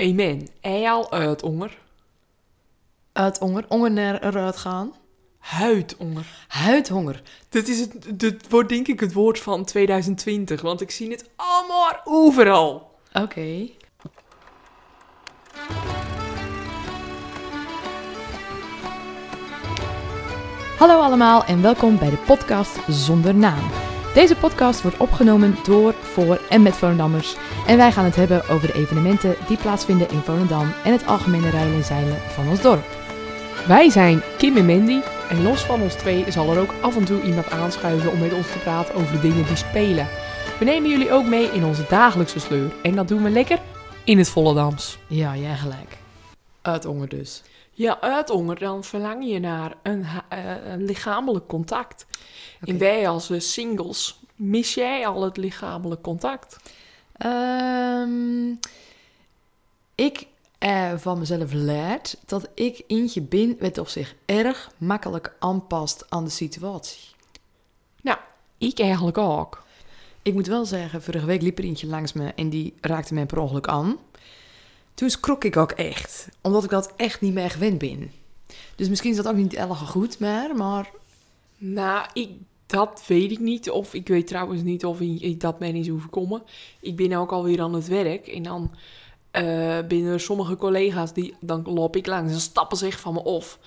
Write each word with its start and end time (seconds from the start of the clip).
Amen. 0.00 0.48
Al 0.60 1.12
uit, 1.12 1.40
honger. 1.40 1.78
Uit 3.12 3.38
honger, 3.38 3.64
honger 3.68 3.90
naar 3.90 4.22
eruit 4.22 4.56
gaan. 4.56 4.94
Huidhonger. 5.38 6.46
Huidhonger. 6.48 7.22
Dit, 7.48 7.68
is 7.68 7.80
het, 7.80 8.18
dit 8.18 8.50
wordt 8.50 8.68
denk 8.68 8.88
ik 8.88 9.00
het 9.00 9.12
woord 9.12 9.38
van 9.38 9.64
2020, 9.64 10.60
want 10.60 10.80
ik 10.80 10.90
zie 10.90 11.10
het 11.10 11.30
allemaal 11.36 12.00
overal. 12.04 12.90
Oké. 13.12 13.68
Hallo 20.78 21.00
allemaal 21.00 21.44
en 21.44 21.62
welkom 21.62 21.98
bij 21.98 22.10
de 22.10 22.16
podcast 22.26 22.78
Zonder 22.88 23.34
Naam. 23.34 23.83
Deze 24.14 24.36
podcast 24.36 24.82
wordt 24.82 24.96
opgenomen 24.96 25.56
door, 25.64 25.94
voor 25.94 26.40
en 26.48 26.62
met 26.62 26.74
Volendammers. 26.74 27.36
En 27.66 27.76
wij 27.76 27.92
gaan 27.92 28.04
het 28.04 28.16
hebben 28.16 28.48
over 28.48 28.66
de 28.66 28.74
evenementen 28.74 29.36
die 29.48 29.56
plaatsvinden 29.56 30.10
in 30.10 30.20
Volendam 30.20 30.72
en 30.84 30.92
het 30.92 31.06
algemene 31.06 31.50
rijden 31.50 31.74
en 31.74 31.84
zeilen 31.84 32.16
van 32.16 32.48
ons 32.48 32.60
dorp. 32.60 32.84
Wij 33.66 33.90
zijn 33.90 34.22
Kim 34.38 34.56
en 34.56 34.66
Mandy 34.66 35.00
en 35.30 35.42
los 35.42 35.64
van 35.64 35.82
ons 35.82 35.94
twee 35.94 36.30
zal 36.30 36.50
er 36.50 36.58
ook 36.58 36.74
af 36.82 36.96
en 36.96 37.04
toe 37.04 37.22
iemand 37.22 37.50
aanschuiven 37.50 38.12
om 38.12 38.18
met 38.18 38.32
ons 38.32 38.52
te 38.52 38.58
praten 38.58 38.94
over 38.94 39.12
de 39.12 39.20
dingen 39.20 39.46
die 39.46 39.56
spelen. 39.56 40.08
We 40.58 40.64
nemen 40.64 40.90
jullie 40.90 41.12
ook 41.12 41.26
mee 41.26 41.50
in 41.50 41.64
onze 41.64 41.84
dagelijkse 41.88 42.40
sleur 42.40 42.72
en 42.82 42.94
dat 42.94 43.08
doen 43.08 43.22
we 43.22 43.30
lekker 43.30 43.58
in 44.04 44.18
het 44.18 44.28
Volendams. 44.28 44.98
Ja, 45.06 45.36
jij 45.36 45.56
gelijk. 45.56 45.96
Uit 46.62 46.84
honger 46.84 47.08
dus. 47.08 47.42
Ja, 47.76 48.00
uit 48.00 48.28
honger, 48.28 48.58
dan 48.58 48.84
verlang 48.84 49.28
je 49.28 49.38
naar 49.38 49.74
een, 49.82 50.04
eh, 50.28 50.66
een 50.66 50.84
lichamelijk 50.84 51.46
contact. 51.46 52.06
En 52.60 52.78
wij 52.78 53.08
als 53.08 53.30
eh, 53.30 53.40
singles, 53.40 54.20
mis 54.36 54.74
jij 54.74 55.06
al 55.06 55.22
het 55.22 55.36
lichamelijk 55.36 56.02
contact? 56.02 56.56
Ehm, 57.16 58.54
ik 59.94 60.26
eh, 60.58 60.92
van 60.96 61.18
mezelf 61.18 61.52
leerd 61.52 62.16
dat 62.26 62.48
ik 62.54 62.84
eentje 62.86 63.22
ben 63.22 63.56
wat 63.60 63.78
op 63.78 63.88
zich 63.88 64.14
erg 64.24 64.70
makkelijk 64.76 65.36
aanpast 65.38 66.06
aan 66.08 66.24
de 66.24 66.30
situatie. 66.30 67.00
Nou, 68.02 68.18
ik 68.58 68.78
eigenlijk 68.78 69.18
ook. 69.18 69.62
Ik 70.22 70.34
moet 70.34 70.46
wel 70.46 70.64
zeggen, 70.64 71.02
vorige 71.02 71.26
week 71.26 71.42
liep 71.42 71.58
er 71.58 71.64
eentje 71.64 71.86
langs 71.86 72.12
me 72.12 72.32
en 72.34 72.48
die 72.48 72.74
raakte 72.80 73.14
mij 73.14 73.26
per 73.26 73.38
ongeluk 73.38 73.68
aan. 73.68 73.98
Toen 74.94 75.10
schrok 75.10 75.44
ik 75.44 75.56
ook 75.56 75.70
echt, 75.72 76.28
omdat 76.40 76.64
ik 76.64 76.70
dat 76.70 76.92
echt 76.96 77.20
niet 77.20 77.34
meer 77.34 77.50
gewend 77.50 77.78
ben. 77.78 78.12
Dus 78.76 78.88
misschien 78.88 79.10
is 79.10 79.16
dat 79.16 79.28
ook 79.28 79.36
niet 79.36 79.54
erg 79.54 79.78
goed 79.78 80.18
meer, 80.18 80.56
maar 80.56 80.90
Nou, 81.58 82.06
ik, 82.12 82.30
dat 82.66 83.02
weet 83.06 83.30
ik 83.30 83.38
niet. 83.38 83.70
Of 83.70 83.94
ik 83.94 84.08
weet 84.08 84.26
trouwens 84.26 84.62
niet 84.62 84.84
of 84.84 85.00
ik, 85.00 85.40
dat 85.40 85.58
mij 85.58 85.70
is 85.72 85.90
overkomen. 85.90 86.42
Ik 86.80 86.96
ben 86.96 87.12
ook 87.12 87.32
alweer 87.32 87.60
aan 87.60 87.74
het 87.74 87.88
werk. 87.88 88.26
En 88.26 88.42
dan 88.42 88.70
eh 89.30 89.78
binnen 89.88 90.20
sommige 90.20 90.56
collega's 90.56 91.12
die... 91.12 91.34
Dan 91.40 91.62
loop 91.64 91.96
ik 91.96 92.06
langs 92.06 92.32
en 92.32 92.40
stappen 92.40 92.76
zich 92.76 93.00
van 93.00 93.14
me 93.14 93.22
af. 93.22 93.58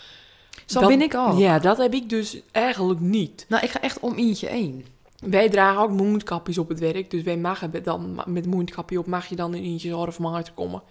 zo 0.66 0.80
Dat- 0.80 0.90
ben 0.90 1.02
ik 1.02 1.16
ook. 1.16 1.38
Ja, 1.38 1.60
dat 1.60 1.78
heb 1.78 1.94
ik 1.94 2.10
dus 2.10 2.42
eigenlijk 2.52 3.00
niet. 3.00 3.46
Nou, 3.50 3.64
ik 3.64 3.70
ga 3.70 3.82
echt 3.82 4.00
om 4.00 4.16
eentje 4.16 4.48
heen. 4.48 4.86
Wij 5.20 5.50
dragen 5.50 5.82
ook 5.82 5.92
mondkapjes 5.92 6.58
op 6.58 6.70
het 6.70 6.80
werk. 6.80 7.12
Dus 7.12 7.24
wij 7.24 7.38
mogen 7.38 7.84
dan 7.84 8.22
met 8.26 8.46
mondkapje 8.46 9.00
op... 9.00 9.06
mag 9.06 9.28
je 9.28 9.36
dan 9.36 9.54
in 9.54 9.64
eentje 9.64 9.90
zorg 9.90 10.20
maar 10.20 10.44
te 10.44 10.52
komen. 10.52 10.82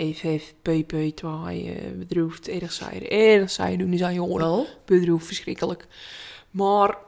Even, 0.00 0.40
pp, 0.62 1.16
twaaien, 1.16 1.98
bedroefd, 1.98 2.48
erg 2.48 2.72
saai, 2.72 3.06
erg 3.06 3.50
saai 3.50 3.76
doen 3.76 3.92
is 3.92 4.02
aan 4.02 4.14
je 4.14 4.22
oren. 4.22 4.38
Wel? 4.38 4.66
bedroefd, 4.84 5.26
verschrikkelijk. 5.26 5.86
Maar 6.50 6.98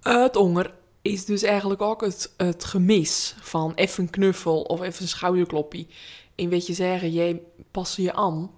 het 0.00 0.34
honger 0.34 0.74
is 1.02 1.24
dus 1.24 1.42
eigenlijk 1.42 1.82
ook 1.82 2.00
het, 2.00 2.34
het 2.36 2.64
gemis 2.64 3.34
van 3.40 3.72
even 3.74 4.02
een 4.02 4.10
knuffel 4.10 4.62
of 4.62 4.80
even 4.80 5.02
een 5.02 5.08
schouderkloppie. 5.08 5.86
En 6.34 6.48
weet 6.48 6.66
je 6.66 6.72
zeggen, 6.72 7.12
jij 7.12 7.40
past 7.70 7.96
je 7.96 8.12
aan. 8.12 8.50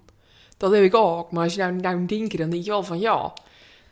Dat 0.56 0.72
heb 0.72 0.82
ik 0.82 0.94
ook. 0.94 1.30
Maar 1.32 1.44
als 1.44 1.54
je 1.54 1.60
nou, 1.60 1.72
nou 1.72 2.06
denkt, 2.06 2.38
dan 2.38 2.50
denk 2.50 2.64
je 2.64 2.70
wel 2.70 2.82
van 2.82 3.00
ja. 3.00 3.32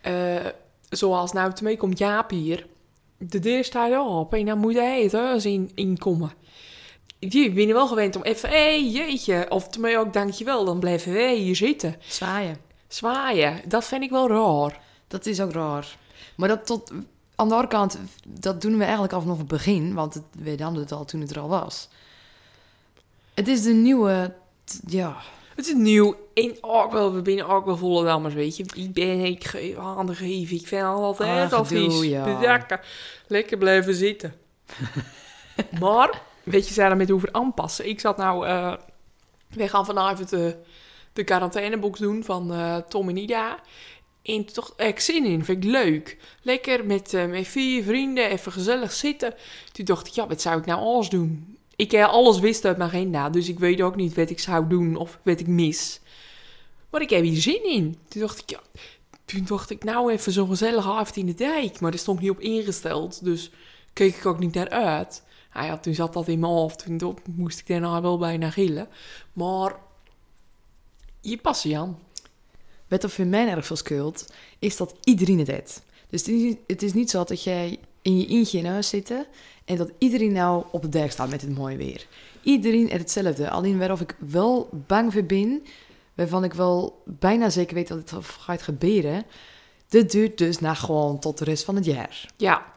eh, 0.01 0.45
zoals 0.89 1.31
nou 1.31 1.53
te 1.53 1.63
mee 1.63 1.77
komt 1.77 1.97
Jaap 1.97 2.29
hier. 2.29 2.67
De 3.17 3.39
deur 3.39 3.63
staat 3.63 4.07
op 4.07 4.33
en 4.33 4.45
dan 4.45 4.57
moet 4.57 4.73
hij 4.73 5.03
het 5.03 5.11
huis 5.11 5.45
in, 5.45 5.71
inkomen. 5.75 6.31
Die 7.29 7.51
ben 7.51 7.67
je 7.67 7.73
wel 7.73 7.87
gewend 7.87 8.15
om 8.15 8.21
even, 8.21 8.49
hé 8.49 8.55
hey, 8.55 8.89
jeetje. 8.89 9.45
Of 9.49 9.67
te 9.67 9.97
ook 9.97 10.13
dankjewel, 10.13 10.65
dan 10.65 10.79
blijven 10.79 11.13
wij 11.13 11.35
hier 11.35 11.55
zitten. 11.55 11.95
Zwaaien. 12.07 12.57
Zwaaien, 12.87 13.61
dat 13.65 13.85
vind 13.85 14.03
ik 14.03 14.09
wel 14.09 14.27
raar. 14.27 14.81
Dat 15.07 15.25
is 15.25 15.41
ook 15.41 15.51
raar. 15.51 15.97
Maar 16.35 16.47
dat 16.47 16.65
tot, 16.65 16.91
aan 17.35 17.47
de 17.47 17.53
andere 17.53 17.67
kant, 17.67 17.99
dat 18.27 18.61
doen 18.61 18.77
we 18.77 18.83
eigenlijk 18.83 19.13
al 19.13 19.21
vanaf 19.21 19.37
het 19.37 19.47
begin, 19.47 19.93
want 19.93 20.13
het, 20.13 20.23
we 20.31 20.63
hadden 20.63 20.81
het 20.81 20.91
al 20.91 21.05
toen 21.05 21.21
het 21.21 21.31
er 21.31 21.39
al 21.39 21.49
was. 21.49 21.89
Het 23.33 23.47
is 23.47 23.63
de 23.63 23.73
nieuwe, 23.73 24.33
ja, 24.87 25.17
Het 25.55 25.67
is 25.67 25.73
nieuw 25.73 26.15
en 26.33 26.57
ook 26.61 26.91
wel, 26.91 27.13
we 27.13 27.21
binnen 27.21 27.47
ook 27.47 27.65
wel 27.65 27.77
volle 27.77 28.03
dammers, 28.03 28.33
weet 28.33 28.57
je. 28.57 28.65
Ik 28.73 28.93
ben, 28.93 29.19
ik 29.19 29.43
geef 29.43 29.75
handen 29.75 30.15
geven, 30.15 30.55
ik 30.55 30.67
vind 30.67 30.83
altijd 30.83 31.53
al 31.53 31.65
vies. 31.65 32.01
ja. 32.01 32.81
Lekker 33.27 33.57
blijven 33.57 33.95
zitten. 33.95 34.33
maar, 35.79 36.21
weet 36.43 36.67
je, 36.67 36.73
zij 36.73 36.87
daarmee 36.87 37.13
over 37.13 37.29
aanpassen. 37.31 37.89
Ik 37.89 37.99
zat 37.99 38.17
nou, 38.17 38.47
eh 38.47 38.73
wij 39.55 39.67
gaan 39.67 39.85
vanavond 39.85 40.29
de, 40.29 40.55
de 41.13 41.23
quarantainebox 41.23 41.99
doen 41.99 42.23
van 42.23 42.53
eh, 42.53 42.77
Tom 42.77 43.09
en 43.09 43.17
Ida. 43.17 43.59
En 44.23 44.45
toch 44.45 44.73
ik 44.77 44.99
zin 44.99 45.25
in, 45.25 45.45
vind 45.45 45.63
ik 45.63 45.71
leuk. 45.71 46.17
Lekker 46.41 46.85
met, 46.85 47.11
met 47.29 47.47
vier 47.47 47.83
vrienden, 47.83 48.29
even 48.29 48.51
gezellig 48.51 48.91
zitten. 48.91 49.33
Toen 49.71 49.85
dacht 49.85 50.07
ik, 50.07 50.13
ja, 50.13 50.27
wat 50.27 50.41
zou 50.41 50.59
ik 50.59 50.65
nou 50.65 50.79
alles 50.79 51.09
doen? 51.09 51.57
Ik 51.75 51.91
heb 51.91 52.07
alles 52.07 52.39
wist 52.39 52.65
uit 52.65 52.77
mijn 52.77 52.89
agenda, 52.89 53.29
dus 53.29 53.49
ik 53.49 53.59
weet 53.59 53.81
ook 53.81 53.95
niet 53.95 54.15
wat 54.15 54.29
ik 54.29 54.39
zou 54.39 54.67
doen 54.67 54.95
of 54.95 55.19
wat 55.23 55.39
ik 55.39 55.47
mis. 55.47 55.99
Maar 56.89 57.01
ik 57.01 57.09
heb 57.09 57.23
hier 57.23 57.41
zin 57.41 57.63
in. 57.63 57.97
Toen 58.07 58.21
dacht 58.21 58.39
ik, 58.39 58.49
ja, 58.49 58.59
toen 59.25 59.45
dacht 59.45 59.69
ik, 59.69 59.83
nou 59.83 60.11
even 60.11 60.31
zo'n 60.31 60.47
gezellige 60.47 60.89
avond 60.89 61.15
in 61.15 61.25
de 61.25 61.33
dijk. 61.33 61.79
Maar 61.79 61.91
daar 61.91 61.99
stond 61.99 62.19
niet 62.19 62.29
op 62.29 62.39
ingesteld, 62.39 63.23
dus 63.23 63.51
keek 63.93 64.15
ik 64.15 64.25
ook 64.25 64.39
niet 64.39 64.53
naar 64.53 64.69
uit. 64.69 65.23
Nou 65.53 65.65
ja, 65.65 65.77
toen 65.77 65.93
zat 65.93 66.13
dat 66.13 66.27
in 66.27 66.39
mijn 66.39 66.51
hoofd, 66.51 66.97
toen 66.97 67.17
moest 67.35 67.59
ik 67.59 67.67
daarna 67.67 68.01
wel 68.01 68.17
bijna 68.17 68.49
gillen. 68.49 68.87
Maar 69.33 69.75
je 71.21 71.37
past 71.37 71.63
je 71.63 71.77
aan. 71.77 71.99
wat 72.87 73.03
er 73.03 73.09
voor 73.09 73.25
mij 73.25 73.47
erg 73.47 73.65
veel 73.65 73.75
scheelt, 73.75 74.33
is 74.59 74.77
dat 74.77 74.95
iedereen 75.03 75.39
het 75.39 75.47
heeft. 75.47 75.83
Dus 76.09 76.25
het 76.67 76.81
is, 76.83 76.93
niet- 76.93 77.09
zo 77.09 77.23
dat 77.23 77.43
jij 77.43 77.79
in 78.01 78.17
je 78.19 78.27
eentje 78.27 78.57
in 78.57 78.65
huis 78.65 78.89
zit 78.89 79.13
en 79.65 79.77
dat 79.77 79.91
iedereen 79.97 80.31
nou 80.31 80.63
op 80.71 80.81
de 80.81 80.89
dijk 80.89 81.11
staat 81.11 81.29
met 81.29 81.41
het 81.41 81.55
mooie 81.57 81.77
weer. 81.77 82.07
Iedereen 82.41 82.87
heeft 82.87 82.99
hetzelfde. 83.01 83.49
Alleen 83.49 83.77
waarof 83.77 84.01
ik 84.01 84.15
wel 84.19 84.69
bang 84.71 85.13
voor 85.13 85.23
ben, 85.23 85.63
waarvan 86.13 86.43
ik 86.43 86.53
wel 86.53 87.01
bijna 87.05 87.49
zeker 87.49 87.75
weet 87.75 87.87
dat 87.87 87.97
het 88.11 88.25
gaat 88.25 88.61
gebeuren, 88.61 89.23
dit 89.87 90.11
duurt 90.11 90.37
dus 90.37 90.59
naar 90.59 90.75
gewoon 90.75 91.19
tot 91.19 91.37
de 91.37 91.43
rest 91.43 91.63
van 91.63 91.75
het 91.75 91.85
jaar. 91.85 92.31
Ja, 92.37 92.73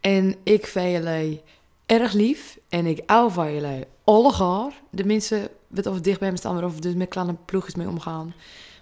En 0.00 0.36
ik 0.42 0.66
vind 0.66 1.04
jullie 1.04 1.40
erg 1.86 2.12
lief. 2.12 2.58
En 2.68 2.86
ik 2.86 3.02
hou 3.06 3.32
van 3.32 3.52
jullie 3.52 3.84
allegaar. 4.04 4.82
De 4.90 5.04
mensen 5.04 5.48
wat 5.68 5.86
of 5.86 6.00
dicht 6.00 6.20
bij 6.20 6.30
me 6.30 6.36
staan, 6.36 6.52
waarover 6.52 6.80
dus 6.80 6.94
met 6.94 7.08
kleine 7.08 7.34
ploegjes 7.44 7.74
mee 7.74 7.88
omgaan. 7.88 8.34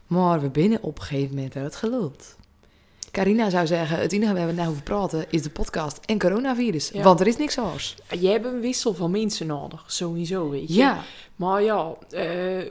Maar 0.06 0.40
we 0.40 0.50
binnen 0.50 0.82
op 0.82 0.98
een 0.98 1.04
gegeven 1.04 1.34
moment 1.34 1.56
uit 1.56 1.76
geluld. 1.76 2.36
Carina 3.10 3.50
zou 3.50 3.66
zeggen, 3.66 3.98
het 3.98 4.12
enige 4.12 4.34
waar 4.34 4.46
we 4.46 4.52
nou 4.52 4.68
over 4.68 4.82
praten 4.82 5.26
is 5.30 5.42
de 5.42 5.50
podcast 5.50 5.98
en 6.06 6.18
coronavirus. 6.18 6.88
Ja. 6.88 7.02
Want 7.02 7.20
er 7.20 7.26
is 7.26 7.36
niks 7.36 7.58
anders. 7.58 7.96
je 8.20 8.28
hebt 8.28 8.44
een 8.44 8.60
wissel 8.60 8.94
van 8.94 9.10
mensen 9.10 9.46
nodig, 9.46 9.84
sowieso, 9.86 10.50
weet 10.50 10.68
je. 10.68 10.74
Ja, 10.74 11.04
Maar 11.36 11.62
ja, 11.62 11.92
eh, 12.10 12.66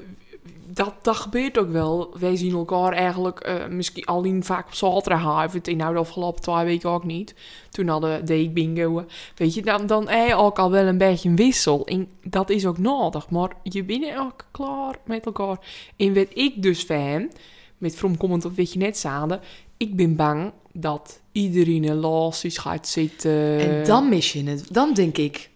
dat, 0.73 0.93
dat 1.01 1.15
gebeurt 1.15 1.57
ook 1.57 1.69
wel. 1.69 2.13
Wij 2.19 2.35
zien 2.35 2.53
elkaar 2.53 2.93
eigenlijk 2.93 3.39
eh, 3.39 3.67
misschien 3.67 4.05
alleen 4.05 4.43
vaak 4.43 4.67
op 4.67 4.73
zaterdagavond. 4.73 5.67
En 5.67 5.77
nou 5.77 5.93
de 5.93 5.99
afgelopen 5.99 6.41
twee 6.41 6.65
weken 6.65 6.89
ook 6.89 7.03
niet. 7.03 7.35
Toen 7.69 7.87
hadden 7.87 8.25
deed 8.25 8.45
ik 8.45 8.53
bingo. 8.53 9.05
Weet 9.35 9.53
je, 9.53 9.61
dan, 9.61 9.85
dan 9.85 10.09
heb 10.09 10.27
je 10.27 10.35
ook 10.35 10.59
al 10.59 10.71
wel 10.71 10.85
een 10.85 10.97
beetje 10.97 11.29
een 11.29 11.35
wissel. 11.35 11.85
En 11.85 12.09
dat 12.23 12.49
is 12.49 12.65
ook 12.65 12.77
nodig. 12.77 13.29
Maar 13.29 13.51
je 13.63 13.83
bent 13.83 14.17
ook 14.17 14.45
klaar 14.51 14.95
met 15.05 15.25
elkaar. 15.25 15.57
En 15.95 16.13
wat 16.13 16.27
ik 16.33 16.63
dus 16.63 16.83
van, 16.83 17.31
met 17.77 17.95
from 17.95 18.17
comment 18.17 18.45
op 18.45 18.57
wat 18.57 18.73
je 18.73 18.79
net 18.79 18.97
zei, 18.97 19.39
ik 19.77 19.95
ben 19.95 20.15
bang 20.15 20.51
dat 20.73 21.21
iedereen 21.31 21.83
in 21.83 21.95
losjes 21.95 22.57
gaat 22.57 22.87
zitten. 22.87 23.59
en 23.59 23.83
dan 23.83 24.09
mis 24.09 24.33
je 24.33 24.43
het. 24.43 24.73
Dan 24.73 24.93
denk 24.93 25.17
ik, 25.17 25.49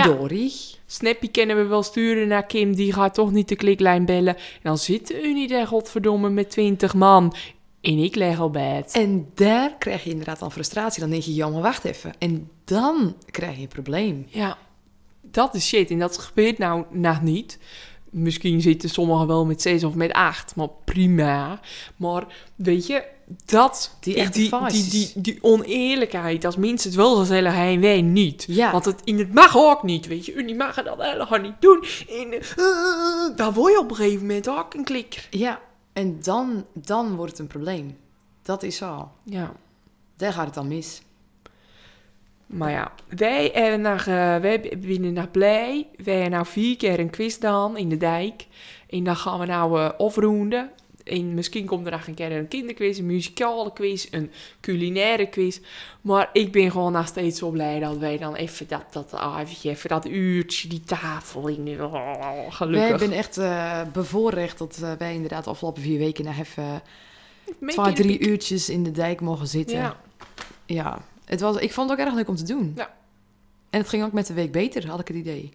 verdorie. 0.00 0.52
Snappy 0.86 1.30
kunnen 1.30 1.56
we 1.56 1.62
wel 1.62 1.82
sturen 1.82 2.28
naar 2.28 2.46
Kim, 2.46 2.74
die 2.74 2.92
gaat 2.92 3.14
toch 3.14 3.32
niet 3.32 3.48
de 3.48 3.56
kliklijn 3.56 4.04
bellen. 4.04 4.36
En 4.36 4.60
dan 4.62 4.78
zitten 4.78 5.24
u 5.24 5.32
niet 5.32 5.50
daar 5.50 5.66
godverdomme 5.66 6.30
met 6.30 6.50
twintig 6.50 6.94
man. 6.94 7.34
En 7.80 7.98
ik 7.98 8.14
leg 8.14 8.40
al 8.40 8.50
bed. 8.50 8.92
En 8.92 9.28
daar 9.34 9.76
krijg 9.78 10.04
je 10.04 10.10
inderdaad 10.10 10.38
dan 10.38 10.52
frustratie. 10.52 11.00
Dan 11.00 11.10
denk 11.10 11.22
je, 11.22 11.34
ja, 11.34 11.48
maar 11.48 11.62
wacht 11.62 11.84
even. 11.84 12.12
En 12.18 12.50
dan 12.64 13.14
krijg 13.30 13.56
je 13.56 13.62
een 13.62 13.68
probleem. 13.68 14.26
Ja, 14.28 14.58
dat 15.20 15.54
is 15.54 15.66
shit. 15.66 15.90
En 15.90 15.98
dat 15.98 16.18
gebeurt 16.18 16.58
nou 16.58 16.84
nog 16.90 17.22
niet. 17.22 17.58
Misschien 18.10 18.60
zitten 18.60 18.88
sommigen 18.88 19.26
wel 19.26 19.46
met 19.46 19.62
zes 19.62 19.84
of 19.84 19.94
met 19.94 20.12
acht, 20.12 20.56
maar 20.56 20.68
prima. 20.84 21.60
Maar 21.96 22.26
weet 22.56 22.86
je, 22.86 23.04
dat, 23.44 23.96
Die 24.00 24.30
die, 24.30 24.50
die, 24.50 24.88
die, 24.88 25.12
die, 25.16 25.38
oneerlijkheid, 25.42 26.44
als 26.44 26.56
mensen 26.56 26.90
het 26.90 26.98
wel 26.98 27.16
gezellig 27.16 27.54
hebben, 27.54 27.80
wij 27.80 28.02
niet. 28.02 28.44
Ja. 28.48 28.72
Want 28.72 28.84
het, 28.84 29.00
in 29.04 29.18
het 29.18 29.34
mag 29.34 29.56
ook 29.56 29.82
niet, 29.82 30.06
weet 30.06 30.26
je. 30.26 30.44
Die 30.44 30.54
mag 30.54 30.74
dat 30.74 30.96
helemaal 30.98 31.38
niet 31.38 31.60
doen. 31.60 31.84
En, 32.08 32.32
eh, 32.32 33.36
daar 33.36 33.52
word 33.52 33.72
je 33.72 33.78
op 33.78 33.90
een 33.90 33.96
gegeven 33.96 34.20
moment 34.20 34.48
ook 34.48 34.74
een 34.74 34.84
klikker. 34.84 35.26
Ja, 35.30 35.60
en 35.92 36.18
dan, 36.22 36.64
dan 36.72 37.16
wordt 37.16 37.30
het 37.30 37.40
een 37.40 37.46
probleem. 37.46 37.96
Dat 38.42 38.62
is 38.62 38.76
zo. 38.76 39.10
Ja. 39.24 39.52
Daar 40.16 40.32
gaat 40.32 40.44
het 40.44 40.54
dan 40.54 40.68
mis. 40.68 41.02
Maar 42.46 42.70
ja, 42.70 42.92
wij 43.08 43.50
hebben 43.52 43.80
nog, 43.80 44.00
eh, 44.00 44.36
wij 44.36 44.78
binnen 44.78 45.12
nog 45.12 45.30
blij. 45.30 45.86
Wij 46.04 46.14
hebben 46.14 46.30
nou 46.30 46.46
vier 46.46 46.76
keer 46.76 46.98
een 46.98 47.10
quiz 47.10 47.34
gedaan 47.34 47.76
in 47.76 47.88
de 47.88 47.96
dijk. 47.96 48.46
En 48.88 49.04
dan 49.04 49.16
gaan 49.16 49.38
we 49.38 49.46
nou 49.46 49.80
eh 49.80 49.90
afronden. 49.98 50.70
En 51.04 51.34
misschien 51.34 51.66
komt 51.66 51.86
er 51.86 51.92
nog 51.92 52.06
een 52.06 52.14
keer 52.14 52.32
een 52.32 52.48
kinderquiz, 52.48 52.98
een 52.98 53.06
muzikale 53.06 53.72
quiz, 53.72 54.06
een 54.10 54.30
culinaire 54.60 55.26
quiz. 55.28 55.60
Maar 56.00 56.30
ik 56.32 56.52
ben 56.52 56.70
gewoon 56.70 56.92
nog 56.92 57.06
steeds 57.06 57.38
zo 57.38 57.50
blij 57.50 57.80
dat 57.80 57.96
wij 57.96 58.18
dan 58.18 58.34
even 58.34 58.68
dat, 58.68 58.84
dat, 58.92 59.12
ah, 59.12 59.40
even 59.62 59.88
dat 59.88 60.06
uurtje, 60.06 60.68
die 60.68 60.80
tafel 60.80 61.48
in. 61.48 61.82
Oh, 61.82 61.92
Wij 61.92 62.46
gelukkig. 62.50 62.98
zijn 62.98 63.12
echt 63.12 63.38
eh, 63.38 63.80
bevoorrecht 63.92 64.58
dat 64.58 64.78
eh, 64.82 64.92
wij 64.98 65.14
inderdaad 65.14 65.44
de 65.44 65.50
afgelopen 65.50 65.82
vier 65.82 65.98
weken 65.98 66.24
nog 66.24 66.38
even 66.38 66.82
twee, 67.66 67.92
drie 67.92 68.18
uurtjes 68.18 68.68
in 68.68 68.82
de 68.82 68.90
dijk 68.90 69.20
mogen 69.20 69.46
zitten. 69.46 69.76
Ja. 69.76 70.00
Ja, 70.66 70.98
het 71.24 71.40
was, 71.40 71.56
ik 71.56 71.72
vond 71.72 71.90
het 71.90 71.98
ook 72.00 72.06
erg 72.06 72.14
leuk 72.14 72.28
om 72.28 72.36
te 72.36 72.44
doen. 72.44 72.72
Ja. 72.76 72.94
En 73.70 73.80
het 73.80 73.88
ging 73.88 74.04
ook 74.04 74.12
met 74.12 74.26
de 74.26 74.34
week 74.34 74.52
beter, 74.52 74.88
had 74.88 75.00
ik 75.00 75.08
het 75.08 75.16
idee. 75.16 75.52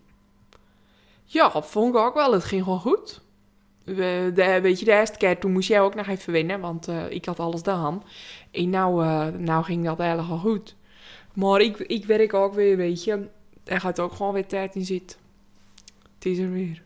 Ja, 1.25 1.49
dat 1.49 1.67
vond 1.67 1.95
ik 1.95 2.01
ook 2.01 2.13
wel. 2.13 2.33
Het 2.33 2.43
ging 2.43 2.63
gewoon 2.63 2.79
goed. 2.79 3.21
De, 3.95 4.59
weet 4.61 4.79
je, 4.79 4.85
de 4.85 4.91
eerste 4.91 5.17
keer 5.17 5.39
toen 5.39 5.51
moest 5.51 5.67
jij 5.67 5.81
ook 5.81 5.95
nog 5.95 6.07
even 6.07 6.33
winnen, 6.33 6.59
want 6.59 6.87
eh, 6.87 7.09
ik 7.09 7.25
had 7.25 7.39
alles 7.39 7.57
gedaan. 7.57 8.03
En 8.51 8.69
nou, 8.69 9.05
eh, 9.05 9.27
nou 9.27 9.63
ging 9.63 9.85
dat 9.85 9.97
helemaal 9.97 10.37
goed. 10.37 10.75
Maar 11.33 11.61
ik, 11.61 11.77
ik 11.77 12.05
werk 12.05 12.33
ook 12.33 12.53
weer, 12.53 12.77
weet 12.77 13.03
je. 13.03 13.27
Er 13.63 13.79
gaat 13.79 13.99
ook 13.99 14.13
gewoon 14.13 14.33
weer 14.33 14.45
tijd 14.45 14.75
in 14.75 14.85
zitten. 14.85 15.17
Het 16.15 16.25
is 16.25 16.37
er 16.37 16.51
weer. 16.51 16.83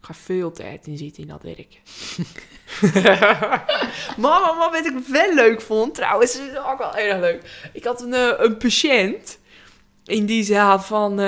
Ik 0.00 0.06
ga 0.06 0.14
veel 0.14 0.52
tijd 0.52 0.86
in 0.86 0.96
zitten 0.98 1.22
in 1.22 1.28
dat 1.28 1.42
werk. 1.42 1.80
maar, 4.22 4.56
wat 4.58 4.86
ik 4.86 4.98
wel 5.06 5.34
leuk 5.34 5.60
vond, 5.60 5.94
trouwens, 5.94 6.38
is 6.38 6.56
ook 6.56 6.78
wel 6.78 6.96
erg 6.96 7.20
leuk. 7.20 7.70
Ik 7.72 7.84
had 7.84 8.02
een, 8.02 8.14
eh, 8.14 8.32
een 8.36 8.56
patiënt. 8.56 9.38
En 10.04 10.26
die 10.26 10.44
zei 10.44 10.78
van... 10.80 11.20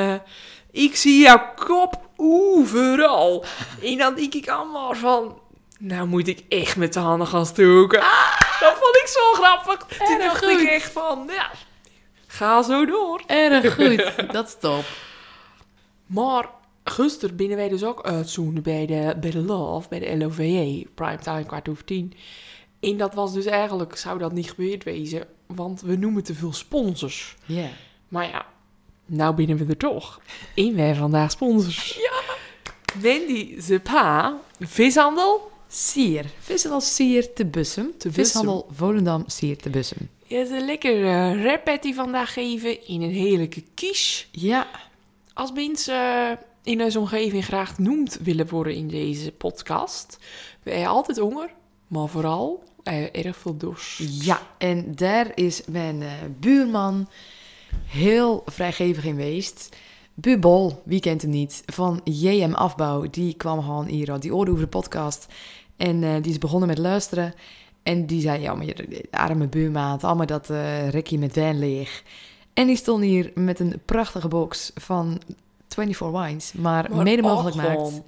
ik 0.71 0.97
zie 0.97 1.23
jouw 1.23 1.55
kop 1.55 2.10
overal. 2.21 3.45
en 3.83 3.99
dan 3.99 4.15
denk 4.15 4.35
ik 4.35 4.49
allemaal 4.49 4.95
van... 4.95 5.39
Nou 5.79 6.07
moet 6.07 6.29
ik 6.29 6.45
echt 6.49 6.77
met 6.77 6.93
de 6.93 7.01
handen 7.01 7.27
gaan 7.27 7.47
stoken. 7.47 8.01
Dat 8.61 8.77
vond 8.81 8.97
ik 8.97 9.07
zo 9.07 9.43
grappig. 9.43 9.87
Toen 9.99 10.21
Erg 10.21 10.25
dacht 10.25 10.45
goed. 10.45 10.61
ik 10.61 10.69
echt 10.69 10.93
van... 10.93 11.29
Ja, 11.29 11.51
ga 12.27 12.63
zo 12.63 12.87
door. 12.87 13.23
Erg 13.27 13.75
goed, 13.75 14.33
dat 14.33 14.47
is 14.47 14.57
top. 14.61 14.85
Maar 16.07 16.49
gisteren 16.85 17.37
binnen 17.37 17.57
wij 17.57 17.69
dus 17.69 17.85
ook 17.85 18.03
uitzoenden 18.03 18.63
bij 18.63 18.87
de, 18.87 19.17
bij 19.21 19.31
de 19.31 19.43
Love, 19.43 19.89
bij 19.89 19.99
de 19.99 20.17
LOVE, 20.17 20.87
primetime 20.95 21.47
kwart 21.47 21.69
over 21.69 21.85
tien. 21.85 22.13
En 22.81 22.97
dat 22.97 23.15
was 23.15 23.33
dus 23.33 23.45
eigenlijk, 23.45 23.97
zou 23.97 24.19
dat 24.19 24.33
niet 24.33 24.51
gebeurd 24.51 24.85
wezen, 24.85 25.27
want 25.47 25.81
we 25.81 25.97
noemen 25.97 26.23
te 26.23 26.35
veel 26.35 26.53
sponsors. 26.53 27.37
Ja. 27.45 27.69
Maar 28.09 28.29
ja, 28.29 28.47
nou 29.11 29.35
binnen 29.35 29.57
we 29.57 29.65
er 29.65 29.77
toch. 29.77 30.21
En 30.55 30.77
wij 30.77 30.95
vandaag 30.95 31.31
sponsors. 31.31 31.93
Ja. 31.93 32.35
Wendy 33.01 33.61
Zepa, 33.61 34.39
vishandel. 34.61 35.51
Sier. 35.69 36.25
Vishandel 36.39 36.81
Sier 36.81 37.33
te 37.33 37.47
Bussum. 37.47 37.93
Te 37.99 38.09
Bussum. 38.09 38.25
Vishandel 38.25 38.69
Volendam 38.71 39.25
Sier 39.27 39.57
te 39.57 39.71
Bussum. 39.71 40.09
Je 40.27 40.37
hebt 40.37 40.51
een 40.51 40.65
lekker 40.65 40.97
uh, 40.97 41.43
repetty 41.43 41.95
vandaag 41.95 42.33
geven 42.33 42.87
in 42.87 43.03
een 43.03 43.11
heerlijke 43.11 43.65
kies. 43.75 44.29
Ja. 44.31 44.67
Als 45.35 45.53
mensen 45.53 45.95
eh, 45.95 46.37
in 46.62 46.83
onze 46.83 46.99
omgeving 46.99 47.45
graag 47.45 47.75
genoemd 47.75 48.19
willen 48.23 48.49
worden 48.49 48.75
in 48.75 48.89
deze 48.89 49.33
podcast, 49.33 50.19
we 50.62 50.71
hebben 50.71 50.89
altijd 50.89 51.19
honger, 51.19 51.51
maar 51.87 52.09
vooral 52.09 52.62
eh, 52.83 53.25
erg 53.25 53.37
veel 53.37 53.57
dorst. 53.57 54.25
Ja, 54.25 54.41
en 54.59 54.95
daar 54.95 55.33
is 55.35 55.62
mijn 55.67 56.03
eh, 56.03 56.12
buurman 56.41 57.09
heel 57.87 58.43
vrijgevig 58.47 59.05
in 59.05 59.11
geweest. 59.11 59.77
Bubol, 60.15 60.83
wie 60.85 61.01
kent 61.01 61.23
hem 61.23 61.31
niet, 61.31 61.63
van 61.67 62.01
JM 62.05 62.53
Afbouw. 62.55 63.11
Die 63.11 63.35
kwam 63.35 63.61
gewoon 63.61 63.87
hier, 63.87 64.21
die 64.21 64.35
oorde 64.35 64.51
over 64.51 64.63
de 64.63 64.71
podcast. 64.71 65.27
En 65.77 66.05
eh, 66.05 66.23
die 66.23 66.33
is 66.33 66.39
begonnen 66.39 66.69
met 66.69 66.79
luisteren. 66.79 67.35
En 67.83 68.07
die 68.07 68.21
zei, 68.21 68.41
ja, 68.41 68.55
maar 68.55 68.67
je 68.67 69.05
arme 69.11 69.47
buurmaat, 69.47 70.05
allemaal 70.05 70.27
dat 70.27 70.51
eh 70.51 70.89
rekje 70.89 71.19
met 71.19 71.35
wijn 71.35 71.59
leeg. 71.59 72.03
En 72.55 72.67
die 72.67 72.77
stond 72.77 73.03
hier 73.03 73.33
met 73.35 73.61
een 73.61 73.81
prachtige 73.85 74.29
box 74.29 74.73
van 74.75 75.21
24 75.69 76.23
Wines, 76.23 76.53
maar, 76.53 76.91
Maar 76.91 77.05
mede 77.05 77.23
mogelijk 77.23 77.57
maakt. 77.57 78.03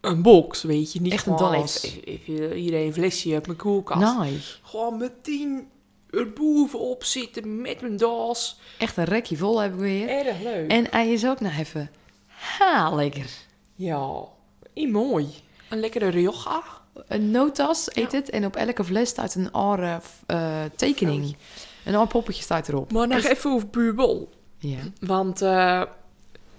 Een 0.00 0.22
box, 0.22 0.62
weet 0.62 0.92
je, 0.92 1.00
niet 1.00 1.12
Echt 1.12 1.26
een 1.26 1.36
doos. 1.36 1.82
even, 1.82 2.02
even 2.04 2.56
iedereen 2.56 2.86
een 2.86 2.92
flesje 2.92 3.34
uit 3.34 3.46
mijn 3.46 3.58
koelkast. 3.58 4.18
Nice. 4.18 4.56
Gewoon 4.62 4.98
meteen 4.98 5.68
erbovenop 6.10 7.04
zitten 7.04 7.60
met 7.62 7.80
mijn 7.80 7.96
doos. 7.96 8.58
Echt 8.78 8.96
een 8.96 9.04
rekje 9.04 9.36
vol 9.36 9.58
heb 9.60 9.72
ik 9.72 9.78
weer. 9.78 10.08
Erg 10.08 10.40
leuk. 10.42 10.70
En 10.70 10.86
hij 10.90 11.12
is 11.12 11.26
ook 11.26 11.40
nog 11.40 11.58
even 11.58 11.90
ha, 12.28 12.94
lekker. 12.94 13.30
Ja, 13.74 14.12
mooi. 14.74 15.28
Een 15.68 15.80
lekkere 15.80 16.08
Rioja. 16.08 16.62
Een 17.06 17.30
notas 17.30 17.88
eet 17.96 18.12
Ja. 18.12 18.18
het 18.18 18.30
en 18.30 18.44
op 18.44 18.56
elke 18.56 18.84
fles 18.84 19.08
staat 19.08 19.34
een 19.34 19.52
oude 19.52 20.00
eh, 20.26 20.62
tekening. 20.76 21.36
Een 21.84 21.94
oude 21.94 22.10
poppetje 22.10 22.42
staat 22.42 22.68
erop. 22.68 22.92
Maar 22.92 23.08
nog 23.08 23.24
even 23.24 23.50
over 23.50 23.68
Buurbol. 23.68 24.28
Ja. 24.58 24.78
Want 25.00 25.42
eh, 25.42 25.82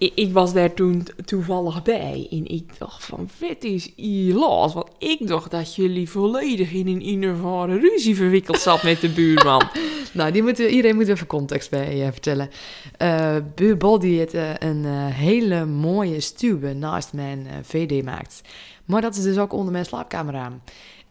ik, 0.02 0.12
ik 0.16 0.34
was 0.34 0.54
daar 0.54 0.74
toen 0.74 1.08
toevallig 1.26 1.84
bij. 1.84 2.28
En 2.32 2.48
ik 2.48 2.80
dacht 2.80 3.06
van, 3.06 3.30
wat 3.40 3.64
is 3.64 3.92
los? 4.34 4.74
Want 4.74 4.88
ik 4.98 5.28
dacht 5.28 5.52
dat 5.52 5.76
jullie 5.76 6.10
volledig 6.10 6.72
in 6.72 6.88
een 6.88 7.08
inervare 7.08 7.80
ruzie 7.80 8.16
verwikkeld 8.16 8.60
zat 8.60 8.84
met 8.84 9.02
de 9.02 9.10
buurman. 9.10 9.64
Nou, 10.14 10.32
die 10.32 10.70
iedereen 10.70 10.96
moet 10.96 11.08
even 11.08 11.28
context 11.28 11.70
bij 11.70 12.06
eh, 12.06 12.12
vertellen. 12.12 12.50
Eh 12.98 13.36
Buurbol 13.56 14.00
die 14.00 14.20
het 14.20 14.34
eh, 14.34 14.50
een 14.60 14.86
hele 15.12 15.66
mooie 15.66 16.20
stuwe 16.20 16.74
naast 16.74 17.14
mijn 17.14 17.48
VD 17.64 18.04
maakt. 18.04 18.42
Maar 18.86 19.02
dat 19.02 19.16
is 19.16 19.24
dus 19.24 19.38
ook 19.38 19.54
onder 19.54 19.72
mijn 19.72 19.86
slaapkamerraam. 19.86 20.62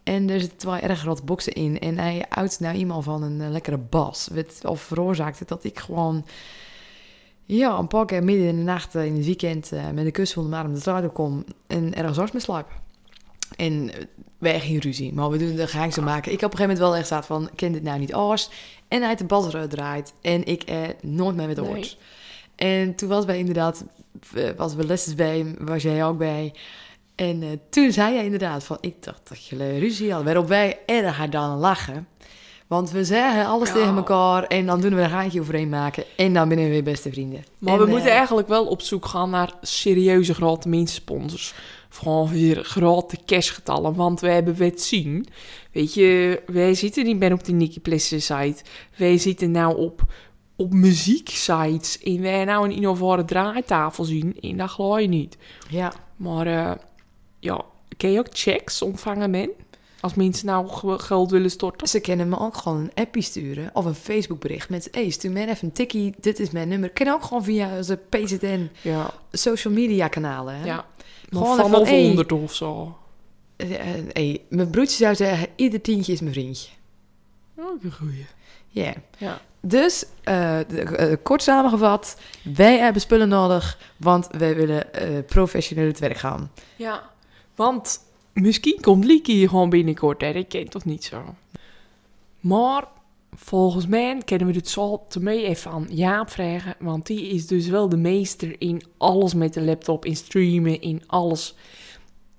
En 0.03 0.29
er 0.29 0.39
zitten 0.39 0.57
twee 0.57 0.79
erg 0.79 0.99
grote 0.99 1.23
boksen 1.23 1.53
in. 1.53 1.79
En 1.79 1.97
hij 1.97 2.25
uit 2.29 2.59
nou 2.59 2.75
iemand 2.75 3.03
van 3.03 3.23
een 3.23 3.51
lekkere 3.51 3.77
bas. 3.77 4.29
Wat 4.33 4.65
al 4.65 4.75
veroorzaakt 4.75 5.39
het 5.39 5.47
dat 5.47 5.63
ik 5.63 5.79
gewoon... 5.79 6.25
Ja, 7.55 7.77
een 7.77 7.87
paar 7.87 8.05
keer 8.05 8.23
midden 8.23 8.47
in 8.47 8.55
de 8.55 8.63
nacht 8.63 8.95
eh, 8.95 9.05
in 9.05 9.15
het 9.15 9.25
weekend 9.25 9.71
eh, 9.71 9.89
met 9.89 10.05
een 10.05 10.11
kus 10.11 10.37
onder 10.37 10.59
arm 10.59 10.73
de 10.73 10.79
straat 10.79 11.03
op 11.03 11.13
kom 11.13 11.43
en 11.67 11.93
ergens 11.93 12.17
anders 12.17 12.31
mee 12.31 12.41
slaap. 12.41 12.81
En 13.55 13.93
eh, 13.93 14.05
wij 14.37 14.59
geen 14.59 14.79
ruzie, 14.79 15.13
maar 15.13 15.29
we 15.29 15.37
doen 15.37 15.55
de 15.55 15.67
geheim 15.67 15.91
zo 15.91 16.01
maken. 16.01 16.31
Ik 16.31 16.39
heb 16.39 16.53
op 16.53 16.59
een 16.59 16.65
gegeven 16.65 16.79
moment 16.79 16.79
wel 16.79 16.95
echt 16.95 17.05
staat 17.05 17.25
van, 17.25 17.49
ken 17.55 17.71
dit 17.71 17.83
nou 17.83 17.99
niet 17.99 18.13
als? 18.13 18.49
En 18.87 19.01
hij 19.01 19.15
de 19.15 19.25
bas 19.25 19.53
draait 19.69 20.13
en 20.21 20.45
ik 20.45 20.63
eh, 20.63 20.77
nooit 21.01 21.35
meer 21.35 21.47
met 21.47 21.57
Nee. 21.57 21.65
hoort. 21.65 21.97
En 22.55 22.95
toen 22.95 23.09
was 23.09 23.25
wij 23.25 23.37
inderdaad, 23.37 23.85
was 24.57 24.75
we 24.75 24.85
lessens 24.85 25.15
bij 25.15 25.55
was 25.59 25.81
jij 25.81 26.05
ook 26.05 26.17
bij. 26.17 26.53
En 27.15 27.61
toen 27.69 27.91
zei 27.91 28.15
hij 28.15 28.23
inderdaad 28.25 28.63
van, 28.63 28.77
ik 28.81 29.03
dacht 29.03 29.29
dat 29.29 29.45
jullie 29.45 29.79
ruzie 29.79 30.07
hadden. 30.07 30.25
Waarop 30.25 30.47
wij 30.47 30.79
erg 30.85 31.17
hard 31.17 31.35
aan 31.35 31.57
lachen. 31.57 32.07
Want 32.71 32.91
we 32.91 33.03
zeggen 33.03 33.45
alles 33.45 33.67
Ja. 33.67 33.73
tegen 33.73 33.95
elkaar 33.95 34.43
en 34.43 34.65
dan 34.65 34.81
doen 34.81 34.95
we 34.95 35.01
een 35.01 35.09
gaatje 35.09 35.39
overheen 35.39 35.69
maken. 35.69 36.03
En 36.17 36.33
dan 36.33 36.49
ben 36.49 36.57
we 36.57 36.67
weer 36.69 36.83
beste 36.83 37.11
vrienden. 37.11 37.43
Maar 37.59 37.73
En, 37.73 37.79
we 37.79 37.85
eh, 37.85 37.91
moeten 37.91 38.11
eigenlijk 38.11 38.47
wel 38.47 38.65
op 38.65 38.81
zoek 38.81 39.05
gaan 39.05 39.29
naar 39.29 39.53
serieuze 39.61 40.33
grote 40.33 40.69
minsponsors. 40.69 41.53
Gewoon 41.89 42.29
weer 42.29 42.63
grote 42.63 43.17
cashgetallen, 43.25 43.95
want 43.95 44.19
we 44.19 44.29
hebben 44.29 44.55
het 44.57 44.81
zien. 44.81 45.25
Weet 45.71 45.93
je, 45.93 46.41
wij 46.45 46.73
zitten 46.73 47.05
niet 47.05 47.19
meer 47.19 47.33
op 47.33 47.43
de 47.43 47.51
Nicky 47.51 47.79
Plessen 47.79 48.21
site. 48.21 48.63
Wij 48.97 49.17
zitten 49.17 49.51
nou 49.51 49.77
op, 49.77 50.01
op 50.55 50.73
muzieksites. 50.73 51.99
En 51.99 52.21
wij 52.21 52.45
nou 52.45 52.65
een 52.65 52.75
innovare 52.75 53.25
draaitafel 53.25 54.03
zien. 54.03 54.37
En 54.41 54.57
dat 54.57 54.69
geloof 54.69 54.99
je 54.99 55.07
niet. 55.07 55.37
Ja, 55.69 55.93
Maar 56.15 56.47
eh, 56.47 56.71
ja, 57.39 57.65
kun 57.97 58.11
je 58.11 58.19
ook 58.19 58.27
checks 58.31 58.81
ontvangen, 58.81 59.29
men? 59.29 59.49
Als 60.01 60.13
mensen 60.13 60.45
nou 60.45 60.67
ge- 60.67 60.99
geld 60.99 61.31
willen 61.31 61.51
storten. 61.51 61.87
ze 61.87 61.99
kunnen 61.99 62.29
me 62.29 62.39
ook 62.39 62.57
gewoon 62.57 62.77
een 62.77 62.91
appie 63.05 63.21
sturen 63.21 63.69
of 63.73 63.85
een 63.85 63.95
Facebook 63.95 64.39
bericht 64.39 64.69
met... 64.69 64.87
Hey, 64.91 65.09
stuur 65.09 65.31
mij 65.31 65.47
even 65.49 65.67
een 65.67 65.73
tikkie, 65.73 66.13
dit 66.19 66.39
is 66.39 66.49
mijn 66.49 66.67
nummer. 66.67 66.89
Kan 66.89 67.07
ook 67.07 67.23
gewoon 67.23 67.43
via 67.43 67.77
onze 67.77 67.99
PZN 68.09 68.69
Ja, 68.81 69.13
social 69.31 69.73
media 69.73 70.07
kanalen. 70.07 70.55
Hè? 70.55 70.65
ja. 70.65 70.85
Gewoon 71.29 71.43
Gewoon 71.45 71.59
even, 71.59 71.71
vanaf 71.71 71.87
hey. 71.87 72.05
100 72.05 72.31
of 72.31 72.53
zo. 72.53 72.97
Eh, 73.55 73.71
eh, 73.95 74.03
hey, 74.13 74.41
mijn 74.49 74.69
broertje 74.69 74.95
zou 75.03 75.15
zeggen, 75.15 75.47
ieder 75.55 75.81
tientje 75.81 76.13
is 76.13 76.19
mijn 76.21 76.33
vriendje. 76.33 76.69
Ook 77.59 77.83
een 77.83 77.91
goeie. 77.93 78.25
Ja. 78.67 78.93
Ja. 79.17 79.41
Dus, 79.61 80.05
de- 80.23 80.63
eh, 80.97 81.15
kort 81.23 81.43
samengevat, 81.43 82.17
wij 82.55 82.77
hebben 82.77 83.01
spullen 83.01 83.29
nodig, 83.29 83.77
want 83.97 84.27
wij 84.37 84.55
willen 84.55 84.85
professioneel 85.25 85.91
te 85.93 85.99
werk 85.99 86.17
gaan. 86.17 86.51
Ja, 86.75 87.09
want 87.55 87.99
misschien 88.33 88.77
komt 88.81 89.05
Lieke 89.05 89.31
hier 89.31 89.49
gewoon 89.49 89.69
binnenkort, 89.69 90.21
hè? 90.21 90.33
Dat 90.33 90.47
kent 90.47 90.71
toch 90.71 90.85
niet 90.85 91.03
zo? 91.03 91.35
Maar 92.39 92.83
volgens 93.35 93.87
mij 93.87 94.17
kunnen 94.25 94.47
we 94.47 94.53
dit 94.53 94.67
zo 94.69 95.05
te 95.09 95.19
mee 95.19 95.45
even 95.45 95.71
aan 95.71 95.87
Jaap 95.89 96.29
vragen. 96.29 96.75
Want 96.79 97.05
die 97.07 97.27
is 97.27 97.47
dus 97.47 97.67
wel 97.67 97.89
de 97.89 97.97
meester 97.97 98.55
in 98.57 98.83
alles 98.97 99.33
met 99.33 99.53
de 99.53 99.61
laptop, 99.61 100.05
in 100.05 100.15
streamen, 100.15 100.81
in 100.81 101.01
alles. 101.07 101.55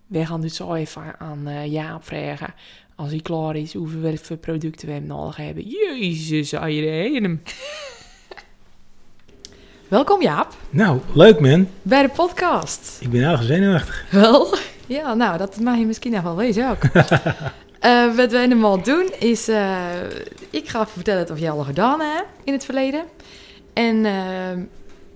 We 0.06 0.26
gaan 0.26 0.40
dit 0.40 0.54
zo 0.54 0.74
even 0.74 1.14
aan 1.18 1.46
eh, 1.46 1.66
Jaap 1.72 2.04
vragen. 2.04 2.54
Als 2.96 3.10
hij 3.10 3.20
klaar 3.20 3.56
is, 3.56 3.74
hoeveel 3.74 4.16
voor 4.16 4.36
producten 4.36 4.86
we 4.88 4.94
hem 4.94 5.06
nodig 5.06 5.36
hebben. 5.36 5.64
Jezus, 5.68 6.52
Irene. 6.52 7.20
hem. 7.20 7.42
Welkom 9.88 10.22
Jaap, 10.22 10.56
Nou, 10.70 11.00
leuk 11.14 11.40
man. 11.40 11.68
bij 11.82 12.02
de 12.02 12.08
podcast. 12.08 12.98
Ik 13.00 13.10
ben 13.10 13.22
erg 13.22 13.42
zenuwachtig. 13.42 14.06
Wel? 14.10 14.54
Ja, 14.92 15.14
nou, 15.14 15.38
dat 15.38 15.60
mag 15.60 15.76
je 15.76 15.86
misschien 15.86 16.12
nog 16.12 16.22
wel 16.22 16.36
wezen 16.36 16.70
ook. 16.70 16.82
Eh, 17.82 18.16
wat 18.16 18.32
wij 18.32 18.46
normaal 18.46 18.82
doen 18.82 19.10
is, 19.18 19.48
eh, 19.48 19.76
ik 20.50 20.68
ga 20.68 20.86
vertellen 20.86 21.30
of 21.30 21.38
jij 21.38 21.50
al 21.50 21.64
gedaan 21.64 22.00
hebt 22.00 22.26
in 22.44 22.52
het 22.52 22.64
verleden. 22.64 23.04
En 23.72 24.04
eh, 24.04 24.12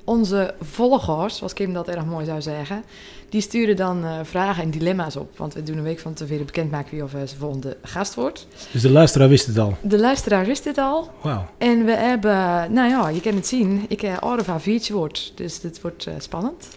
onze 0.04 0.54
volgers, 0.60 1.36
zoals 1.36 1.52
Kim 1.52 1.72
dat 1.72 1.88
erg 1.88 2.04
mooi 2.04 2.24
zou 2.24 2.42
zeggen, 2.42 2.84
die 3.28 3.40
sturen 3.40 3.76
dan 3.76 4.04
vragen 4.22 4.62
en 4.62 4.70
dilemma's 4.70 5.16
op. 5.16 5.38
Want 5.38 5.54
we 5.54 5.62
doen 5.62 5.76
een 5.76 5.82
week 5.82 5.98
van 5.98 6.14
tevoren 6.14 6.46
bekendmaken 6.46 6.90
wie 6.90 7.02
of 7.02 7.14
eh, 7.14 7.20
zijn 7.24 7.40
volgende 7.40 7.76
gast 7.82 8.14
wordt. 8.14 8.46
Dus 8.70 8.82
de 8.82 8.90
luisteraar 8.90 9.28
wist 9.28 9.46
het 9.46 9.58
al. 9.58 9.76
De 9.80 9.98
luisteraar 9.98 10.44
wist 10.44 10.64
dit 10.64 10.78
al. 10.78 11.10
Wauw. 11.22 11.46
En 11.58 11.84
we 11.84 11.92
hebben, 11.92 12.72
nou 12.72 12.88
ja, 12.88 13.08
je 13.08 13.20
kan 13.20 13.34
het 13.34 13.46
zien, 13.46 13.84
ik 13.88 14.00
heb 14.00 14.24
uh, 14.24 14.36
of 14.38 14.62
A4'tje 14.62 14.92
wordt. 14.92 15.32
Dus 15.34 15.60
dit 15.60 15.80
wordt 15.80 16.08
spannend. 16.18 16.68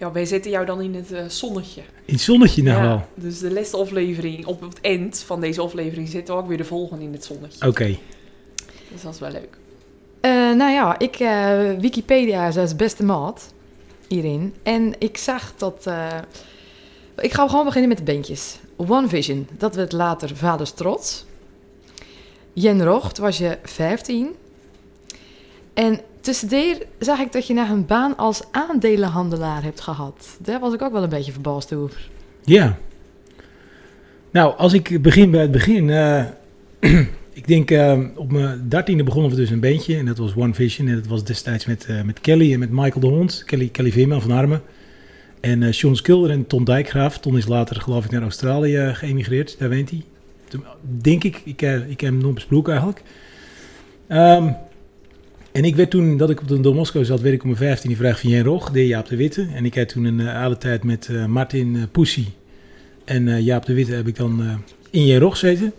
Ja, 0.00 0.12
wij 0.12 0.24
zetten 0.24 0.50
jou 0.50 0.66
dan 0.66 0.80
in 0.80 0.94
het 0.94 1.12
eh, 1.12 1.24
zonnetje. 1.28 1.80
In 2.04 2.14
het 2.14 2.22
zonnetje 2.22 2.62
nou 2.62 2.76
Ja, 2.82 2.88
wel. 2.88 3.06
Dus 3.14 3.38
de 3.38 3.52
laatste 3.52 3.76
aflevering, 3.76 4.46
op 4.46 4.60
het 4.60 4.80
eind 4.80 5.18
van 5.26 5.40
deze 5.40 5.60
aflevering, 5.60 6.08
zitten 6.08 6.34
we 6.34 6.40
ook 6.40 6.48
weer 6.48 6.56
de 6.56 6.64
volgende 6.64 7.04
in 7.04 7.12
het 7.12 7.24
zonnetje. 7.24 7.66
Oké. 7.68 7.96
Dus 8.92 9.02
dat 9.02 9.14
is 9.14 9.20
wel 9.20 9.30
leuk. 9.30 9.58
Eh, 10.20 10.30
nou 10.30 10.70
ja, 10.72 10.98
ik, 10.98 11.16
eh, 11.16 11.72
Wikipedia 11.78 12.46
is 12.46 12.56
als 12.56 12.76
beste 12.76 13.02
maat 13.04 13.52
hierin. 14.08 14.54
En 14.62 14.94
ik 14.98 15.16
zag 15.16 15.52
dat... 15.56 15.86
eh, 15.86 16.06
ik 17.18 17.32
ga 17.32 17.48
gewoon 17.48 17.64
beginnen 17.64 17.88
met 17.88 17.98
de 17.98 18.04
beentjes. 18.04 18.58
One 18.76 19.08
Vision, 19.08 19.48
dat 19.58 19.74
werd 19.74 19.92
later 19.92 20.36
Vaders 20.36 20.70
Trots. 20.70 21.24
Jen 22.52 22.84
Rocht 22.84 23.18
was 23.18 23.38
je 23.38 23.58
15. 23.62 24.28
En 25.80 26.00
tussendoor 26.20 26.76
zag 26.98 27.18
ik 27.18 27.32
dat 27.32 27.46
je 27.46 27.54
nog 27.54 27.68
een 27.68 27.86
baan 27.86 28.16
als 28.16 28.42
aandelenhandelaar 28.50 29.62
hebt 29.62 29.80
gehad. 29.80 30.38
Daar 30.40 30.60
was 30.60 30.74
ik 30.74 30.82
ook 30.82 30.92
wel 30.92 31.02
een 31.02 31.08
beetje 31.08 31.32
verbaasd 31.32 31.72
over. 31.74 32.08
Ja. 32.44 32.78
Nou, 34.30 34.56
als 34.56 34.72
ik 34.72 35.02
begin 35.02 35.30
bij 35.30 35.40
het 35.40 35.50
begin. 35.50 35.90
eh, 35.90 36.24
ik 37.40 37.46
denk 37.46 37.70
eh, 37.70 37.98
op 38.14 38.32
mijn 38.32 38.68
dertiende 38.68 39.02
begonnen 39.02 39.30
we 39.30 39.36
dus 39.36 39.50
een 39.50 39.60
beentje. 39.60 39.96
En 39.96 40.06
dat 40.06 40.18
was 40.18 40.34
One 40.36 40.54
Vision. 40.54 40.88
En 40.88 40.94
dat 40.94 41.06
was 41.06 41.24
destijds 41.24 41.66
met, 41.66 41.86
eh, 41.86 42.02
met 42.02 42.20
Kelly 42.20 42.52
en 42.52 42.58
met 42.58 42.70
Michael 42.70 43.00
de 43.00 43.06
Hond. 43.06 43.42
Kelly, 43.46 43.68
Kelly 43.68 44.08
van 44.20 44.30
Armen. 44.30 44.62
En 45.40 45.62
eh 45.62 45.72
Sean 45.72 45.96
Skilder 45.96 46.30
en 46.30 46.46
Ton 46.46 46.64
Dijkgraaf. 46.64 47.18
Ton 47.18 47.36
is 47.36 47.46
later 47.46 47.80
geloof 47.80 48.04
ik 48.04 48.10
naar 48.10 48.22
Australië 48.22 48.90
geëmigreerd. 48.94 49.58
Daar 49.58 49.70
woont 49.70 49.90
hij. 49.90 50.04
Denk 50.82 51.24
ik. 51.24 51.40
Ik, 51.44 51.62
ik 51.88 52.00
heb 52.00 52.10
hem 52.10 52.18
nog 52.18 52.34
besproken 52.34 52.72
eigenlijk. 52.72 53.02
Ehm, 54.06 54.52
en 55.52 55.64
ik 55.64 55.76
werd 55.76 55.90
toen, 55.90 56.16
dat 56.16 56.30
ik 56.30 56.40
op 56.40 56.48
de 56.48 56.60
Don 56.60 56.74
Moskou 56.76 57.04
zat, 57.04 57.20
werd 57.20 57.34
ik 57.34 57.42
om 57.42 57.48
mijn 57.48 57.60
15 57.60 57.90
gevraagd 57.90 58.20
van 58.20 58.30
Jen 58.30 58.44
Rog, 58.44 58.70
de 58.70 58.86
Jaap 58.86 59.08
de 59.08 59.16
Witte. 59.16 59.48
En 59.54 59.64
ik 59.64 59.74
heb 59.74 59.88
toen 59.88 60.04
een 60.04 60.20
uh, 60.20 60.50
tijd 60.50 60.84
met 60.84 61.08
eh, 61.08 61.24
Martin 61.24 61.74
uh, 61.74 61.82
Poesie 61.92 62.28
en 63.04 63.28
eh, 63.28 63.40
Jaap 63.40 63.66
de 63.66 63.74
Witte 63.74 63.92
heb 63.92 64.06
ik 64.06 64.16
dan 64.16 64.42
eh, 64.42 64.54
in 64.90 65.06
Jen 65.06 65.20
Rog 65.20 65.38
gezeten. 65.38 65.72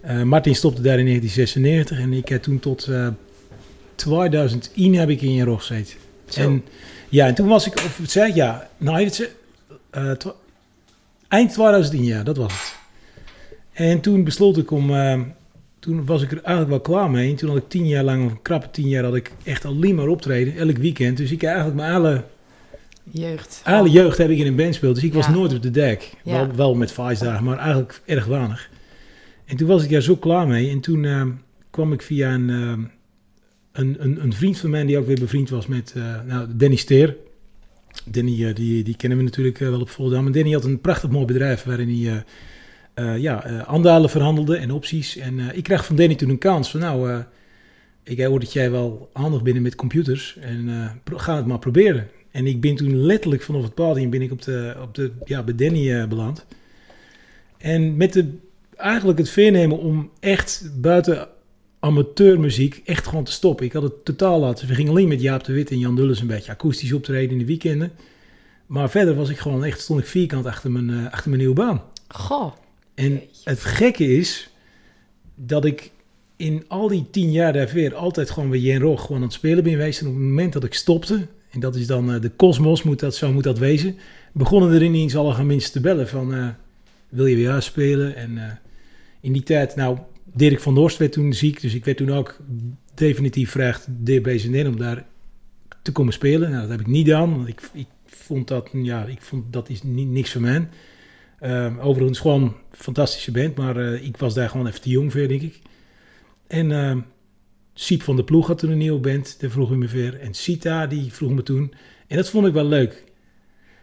Eh, 0.00 0.22
Martin 0.22 0.54
stopte 0.54 0.82
daar 0.82 0.98
in 0.98 1.04
1996 1.06 1.98
en 2.00 2.12
ik 2.12 2.28
heb 2.28 2.42
toen 2.42 2.58
tot 2.58 2.86
eh 2.86 3.08
2001 3.94 4.94
heb 4.94 5.08
ik 5.08 5.22
in 5.22 5.34
Jen 5.34 5.44
Rog 5.44 5.66
gezeten. 5.66 5.94
Zo. 6.28 6.40
En 6.40 6.64
ja, 7.08 7.26
en 7.26 7.34
toen 7.34 7.48
was 7.48 7.66
ik, 7.66 7.74
of 7.74 7.98
het 7.98 8.10
zei 8.10 8.34
ja, 8.34 8.68
nou, 8.76 9.10
eh, 9.90 10.10
twa- 10.10 10.34
eind 11.28 11.52
2010, 11.52 12.04
ja, 12.04 12.22
dat 12.22 12.36
was 12.36 12.52
het. 12.52 12.76
En 13.72 14.00
toen 14.00 14.24
besloot 14.24 14.56
ik 14.56 14.70
om, 14.70 14.94
eh, 14.94 15.20
toen 15.78 16.06
was 16.06 16.22
ik 16.22 16.30
er 16.30 16.42
eigenlijk 16.42 16.68
wel 16.68 16.96
klaar 16.96 17.10
mee. 17.10 17.30
En 17.30 17.36
toen 17.36 17.48
had 17.48 17.58
ik 17.58 17.68
tien 17.68 17.86
jaar 17.86 18.04
lang, 18.04 18.24
of 18.24 18.30
een 18.30 18.42
krappe 18.42 18.70
tien 18.70 18.88
jaar, 18.88 19.04
had 19.04 19.14
ik 19.14 19.32
echt 19.44 19.64
alleen 19.64 19.94
maar 19.94 20.08
optreden, 20.08 20.56
elk 20.56 20.76
weekend. 20.76 21.16
Dus 21.16 21.30
ik 21.30 21.40
heb 21.40 21.50
eigenlijk 21.50 21.80
mijn 21.80 21.92
hele, 21.92 22.24
Jeugd. 23.10 23.60
hele 23.64 23.90
jeugd 23.90 24.18
heb 24.18 24.30
ik 24.30 24.38
in 24.38 24.46
een 24.46 24.56
band 24.56 24.68
gespeeld. 24.68 24.94
Dus 24.94 25.04
ik 25.04 25.12
was 25.12 25.28
nooit 25.28 25.54
op 25.54 25.62
de 25.62 25.70
dek. 25.70 26.12
Ja. 26.24 26.32
Wel, 26.32 26.56
wel 26.56 26.74
met 26.74 26.92
Vice 26.92 27.24
dagen, 27.24 27.44
maar 27.44 27.58
eigenlijk 27.58 28.00
erg 28.04 28.24
weinig. 28.24 28.70
En 29.44 29.56
toen 29.56 29.68
was 29.68 29.84
ik 29.84 29.90
daar 29.90 30.02
zo 30.02 30.16
klaar 30.16 30.46
mee. 30.46 30.70
En 30.70 30.80
toen 30.80 31.04
eh, 31.04 31.26
kwam 31.70 31.92
ik 31.92 32.02
via 32.02 32.34
een, 32.34 32.50
eh, 32.50 32.84
een, 33.72 33.96
een, 33.98 34.22
een 34.22 34.32
vriend 34.32 34.58
van 34.58 34.70
mij, 34.70 34.84
die 34.84 34.98
ook 34.98 35.06
weer 35.06 35.18
bevriend 35.20 35.50
was 35.50 35.66
met 35.66 35.92
eh, 35.96 36.22
nou, 36.26 36.46
Danny 36.54 36.76
Steer. 36.76 37.16
Danny, 38.04 38.52
die, 38.52 38.84
die 38.84 38.96
kennen 38.96 39.18
we 39.18 39.24
natuurlijk 39.24 39.58
wel 39.58 39.80
op 39.80 39.88
Volendam. 39.88 40.26
En 40.26 40.32
Danny 40.32 40.52
had 40.52 40.64
een 40.64 40.80
prachtig 40.80 41.10
mooi 41.10 41.24
bedrijf 41.24 41.62
waarin 41.62 42.02
hij 42.02 42.24
eh, 42.98 43.18
ja, 43.18 43.44
eh, 43.44 43.60
aandelen 43.60 44.10
verhandelde 44.10 44.56
en 44.56 44.70
opties. 44.70 45.16
En 45.16 45.38
eh, 45.38 45.56
ik 45.56 45.62
kreeg 45.62 45.86
van 45.86 45.96
Danny 45.96 46.14
toen 46.14 46.28
een 46.28 46.38
kans 46.38 46.70
van 46.70 46.80
nou, 46.80 47.22
ik 48.02 48.24
hoor 48.24 48.40
dat 48.40 48.52
jij 48.52 48.70
wel 48.70 49.10
handig 49.12 49.42
bent 49.42 49.60
met 49.60 49.74
computers 49.74 50.36
en 50.40 50.68
ga 51.04 51.36
het 51.36 51.46
maar 51.46 51.58
proberen. 51.58 52.08
En 52.30 52.46
ik 52.46 52.60
ben 52.60 52.74
toen 52.74 52.96
letterlijk 52.96 53.42
vanaf 53.42 53.62
het 53.62 53.74
podium 53.74 54.10
ben 54.10 54.22
ik 54.22 54.32
op 54.32 54.42
de, 54.42 54.74
op 54.82 54.94
de, 54.94 55.12
ja, 55.24 55.42
bij 55.42 55.54
Danny 55.54 56.08
beland. 56.08 56.46
En 57.58 57.96
met 57.96 58.12
de, 58.12 58.30
eigenlijk 58.76 59.18
het 59.18 59.30
voornemen 59.30 59.78
om 59.78 60.10
echt 60.20 60.70
buiten 60.80 61.28
amateurmuziek 61.80 62.82
echt 62.84 63.06
gewoon 63.06 63.24
te 63.24 63.32
stoppen. 63.32 63.66
Ik 63.66 63.72
had 63.72 63.82
het 63.82 64.04
totaal 64.04 64.40
laten. 64.40 64.68
We 64.68 64.74
gingen 64.74 64.90
alleen 64.90 65.08
met 65.08 65.20
Jaap 65.20 65.44
de 65.44 65.52
Wit 65.52 65.70
en 65.70 65.78
Jan 65.78 65.96
Dulles 65.96 66.20
een 66.20 66.26
beetje 66.26 66.52
akoestisch 66.52 66.92
optreden 66.92 67.30
in 67.30 67.38
de 67.38 67.44
weekenden. 67.44 67.92
Maar 68.66 68.90
verder 68.90 69.14
was 69.14 69.28
ik 69.28 69.38
gewoon 69.38 69.64
echt, 69.64 69.80
stond 69.80 70.00
ik 70.00 70.06
vierkant 70.06 70.46
achter 70.46 70.70
mijn, 70.70 71.10
achter 71.10 71.28
mijn 71.28 71.40
nieuwe 71.40 71.56
baan. 71.56 71.82
Goh. 72.08 72.52
En 72.98 73.22
het 73.44 73.60
gekke 73.60 74.16
is 74.16 74.50
dat 75.34 75.64
ik 75.64 75.90
in 76.36 76.64
al 76.68 76.88
die 76.88 77.06
tien 77.10 77.32
jaar 77.32 77.52
daarvoor 77.52 77.94
altijd 77.94 78.30
gewoon 78.30 78.50
bij 78.50 78.58
Jen 78.58 78.80
Rog 78.80 79.00
gewoon 79.00 79.16
aan 79.16 79.22
het 79.22 79.32
spelen 79.32 79.64
ben 79.64 79.72
geweest. 79.72 80.00
En 80.00 80.06
op 80.06 80.12
het 80.12 80.22
moment 80.22 80.52
dat 80.52 80.64
ik 80.64 80.74
stopte, 80.74 81.26
en 81.50 81.60
dat 81.60 81.76
is 81.76 81.86
dan 81.86 82.12
eh, 82.12 82.20
de 82.20 82.30
kosmos, 82.30 82.82
moet 82.82 83.00
dat, 83.00 83.14
zo 83.14 83.32
moet 83.32 83.44
dat 83.44 83.58
wezen, 83.58 83.96
begonnen 84.32 84.72
er 84.72 84.82
ineens 84.82 85.16
alle 85.16 85.44
mensen 85.44 85.72
te 85.72 85.80
bellen 85.80 86.08
van, 86.08 86.34
eh, 86.34 86.48
wil 87.08 87.26
je 87.26 87.36
weer 87.36 87.62
spelen? 87.62 88.16
En 88.16 88.38
eh, 88.38 88.52
in 89.20 89.32
die 89.32 89.42
tijd, 89.42 89.76
nou, 89.76 89.98
Dirk 90.24 90.60
van 90.60 90.74
Dorst 90.74 90.98
werd 90.98 91.12
toen 91.12 91.32
ziek, 91.32 91.60
dus 91.60 91.74
ik 91.74 91.84
werd 91.84 91.96
toen 91.96 92.12
ook 92.12 92.38
definitief 92.94 93.50
gevraagd 93.50 93.86
door 93.88 94.20
BZN 94.20 94.66
om 94.66 94.78
daar 94.78 95.06
te 95.82 95.92
komen 95.92 96.12
spelen. 96.12 96.50
Nou, 96.50 96.60
dat 96.60 96.70
heb 96.70 96.80
ik 96.80 96.86
niet 96.86 97.06
gedaan, 97.06 97.36
want 97.36 97.48
ik, 97.48 97.60
ik 97.72 97.86
vond 98.06 98.48
dat, 98.48 98.68
ja, 98.72 99.04
ik 99.04 99.22
vond 99.22 99.52
dat 99.52 99.68
is 99.68 99.82
niet, 99.82 100.08
niks 100.08 100.32
voor 100.32 100.40
mij. 100.40 100.68
Ehm, 101.40 101.78
overigens 101.78 102.18
gewoon 102.18 102.54
fantastische 102.78 103.30
band, 103.30 103.56
maar 103.56 103.76
eh, 103.76 104.04
ik 104.04 104.16
was 104.16 104.34
daar 104.34 104.48
gewoon 104.48 104.66
even 104.66 104.80
te 104.80 104.90
jong 104.90 105.12
voor, 105.12 105.28
denk 105.28 105.42
ik. 105.42 105.60
En 106.46 106.72
ehm 106.72 106.98
Siep 107.74 108.02
van 108.02 108.16
de 108.16 108.24
Ploeg 108.24 108.46
had 108.46 108.58
toen 108.58 108.70
een 108.70 108.78
nieuwe 108.78 108.98
band, 108.98 109.40
daar 109.40 109.50
vroeg 109.50 109.68
hij 109.68 109.76
me 109.76 109.86
weer. 109.86 110.20
En 110.20 110.34
Sita, 110.34 110.86
die 110.86 111.12
vroeg 111.12 111.30
me 111.30 111.42
toen. 111.42 111.72
En 112.06 112.16
dat 112.16 112.30
vond 112.30 112.46
ik 112.46 112.52
wel 112.52 112.64
leuk. 112.64 113.04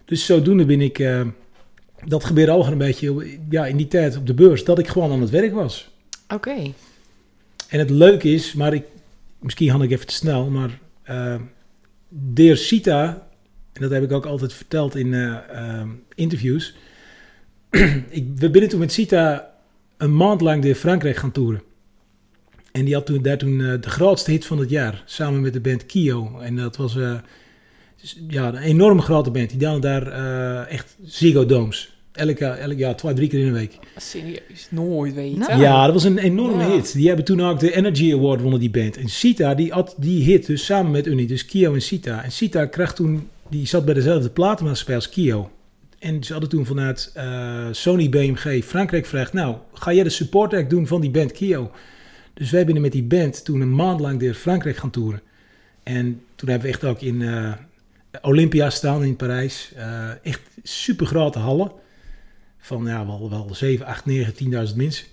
Dus 0.06 0.26
zodoende 0.26 0.66
ben 0.66 0.82
ik, 0.82 1.00
eh, 1.00 1.22
dat 2.06 2.24
gebeurde 2.24 2.52
al 2.52 2.68
een 2.68 2.78
beetje 2.78 3.38
ja, 3.50 3.66
in 3.66 3.78
die 3.78 3.88
tijd 3.88 4.18
op 4.18 4.28
de 4.28 4.34
beurs, 4.34 4.64
dat 4.64 4.80
ik 4.80 4.88
gewoon 4.88 5.12
aan 5.12 5.22
het 5.22 5.30
werk 5.30 5.54
was. 5.54 5.90
Oké. 6.34 6.56
En 7.70 7.80
het 7.80 7.90
leuke 7.90 8.34
is, 8.34 8.54
maar 8.54 8.74
ik, 8.74 8.86
misschien 9.40 9.70
had 9.70 9.82
ik 9.82 9.92
even 9.92 10.08
te 10.08 10.14
snel, 10.14 10.50
maar 10.50 10.80
eh 11.04 11.36
Deer 12.10 12.58
Sita, 12.58 13.28
en 13.74 13.82
dat 13.82 13.92
heb 13.92 14.04
ik 14.04 14.12
ook 14.12 14.26
altijd 14.26 14.54
verteld 14.54 14.96
in 14.96 15.40
interviews. 16.16 16.76
ik, 18.10 18.26
we 18.36 18.50
binnen 18.50 18.70
toen 18.70 18.80
met 18.80 18.92
Sita 18.92 19.52
een 19.98 20.16
maand 20.16 20.42
lang 20.42 20.64
door 20.64 20.76
Frankrijk 20.76 21.16
gaan 21.16 21.32
toeren. 21.32 21.62
En 22.72 22.86
die 22.86 22.94
had 22.94 23.06
toen, 23.06 23.22
daar 23.22 23.38
toen 23.38 23.62
eh, 23.62 23.82
de 23.82 23.90
grootste 23.90 24.32
hit 24.32 24.46
van 24.46 24.60
het 24.60 24.70
jaar, 24.70 25.04
samen 25.06 25.42
met 25.42 25.54
de 25.54 25.60
band 25.60 25.86
Kio. 25.86 26.40
En 26.40 26.56
dat 26.56 26.76
was 26.78 26.98
eh, 26.98 27.14
dus, 28.02 28.20
ja, 28.28 28.48
een 28.48 28.58
enorm 28.58 29.02
grote 29.02 29.32
band. 29.32 29.60
Die 29.60 29.68
hadden 29.68 29.82
daar 29.92 30.08
eh, 30.08 30.74
echt 30.74 30.96
Ziggo 31.04 31.46
Domes. 31.46 31.94
Elk, 32.12 32.38
jaar- 32.38 32.58
elk 32.58 32.78
jaar, 32.78 32.96
twee, 32.96 33.14
drie 33.14 33.30
keer 33.30 33.40
in 33.40 33.48
een 33.48 33.54
week. 33.54 33.78
Serieus, 33.98 34.68
nooit 34.70 35.14
weten. 35.14 35.40
Nou. 35.40 35.62
Ja, 35.62 35.86
dat 35.86 35.94
was 35.94 36.04
een 36.04 36.18
enorme 36.18 36.64
Ja. 36.64 36.70
hit. 36.72 36.94
Die 36.94 37.08
hebben 37.08 37.26
toen 37.26 37.42
ook 37.42 37.60
de 37.60 37.76
Energy 37.76 38.14
Award 38.14 38.42
wonnen 38.42 38.60
die 38.60 38.70
band. 38.70 38.98
En 38.98 39.08
Sita, 39.10 39.56
die 39.56 39.72
had 39.72 39.96
die 39.98 40.24
hit 40.24 40.46
dus 40.46 40.66
samen 40.66 40.92
met 40.92 41.08
Unie, 41.08 41.28
dus 41.28 41.46
Kio 41.46 41.74
en 41.74 41.82
Sita. 41.82 42.24
En 42.24 42.32
Sita 42.32 42.66
kreeg 42.66 42.94
toen, 42.94 43.28
die 43.50 43.68
zat 43.68 43.86
bij 43.86 43.94
dezelfde 43.94 44.30
platenmaatschappij 44.30 44.96
als 44.96 45.10
Kio. 45.10 45.50
En 46.06 46.24
ze 46.24 46.32
hadden 46.32 46.50
toen 46.50 46.66
vanuit 46.66 47.12
eh, 47.14 47.68
Sony 47.72 48.10
BMG 48.10 48.64
Frankrijk 48.64 49.04
gevraagd, 49.04 49.34
nou, 49.34 49.56
ga 49.74 49.94
jij 49.94 50.04
de 50.04 50.10
support 50.10 50.54
act 50.54 50.70
doen 50.70 50.88
van 50.88 51.02
die 51.02 51.10
band 51.10 51.32
Kio? 51.32 51.72
Dus 52.34 52.52
wij 52.52 52.64
zijn 52.64 52.82
met 52.82 52.92
die 52.92 53.04
band 53.04 53.46
toen 53.46 53.62
een 53.62 53.76
maand 53.76 54.00
lang 54.00 54.20
door 54.20 54.34
Frankrijk 54.34 54.78
gaan 54.78 54.90
toeren. 54.90 55.22
En 55.84 56.22
toen 56.36 56.50
hebben 56.50 56.68
we 56.68 56.74
echt 56.74 56.84
ook 56.84 57.02
in 57.02 57.22
eh, 57.22 57.54
Olympia 58.22 58.70
staan 58.70 59.04
in 59.04 59.16
Parijs. 59.16 59.72
Eh, 59.76 60.10
echt 60.24 60.42
super 60.64 61.06
grote 61.06 61.40
hallen. 61.40 61.72
Van 62.58 62.86
ja, 62.86 63.06
wel, 63.06 63.30
wel 63.30 63.48
7, 63.52 63.86
8, 63.86 64.06
9, 64.06 64.34
10.000 64.70 64.76
mensen. 64.76 65.06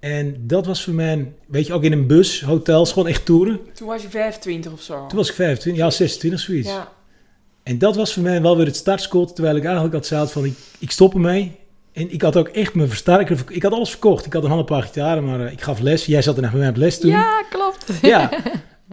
En 0.00 0.46
dat 0.46 0.66
was 0.66 0.84
voor 0.84 0.94
mij, 0.94 1.32
weet 1.46 1.66
je, 1.66 1.72
ook 1.72 1.82
in 1.82 1.92
een 1.92 2.06
bus, 2.06 2.42
hotels, 2.42 2.92
gewoon 2.92 3.08
echt 3.08 3.24
toeren. 3.24 3.60
Toen 3.74 3.88
was 3.88 4.02
je 4.02 4.08
25 4.08 4.72
of 4.72 4.82
zo. 4.82 5.06
Toen 5.06 5.18
was 5.18 5.28
ik 5.28 5.34
25, 5.34 5.82
ja 5.82 5.90
26 5.90 6.40
zoiets. 6.40 6.68
Ja. 6.68 6.92
En 7.64 7.78
dat 7.78 7.96
was 7.96 8.12
voor 8.12 8.22
mij 8.22 8.42
wel 8.42 8.56
weer 8.56 8.66
het 8.66 8.76
startschot, 8.76 9.34
terwijl 9.34 9.56
ik 9.56 9.64
eigenlijk 9.64 9.94
had 9.94 10.06
zout 10.06 10.32
van, 10.32 10.44
ik, 10.44 10.54
ik 10.78 10.90
stop 10.90 11.14
ermee. 11.14 11.52
En 11.92 12.12
ik 12.12 12.22
had 12.22 12.36
ook 12.36 12.48
echt 12.48 12.74
mijn 12.74 12.88
versterker, 12.88 13.44
ik 13.48 13.62
had 13.62 13.72
alles 13.72 13.90
verkocht. 13.90 14.26
Ik 14.26 14.32
had 14.32 14.44
een 14.44 14.50
half 14.50 14.64
paar 14.64 14.82
gitaren, 14.82 15.24
maar 15.24 15.46
eh, 15.46 15.52
ik 15.52 15.60
gaf 15.60 15.80
les. 15.80 16.06
Jij 16.06 16.22
zat 16.22 16.36
er 16.36 16.42
nog 16.42 16.50
bij 16.50 16.60
mij 16.60 16.68
op 16.68 16.76
les 16.76 17.00
toen. 17.00 17.10
Ja, 17.10 17.44
klopt. 17.50 17.92
Ja. 18.02 18.30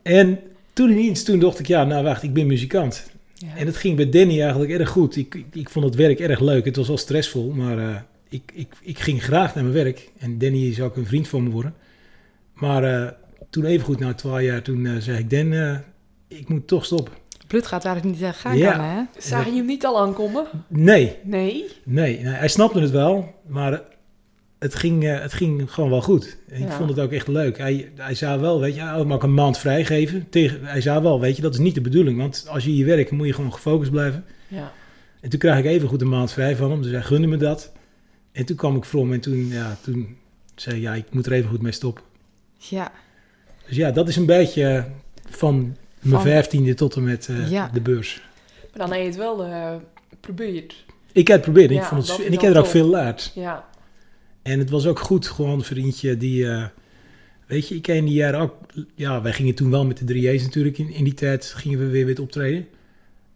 En 0.03 0.39
toen 0.73 0.89
ineens, 0.89 1.23
toen 1.23 1.39
dacht 1.39 1.59
ik, 1.59 1.67
ja, 1.67 1.83
nou 1.83 2.03
wacht, 2.03 2.23
ik 2.23 2.33
ben 2.33 2.47
muzikant. 2.47 3.11
Ja. 3.33 3.47
En 3.55 3.65
het 3.65 3.77
ging 3.77 3.95
bij 3.95 4.09
Danny 4.09 4.41
eigenlijk 4.41 4.71
erg 4.71 4.89
goed. 4.89 5.15
Ik, 5.15 5.35
ik, 5.35 5.45
ik 5.51 5.69
vond 5.69 5.85
het 5.85 5.95
werk 5.95 6.19
erg 6.19 6.39
leuk. 6.39 6.65
Het 6.65 6.75
was 6.75 6.87
wel 6.87 6.97
stressvol, 6.97 7.49
maar 7.49 7.77
eh, 7.77 7.95
ik, 8.29 8.51
ik, 8.53 8.73
ik 8.81 8.99
ging 8.99 9.23
graag 9.23 9.55
naar 9.55 9.63
mijn 9.63 9.75
werk. 9.75 10.09
En 10.17 10.37
Danny 10.37 10.67
is 10.67 10.81
ook 10.81 10.95
een 10.95 11.05
vriend 11.05 11.27
van 11.27 11.43
me 11.43 11.49
worden. 11.49 11.73
Maar 12.53 12.83
eh, 12.83 13.11
toen 13.49 13.65
evengoed 13.65 13.99
na 13.99 14.13
twaalf 14.13 14.41
jaar, 14.41 14.61
toen 14.61 15.01
zei 15.01 15.17
ik, 15.17 15.29
Dan, 15.29 15.79
ik 16.27 16.49
moet 16.49 16.67
toch 16.67 16.85
stoppen. 16.85 17.13
Bloed 17.51 17.67
gaat 17.67 17.85
eigenlijk 17.85 18.17
niet 18.19 18.31
gaan, 18.35 18.57
Ja. 18.57 18.71
kan, 18.71 18.81
hè? 18.83 19.01
Zag 19.17 19.45
je 19.45 19.51
hem 19.51 19.65
niet 19.65 19.85
al 19.85 19.99
aankomen? 19.99 20.45
Nee, 20.67 21.15
Nee. 21.23 21.65
nee, 21.83 22.19
nee, 22.19 22.33
hij 22.33 22.47
snapte 22.47 22.79
het 22.79 22.91
wel, 22.91 23.35
maar 23.47 23.81
het 24.59 24.75
ging, 24.75 25.03
eh, 25.03 25.19
het 25.21 25.33
ging 25.33 25.71
gewoon 25.71 25.89
wel 25.89 26.01
goed. 26.01 26.37
En 26.49 26.61
ik 26.61 26.71
vond 26.71 26.89
het 26.89 26.99
ook 26.99 27.11
echt 27.11 27.27
leuk. 27.27 27.57
Hij, 27.57 27.91
hij 27.95 28.15
zei 28.15 28.39
wel, 28.39 28.59
weet 28.59 28.75
je, 28.75 28.81
hij 28.81 29.03
mag 29.03 29.23
een 29.23 29.33
maand 29.33 29.57
vrijgeven. 29.57 30.29
Tegen, 30.29 30.65
hij 30.65 30.81
zei 30.81 30.99
wel, 31.01 31.19
weet 31.19 31.35
je, 31.35 31.41
dat 31.41 31.53
is 31.53 31.59
niet 31.59 31.75
de 31.75 31.81
bedoeling. 31.81 32.17
Want 32.17 32.45
als 32.49 32.63
je 32.63 32.69
hier 32.69 32.85
werkt, 32.85 33.11
moet 33.11 33.27
je 33.27 33.33
gewoon 33.33 33.53
gefocust 33.53 33.91
blijven. 33.91 34.25
Ja. 34.47 34.71
En 35.21 35.29
toen 35.29 35.39
kreeg 35.39 35.57
ik 35.57 35.65
even 35.65 35.87
goed 35.87 36.01
een 36.01 36.09
maand 36.09 36.31
vrij 36.31 36.55
van 36.55 36.71
hem. 36.71 36.81
Dus 36.81 36.91
hij 36.91 37.01
gunde 37.01 37.27
me 37.27 37.37
dat. 37.37 37.71
En 38.31 38.45
toen 38.45 38.55
kwam 38.55 38.75
ik 38.75 38.83
from 38.85 39.13
en 39.13 39.19
toen, 39.19 39.47
ja, 39.47 39.77
toen 39.81 40.17
zei 40.55 40.75
hij, 40.75 40.83
ja, 40.83 40.93
ik 40.93 41.13
moet 41.13 41.25
er 41.25 41.31
even 41.31 41.49
goed 41.49 41.61
mee 41.61 41.71
stoppen. 41.71 42.03
Ja. 42.57 42.91
Dus 43.67 43.77
ja, 43.77 43.91
dat 43.91 44.07
is 44.07 44.15
een 44.15 44.25
beetje 44.25 44.85
van 45.29 45.75
mijn 46.01 46.21
vijftiende 46.21 46.73
tot 46.73 46.95
en 46.95 47.03
met 47.03 47.27
eh, 47.29 47.49
Ja. 47.51 47.69
de 47.73 47.81
beurs. 47.81 48.21
Maar 48.61 48.87
dan 48.87 48.91
heb 48.91 48.99
je 48.99 49.05
het 49.05 49.15
wel 49.15 49.43
eh 49.43 49.75
geprobeerd. 50.09 50.85
Ik 51.11 51.27
heb 51.27 51.37
het 51.37 51.45
geprobeerd 51.45 51.69
en 51.69 51.75
Ja, 51.75 51.81
ik 51.81 51.87
vond 51.87 52.07
het, 52.07 52.17
dat 52.17 52.25
en 52.25 52.33
ik 52.33 52.41
heb 52.41 52.53
er 52.53 52.59
ook 52.59 52.65
veel 52.65 52.85
geleerd. 52.85 53.31
Ja. 53.35 53.65
En 54.41 54.59
het 54.59 54.69
was 54.69 54.85
ook 54.85 54.99
goed, 54.99 55.27
gewoon 55.27 55.53
een 55.53 55.63
vriendje 55.63 56.17
die, 56.17 56.47
eh, 56.47 56.65
weet 57.47 57.67
je, 57.67 57.75
ik 57.75 57.81
ken 57.81 58.05
die 58.05 58.13
jaren 58.13 58.39
ook, 58.39 58.55
ja, 58.95 59.21
wij 59.21 59.33
gingen 59.33 59.55
toen 59.55 59.69
wel 59.71 59.85
met 59.85 59.97
de 59.97 60.13
3J's 60.13 60.43
natuurlijk, 60.43 60.77
in, 60.77 60.93
in 60.93 61.03
die 61.03 61.13
tijd 61.13 61.45
gingen 61.45 61.79
we 61.79 61.85
weer 61.87 62.05
weer 62.05 62.21
optreden. 62.21 62.67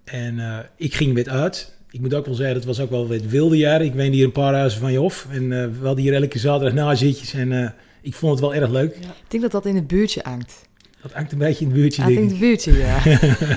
En 0.04 0.40
eh, 0.40 0.58
ik 0.76 0.94
ging 0.94 1.14
weer 1.14 1.30
uit. 1.30 1.74
Ik 1.92 2.00
moet 2.02 2.14
ook 2.14 2.26
wel 2.26 2.36
zeggen, 2.36 2.56
het 2.56 2.66
was 2.66 2.80
ook 2.80 2.90
wel 2.90 3.08
weer 3.08 3.22
wilde 3.28 3.58
jaren. 3.58 3.86
Ik 3.86 3.94
woonde 3.94 4.12
hier 4.16 4.26
een 4.26 4.32
paar 4.32 4.54
huizen 4.54 4.80
van 4.80 4.92
je 4.92 5.02
of. 5.02 5.28
En 5.32 5.44
eh, 5.62 5.68
we 5.80 5.86
hadden 5.86 6.04
hier 6.04 6.14
elke 6.14 6.40
zaterdag 6.40 6.74
nazitjes 6.74 7.34
en 7.34 7.52
eh, 7.64 7.70
ik 8.02 8.14
vond 8.14 8.32
het 8.32 8.42
wel 8.42 8.56
erg 8.56 8.70
leuk. 8.70 8.96
Ik 8.96 9.06
denk 9.28 9.44
dat 9.44 9.52
dat 9.52 9.66
in 9.66 9.76
het 9.76 9.88
buurtje 9.88 10.22
hangt. 10.24 10.68
Dat 11.06 11.14
hangt 11.14 11.32
een 11.32 11.38
beetje 11.38 11.66
in 11.66 11.72
het 11.72 11.80
buurtje, 11.80 12.02
ik 12.02 12.08
denk 12.08 12.20
ik. 12.24 12.30
het 12.30 12.40
buurtje, 12.40 12.78
ja. 12.88 13.00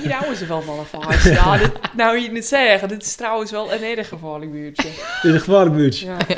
Hier 0.01 0.11
houden 0.11 0.37
ze 0.37 0.45
wel 0.47 0.61
van 0.61 0.79
een 0.79 0.85
vaartje. 0.85 1.31
Ja, 1.39 1.57
dit, 1.57 1.71
nou, 1.95 2.17
je 2.19 2.31
het 2.33 2.45
zeggen. 2.45 2.87
Dit 2.87 3.03
is 3.03 3.15
trouwens 3.15 3.51
wel 3.51 3.73
een 3.73 3.83
erg 3.97 4.07
gevaarlijk 4.07 4.51
buurtje. 4.51 4.87
Het 4.87 5.23
is 5.23 5.31
een 5.33 5.39
gevaarlijk 5.39 5.75
buurtje. 5.75 6.05
Ja. 6.05 6.17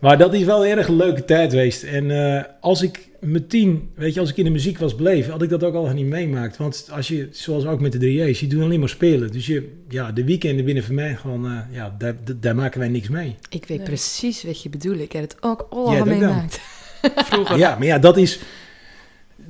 Maar 0.00 0.18
dat 0.18 0.34
is 0.34 0.44
wel 0.44 0.66
een 0.66 0.78
erg 0.78 0.88
leuke 0.88 1.24
tijd 1.24 1.50
geweest. 1.50 1.82
En 1.82 2.34
eh, 2.36 2.44
als 2.60 2.82
ik 2.82 3.08
met 3.20 3.50
tien, 3.50 3.90
weet 3.94 4.14
je, 4.14 4.20
als 4.20 4.30
ik 4.30 4.36
in 4.36 4.44
de 4.44 4.50
muziek 4.50 4.78
was 4.78 4.94
bleven, 4.94 5.32
had 5.32 5.42
ik 5.42 5.48
dat 5.48 5.64
ook 5.64 5.74
al 5.74 5.86
niet 5.88 6.06
meemaakt. 6.06 6.56
Want 6.56 6.88
als 6.90 7.08
je, 7.08 7.28
zoals 7.32 7.64
ook 7.66 7.80
met 7.80 7.92
de 7.92 7.98
3J's, 7.98 8.40
je 8.40 8.46
doet 8.46 8.62
alleen 8.62 8.80
maar 8.80 8.88
spelen. 8.88 9.32
Dus 9.32 9.46
je, 9.46 9.72
ja, 9.88 10.12
de 10.12 10.24
weekenden 10.24 10.64
binnen 10.64 10.84
voor 10.84 10.94
mij 10.94 11.14
gewoon, 11.14 11.46
eh, 11.46 11.58
ja, 11.76 11.94
daar, 11.98 12.14
daar- 12.36 12.54
maken 12.54 12.78
wij 12.80 12.88
niks 12.88 13.08
mee. 13.08 13.36
Ik 13.50 13.64
weet 13.66 13.78
Nee. 13.78 13.86
precies 13.86 14.42
wat 14.44 14.62
je 14.62 14.68
bedoelt. 14.68 15.00
Ik 15.00 15.12
heb 15.12 15.22
het 15.22 15.36
ook 15.40 15.66
allemaal 15.70 16.04
meemaakt. 16.04 16.60
Vroeger. 17.16 17.58
Ja, 17.58 17.76
maar 17.78 17.86
ja, 17.86 17.98
dat 17.98 18.16
is, 18.16 18.38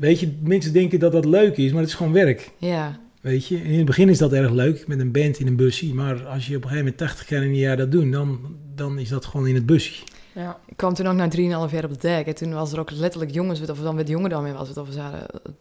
weet 0.02 0.20
je, 0.20 0.32
mensen 0.42 0.72
denken 0.72 0.98
dat 0.98 1.12
dat 1.12 1.24
leuk 1.24 1.56
is, 1.56 1.70
maar 1.72 1.80
het 1.80 1.90
is 1.90 1.96
gewoon 1.96 2.12
werk. 2.12 2.50
Ja. 2.58 2.98
Weet 3.20 3.46
je, 3.46 3.56
in 3.62 3.76
het 3.76 3.84
begin 3.84 4.08
is 4.08 4.18
dat 4.18 4.32
erg 4.32 4.50
leuk 4.50 4.86
met 4.86 5.00
een 5.00 5.12
band 5.12 5.38
in 5.38 5.46
een 5.46 5.56
busje. 5.56 5.94
Maar 5.94 6.26
als 6.26 6.46
je 6.46 6.56
op 6.56 6.62
een 6.62 6.68
gegeven 6.68 6.76
moment 6.78 6.96
80 6.96 7.26
keer 7.26 7.42
in 7.42 7.48
een 7.48 7.56
jaar 7.56 7.76
dat 7.76 7.92
doet, 7.92 8.12
dan, 8.12 8.56
dan 8.74 8.98
is 8.98 9.08
dat 9.08 9.24
gewoon 9.24 9.46
in 9.46 9.54
het 9.54 9.66
busje. 9.66 10.02
Ja. 10.32 10.58
Ik 10.66 10.76
kwam 10.76 10.94
toen 10.94 11.06
ook 11.06 11.14
na 11.14 11.28
3,5 11.30 11.72
jaar 11.72 11.84
op 11.84 11.92
de 11.92 11.98
dek. 12.00 12.26
En 12.26 12.34
toen 12.34 12.52
was 12.52 12.72
er 12.72 12.80
ook 12.80 12.90
letterlijk 12.90 13.32
jongens, 13.32 13.70
of 13.70 13.78
dan 13.78 13.94
met 13.94 14.08
jongen 14.08 14.30
dan 14.30 14.42
mee 14.42 14.52
was 14.52 14.68
het, 14.68 14.76
of 14.76 14.86
we 14.86 14.92
zeiden, 14.92 15.20
eh, 15.20 15.52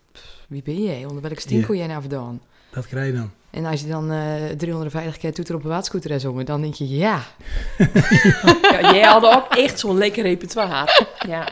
wie 0.47 0.61
ben 0.61 0.83
jij? 0.83 1.05
Onder 1.05 1.21
welke 1.21 1.41
stien 1.41 1.59
Ja. 1.59 1.65
kon 1.65 1.77
jij 1.77 1.87
nou 1.87 2.01
vandaan? 2.01 2.41
Dat 2.71 2.87
krijg 2.87 3.07
je 3.07 3.13
dan. 3.13 3.31
En 3.49 3.65
als 3.65 3.81
je 3.81 3.87
dan 3.87 4.11
eh 4.11 4.49
350 4.57 5.17
keer 5.17 5.33
toeter 5.33 5.55
op 5.55 5.63
een 5.65 5.71
hebt 5.71 6.21
zongen, 6.21 6.45
dan 6.45 6.61
denk 6.61 6.73
je, 6.73 6.89
ja. 6.89 7.21
ja. 8.71 8.93
Jij 8.93 9.01
had 9.03 9.23
ook 9.23 9.55
echt 9.55 9.79
zo'n 9.79 9.97
lekker 9.97 10.23
repertoire. 10.23 11.05
Ja. 11.27 11.49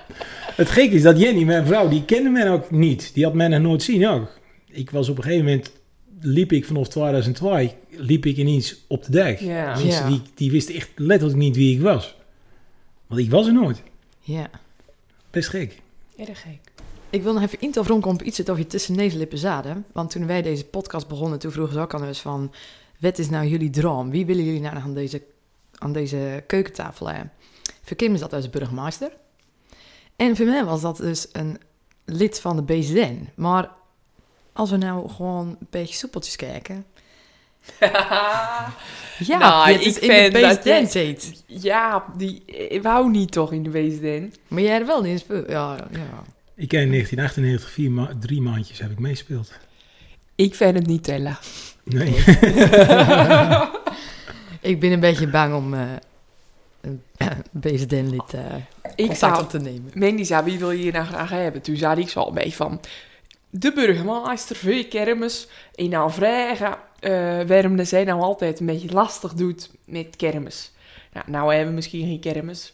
Het 0.60 0.70
gek 0.70 0.92
is 0.92 1.02
dat 1.02 1.20
Jenny, 1.20 1.44
mijn 1.44 1.66
vrouw, 1.66 1.88
die 1.88 2.06
kende 2.06 2.30
mij 2.30 2.52
ook 2.52 2.72
niet. 2.72 3.14
Die 3.14 3.24
had 3.24 3.34
mij 3.34 3.48
nog 3.48 3.62
nooit 3.62 3.84
zien 3.84 4.08
ook. 4.08 4.40
Ik 4.70 4.90
was 4.90 5.10
op 5.10 5.18
een 5.18 5.24
gegeven 5.24 5.46
moment, 5.46 5.72
liep 6.20 6.52
ik 6.52 6.66
vanaf 6.66 6.88
2002, 6.88 7.76
liep 7.90 8.26
ik 8.26 8.38
ineens 8.38 8.86
op 8.88 9.04
de 9.04 9.12
dijk. 9.12 9.40
Ja. 9.40 9.76
Mensen 9.76 10.08
die, 10.08 10.22
die 10.34 10.52
wisten 10.52 10.76
echt 10.76 10.90
letterlijk 10.96 11.40
niet 11.40 11.56
wie 11.56 11.76
ik 11.76 11.82
was. 11.82 12.16
Want 13.08 13.22
ik 13.22 13.30
was 13.30 13.48
er 13.48 13.54
nooit. 13.54 13.84
Ja. 14.20 14.50
Best 15.32 15.50
gek. 15.50 15.82
Erg 16.18 16.42
gek. 16.42 16.60
Ik 17.10 17.24
wil 17.24 17.34
nog 17.34 17.44
even 17.44 17.62
in 17.62 17.74
rondkomen 17.74 18.20
op 18.20 18.26
iets 18.26 18.40
of 18.40 18.58
je 18.58 18.68
tussen 18.68 18.96
neus 18.96 19.12
en 19.12 19.18
lippen 19.18 19.38
zaden. 19.38 19.86
Want 19.92 20.12
toen 20.12 20.28
wij 20.28 20.42
deze 20.42 20.66
podcast 20.66 21.08
begonnen, 21.08 21.40
toen 21.40 21.52
vroegen 21.52 21.74
ze 21.74 21.80
ook 21.80 21.94
aan 21.94 22.08
ons 22.08 22.20
van... 22.20 22.54
Wat 23.00 23.18
is 23.18 23.30
nou 23.30 23.48
jullie 23.48 23.70
droom? 23.70 24.10
Wie 24.10 24.26
willen 24.26 24.44
jullie 24.44 24.62
nou 24.62 24.76
aan 24.76 24.94
deze, 24.94 25.22
aan 25.78 25.94
deze 25.94 26.44
keukentafel 26.48 27.08
hebben? 27.08 27.32
Voor 27.82 27.98
Kim 27.98 28.14
is 28.14 28.20
dat 28.20 28.34
als 28.34 28.50
burgemeester. 28.50 29.12
En 30.20 30.36
voor 30.36 30.46
mij 30.46 30.66
was 30.66 30.82
dat 30.82 30.98
dus 30.98 31.28
een 31.32 31.58
lid 32.06 32.40
van 32.42 32.56
de 32.56 32.62
BZN. 32.62 33.30
Maar 33.36 33.70
als 34.54 34.70
we 34.70 34.78
nou 34.78 35.10
gewoon 35.10 35.48
een 35.48 35.68
beetje 35.70 35.96
soepeltjes 35.96 36.36
kijken... 36.36 36.86
Ja, 39.20 39.38
Nou, 39.38 39.72
is 39.72 40.00
ik 40.00 40.12
in 40.12 40.32
de 40.32 40.60
BZN 40.64 40.86
zit. 40.86 41.44
ja, 41.46 42.06
die 42.18 42.46
ik 42.46 42.82
wou 42.84 43.10
niet 43.10 43.32
toch 43.32 43.52
in 43.52 43.64
de 43.64 43.70
weesden. 43.70 44.34
Maar 44.48 44.62
jij 44.62 44.80
er 44.80 44.86
wel 44.86 45.04
in 45.04 45.20
speel. 45.20 45.50
Ja, 45.52 45.76
ja. 45.92 46.24
Ik 46.56 46.72
heb 46.72 46.82
in 46.82 46.90
1998 46.92 47.70
vier 47.70 47.92
ma- 47.92 48.12
drie 48.20 48.42
maandjes 48.42 48.80
heb 48.80 48.92
ik 48.92 49.00
meespeeld. 49.00 49.52
Ik 50.36 50.56
vind 50.56 50.76
het 50.76 50.86
niet 50.88 51.04
tellen. 51.04 51.38
Nee. 51.84 52.14
Ik 54.62 54.80
ben 54.80 54.92
een 54.92 55.00
beetje 55.00 55.28
bang 55.28 55.54
om 55.56 55.74
eh 55.74 55.82
een 56.82 57.02
BZN-lid 57.52 58.34
eh 58.34 58.56
Ik 58.96 59.16
zou... 59.16 59.42
op 59.42 59.50
te 59.50 59.60
nemen. 59.60 59.92
Mandy 59.94 60.24
zei, 60.24 60.44
wie 60.44 60.60
wil 60.60 60.72
je 60.72 60.82
hier 60.82 60.94
nou 60.94 61.06
graag 61.06 61.30
hebben? 61.30 61.62
Toen 61.62 61.78
zei 61.78 62.02
ik 62.02 62.10
zo 62.10 62.32
beetje 62.32 62.52
van... 62.52 62.80
De 63.50 63.74
burgemeester 63.74 64.56
voor 64.56 64.86
kermis. 64.86 65.48
En 65.76 65.90
nou 65.90 66.12
vragen 66.12 66.78
eh 67.00 67.42
waarom 67.48 67.86
zij 67.86 68.04
nou 68.04 68.22
altijd 68.22 68.60
een 68.60 68.66
beetje 68.66 68.92
lastig 68.92 69.34
doet 69.34 69.70
met 69.86 70.16
kermis. 70.16 70.72
Nou, 71.14 71.32
nou 71.32 71.50
hebben 71.50 71.70
we 71.70 71.76
misschien 71.76 72.06
geen 72.06 72.20
kermis. 72.20 72.74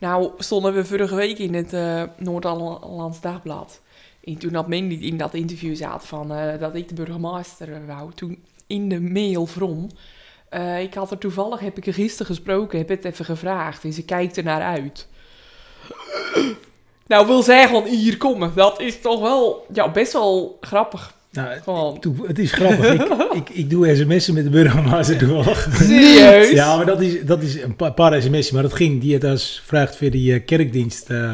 Nou 0.00 0.30
stonden 0.38 0.74
we 0.74 0.84
vorige 0.84 1.14
week 1.14 1.38
in 1.38 1.54
het 1.54 1.72
eh 1.72 2.02
Noord-Hollands 2.16 3.20
Dagblad. 3.20 3.80
En 4.24 4.38
toen 4.38 4.54
had 4.54 4.68
Mandy 4.68 4.94
in 4.94 5.16
dat 5.16 5.34
interview 5.34 5.76
zat 5.76 6.06
van 6.06 6.32
eh, 6.32 6.60
dat 6.60 6.74
ik 6.74 6.88
de 6.88 6.94
burgemeester 6.94 7.86
wou. 7.86 8.12
Toen 8.14 8.38
in 8.66 8.88
de 8.88 9.00
mail 9.00 9.46
from. 9.46 9.88
Eh, 10.52 10.80
ik 10.80 10.94
had 10.94 11.10
er 11.10 11.18
toevallig, 11.18 11.60
heb 11.60 11.76
ik 11.76 11.86
er 11.86 11.94
gisteren 11.94 12.26
gesproken, 12.26 12.78
heb 12.78 12.88
het 12.88 13.04
even 13.04 13.24
gevraagd. 13.24 13.84
En 13.84 13.92
ze 13.92 14.04
kijkt 14.04 14.36
er 14.36 14.44
naar 14.44 14.62
uit. 14.62 15.06
Nou, 17.06 17.26
wil 17.26 17.42
zij 17.42 17.66
gewoon 17.66 17.84
hier 17.86 18.16
komen. 18.16 18.52
Dat 18.54 18.80
is 18.80 19.00
toch 19.00 19.20
wel 19.20 19.66
ja, 19.72 19.90
best 19.90 20.12
wel 20.12 20.58
grappig. 20.60 21.14
Nou, 21.30 21.60
Gewoon. 21.62 21.94
ik 21.94 22.02
doe- 22.02 22.26
het 22.26 22.38
is 22.38 22.52
grappig. 22.52 22.92
ik, 22.92 23.08
ik, 23.40 23.48
ik 23.48 23.70
doe 23.70 23.94
sms'en 23.96 24.34
met 24.34 24.44
de 24.44 24.50
burgemeester 24.50 25.18
toevallig. 25.18 25.68
Serieus? 25.72 26.50
Ja, 26.50 26.76
maar 26.76 26.86
dat 26.86 27.00
is, 27.00 27.24
dat 27.24 27.42
is 27.42 27.62
een 27.62 27.76
pa- 27.76 27.90
paar 27.90 28.22
sms'en. 28.22 28.54
Maar 28.54 28.62
dat 28.62 28.72
ging, 28.72 29.00
die 29.00 29.14
het 29.14 29.24
als 29.24 29.62
vraagt 29.64 29.96
voor 29.96 30.10
die 30.10 30.34
eh, 30.34 30.44
kerkdienst 30.44 31.10
eh, 31.10 31.32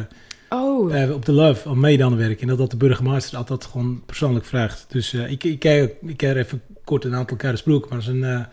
Oh, 0.48 1.12
op 1.12 1.24
de 1.24 1.32
Love 1.32 1.68
om 1.68 1.80
mee 1.80 2.04
aan 2.04 2.10
het 2.12 2.20
werken. 2.20 2.40
En 2.42 2.48
dat 2.48 2.58
dat 2.58 2.70
de 2.70 2.76
burgemeester 2.76 3.36
altijd 3.38 3.64
gewoon 3.64 4.02
persoonlijk 4.06 4.44
vraagt. 4.44 4.86
Dus 4.88 5.12
ik, 5.14 5.44
ik, 5.44 5.64
ik, 5.64 5.92
ik 6.06 6.20
heb 6.20 6.30
er 6.30 6.36
even 6.36 6.62
kort 6.84 7.04
een 7.04 7.14
aantal 7.14 7.36
keer 7.36 7.50
gesproken. 7.50 7.88
Maar 7.88 7.98
het 7.98 8.08
is 8.08 8.14
een, 8.14 8.46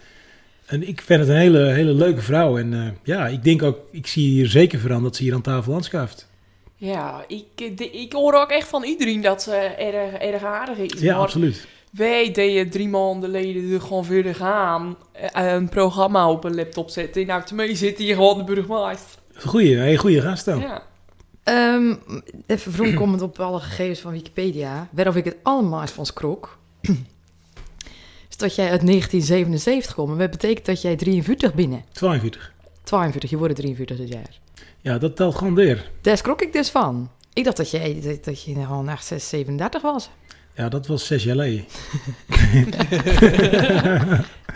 een, 0.65 0.88
ik 0.88 1.01
vind 1.01 1.19
het 1.19 1.30
een 1.30 1.36
hele, 1.36 1.60
hele 1.65 1.93
leuke 1.93 2.21
vrouw. 2.21 2.58
En 2.58 2.73
eh, 2.73 2.88
ja, 3.04 3.28
ik 3.28 3.43
denk 3.43 3.63
ook, 3.63 3.78
ik 3.91 4.08
zie 4.08 4.30
hier 4.30 4.47
zeker 4.47 4.80
voor 4.80 4.93
aan 4.93 5.04
dat 5.04 5.15
ze 5.15 5.23
hier 5.23 5.34
aan 5.34 5.41
tafel 5.41 5.73
aanschuift. 5.73 6.28
Ja, 6.75 7.23
ik, 7.28 7.45
eh, 7.56 7.78
de- 7.78 7.89
ik 7.91 8.13
hoor 8.13 8.34
ook 8.34 8.49
echt 8.49 8.67
van 8.67 8.84
iedereen 8.84 9.21
dat 9.21 9.41
ze 9.43 9.51
erg, 9.56 10.13
erg 10.13 10.43
aardig 10.43 10.78
is. 10.78 11.01
Ja, 11.01 11.13
maar 11.13 11.23
absoluut. 11.23 11.67
wij 11.91 12.32
deden 12.32 12.69
drie 12.69 12.88
maanden 12.88 13.30
geleden 13.32 13.71
er 13.73 13.82
gewoon 13.82 14.06
verder 14.06 14.36
gaan. 14.36 14.97
eh, 15.12 15.54
Een 15.54 15.69
programma 15.69 16.30
op 16.30 16.43
een 16.43 16.56
laptop 16.56 16.89
zetten. 16.89 17.21
En 17.21 17.28
nou, 17.28 17.43
mee 17.54 17.75
zit 17.75 17.97
hier 17.97 18.15
gewoon 18.15 18.38
de 18.38 18.43
burgemeester. 18.43 19.19
Goeie, 19.36 19.78
hey, 19.78 19.97
goeie 19.97 20.21
gast 20.21 20.45
dan. 20.45 20.60
Ja. 20.60 20.84
Ehm, 21.43 21.95
even 22.45 22.71
vroegkomend 22.71 23.21
op 23.21 23.39
alle 23.39 23.60
gegevens 23.60 23.99
van 23.99 24.12
Wikipedia. 24.12 24.88
Waarof 24.91 25.15
ik 25.15 25.25
het 25.25 25.36
allemaal 25.43 25.88
van 25.88 26.06
schrok. 26.06 26.58
Dat 28.38 28.56
jij 28.56 28.69
uit 28.69 28.86
1977 28.86 29.95
komt. 29.95 30.12
En 30.12 30.17
dat 30.17 30.32
betekent 30.32 30.65
dat 30.65 30.82
jij 30.82 30.95
43 30.95 31.54
binnen. 31.54 31.84
42. 31.91 32.54
42, 32.84 33.30
je 33.30 33.38
wordt 33.38 33.56
43 33.56 33.98
dit 33.98 34.10
jaar. 34.10 34.39
Ja, 34.82 34.98
dat 34.98 35.15
telt 35.15 35.36
gewoon 35.36 35.56
weer. 35.56 35.91
Daar 36.02 36.17
schrok 36.17 36.41
ik 36.41 36.54
dus 36.54 36.69
van. 36.69 37.10
Ik 37.34 37.43
dacht 37.43 37.58
dat, 37.58 37.71
jij, 37.71 38.00
dat, 38.04 38.24
dat 38.24 38.43
je 38.43 38.65
al 38.69 38.82
naar 38.82 39.00
6, 39.04 39.30
37 39.30 39.82
was. 39.82 40.10
Ja, 40.56 40.69
dat 40.69 40.88
was 40.88 41.06
zes 41.06 41.24
jaar 41.24 41.36
geleden. 41.36 41.65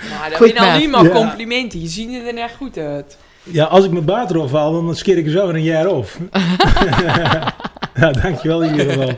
Nou, 0.10 0.30
dat 0.30 0.38
Quick 0.38 0.58
zijn 0.58 0.72
alleen 0.72 0.90
maar 0.90 1.04
math. 1.04 1.14
Ja. 1.14 1.20
complimenten. 1.20 1.82
Je 1.82 1.88
ziet 1.88 2.10
er 2.14 2.38
echt 2.38 2.56
goed 2.56 2.78
uit. 2.78 3.18
Ja, 3.44 3.66
als 3.66 3.86
ik 3.86 3.92
mijn 3.92 4.06
baard 4.06 4.30
erop 4.30 4.52
haal, 4.52 4.72
dan 4.72 4.96
skeer 4.96 5.18
ik 5.18 5.26
er 5.26 5.32
zo 5.32 5.46
weer 5.46 5.56
een 5.56 5.64
jaar 5.64 5.88
af. 5.88 6.20
ja, 8.02 8.12
dankjewel 8.12 8.64
in 8.64 8.72
ieder 8.72 8.92
geval. 8.92 9.14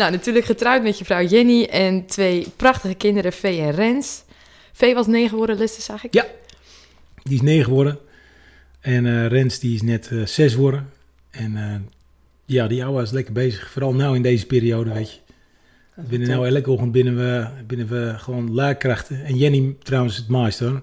Nou, 0.00 0.12
natuurlijk 0.12 0.44
getrouwd 0.44 0.82
met 0.82 0.98
je 0.98 1.04
vrouw 1.04 1.24
Jenny 1.24 1.64
en 1.64 2.06
twee 2.06 2.46
prachtige 2.56 2.94
kinderen, 2.94 3.32
Vee 3.32 3.60
en 3.60 3.70
Rens. 3.70 4.22
Vee 4.72 4.94
was 4.94 5.06
negen 5.06 5.28
geworden, 5.28 5.56
Liste, 5.58 5.80
zag 5.80 6.04
ik. 6.04 6.14
Ja. 6.14 6.26
Die 7.22 7.34
is 7.34 7.40
negen 7.40 7.64
geworden. 7.64 7.98
En 8.80 9.06
eh, 9.06 9.26
Rens 9.26 9.58
die 9.58 9.74
is 9.74 9.82
net 9.82 10.08
eh, 10.10 10.26
zes 10.26 10.54
geworden. 10.54 10.90
En 11.30 11.56
eh, 11.56 11.74
ja, 12.44 12.66
die 12.66 12.84
oude 12.84 13.02
is 13.02 13.10
lekker 13.10 13.32
bezig. 13.32 13.70
Vooral 13.70 13.94
nou 13.94 14.16
in 14.16 14.22
deze 14.22 14.46
periode, 14.46 14.92
weet 14.92 15.12
je. 15.12 15.18
Binnen 15.94 16.28
nou 16.28 16.48
elke 16.48 16.70
ochtend 16.70 16.92
binnen 16.92 17.16
we, 17.16 17.48
binnen 17.66 17.88
we 17.88 18.14
gewoon 18.16 18.54
laagkrachten. 18.54 19.24
En 19.24 19.36
Jenny 19.36 19.76
trouwens 19.82 20.16
het 20.16 20.28
meeste 20.28 20.64
hoor. 20.64 20.82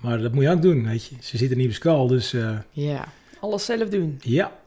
Maar 0.00 0.18
dat 0.22 0.32
moet 0.32 0.42
je 0.42 0.50
ook 0.50 0.62
doen, 0.62 0.84
weet 0.84 1.04
je. 1.04 1.14
Ze 1.20 1.36
zit 1.36 1.50
er 1.50 1.56
niet 1.56 1.68
op 1.68 1.74
school, 1.74 2.06
dus 2.06 2.32
eh, 2.32 2.58
Ja. 2.70 3.08
Alles 3.40 3.64
zelf 3.64 3.88
doen. 3.88 4.18
ja. 4.22 4.58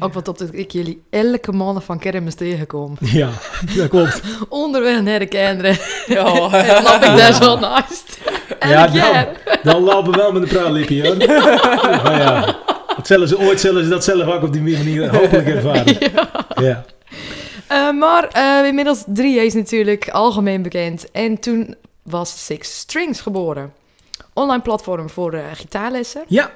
Ook 0.00 0.12
wat 0.12 0.28
op 0.28 0.38
dat 0.38 0.48
ik 0.52 0.70
jullie 0.70 1.02
elke 1.10 1.52
maand 1.52 1.84
van 1.84 1.98
kermis 1.98 2.34
tegenkom. 2.34 2.96
Ja, 3.00 3.30
dat 3.76 3.88
klopt. 3.88 4.20
Onderweg 4.48 5.02
naar 5.02 5.18
de 5.18 5.26
kinderen. 5.26 5.76
Ja, 6.06 6.24
En 6.52 6.66
dan 6.66 6.82
loop 6.82 7.02
ik 7.02 7.16
daar 7.16 7.34
zo 7.34 7.58
naast. 7.58 8.18
Elk 8.58 8.90
Ja, 8.90 9.28
dan, 9.62 9.82
lopen 9.82 10.12
we 10.12 10.18
wel 10.18 10.32
met 10.32 10.42
een 10.42 10.48
praatlipje 10.48 11.06
hoor. 11.06 11.16
Maar 12.02 12.18
ja, 12.18 12.56
dat 12.96 13.06
zullen 13.06 13.28
ze, 13.28 13.38
ooit 13.38 13.60
zullen 13.60 13.84
ze 13.84 13.90
dat 13.90 14.04
zelf 14.04 14.26
ook 14.34 14.42
op 14.42 14.52
die 14.52 14.62
manier 14.62 15.16
hopelijk 15.16 15.48
ervaren. 15.48 15.96
Ja. 16.62 16.84
Eh, 17.68 17.92
maar 17.92 18.28
eh, 18.28 18.66
inmiddels 18.66 19.04
3 19.06 19.44
is 19.44 19.54
natuurlijk 19.54 20.08
algemeen 20.08 20.62
bekend. 20.62 21.10
En 21.10 21.40
toen 21.40 21.74
was 22.02 22.44
Six 22.44 22.78
Strings 22.78 23.20
geboren. 23.20 23.72
Online 24.32 24.62
platform 24.62 25.10
voor 25.10 25.32
eh, 25.32 25.44
gitaarlessen. 25.52 26.22
Ja. 26.26 26.52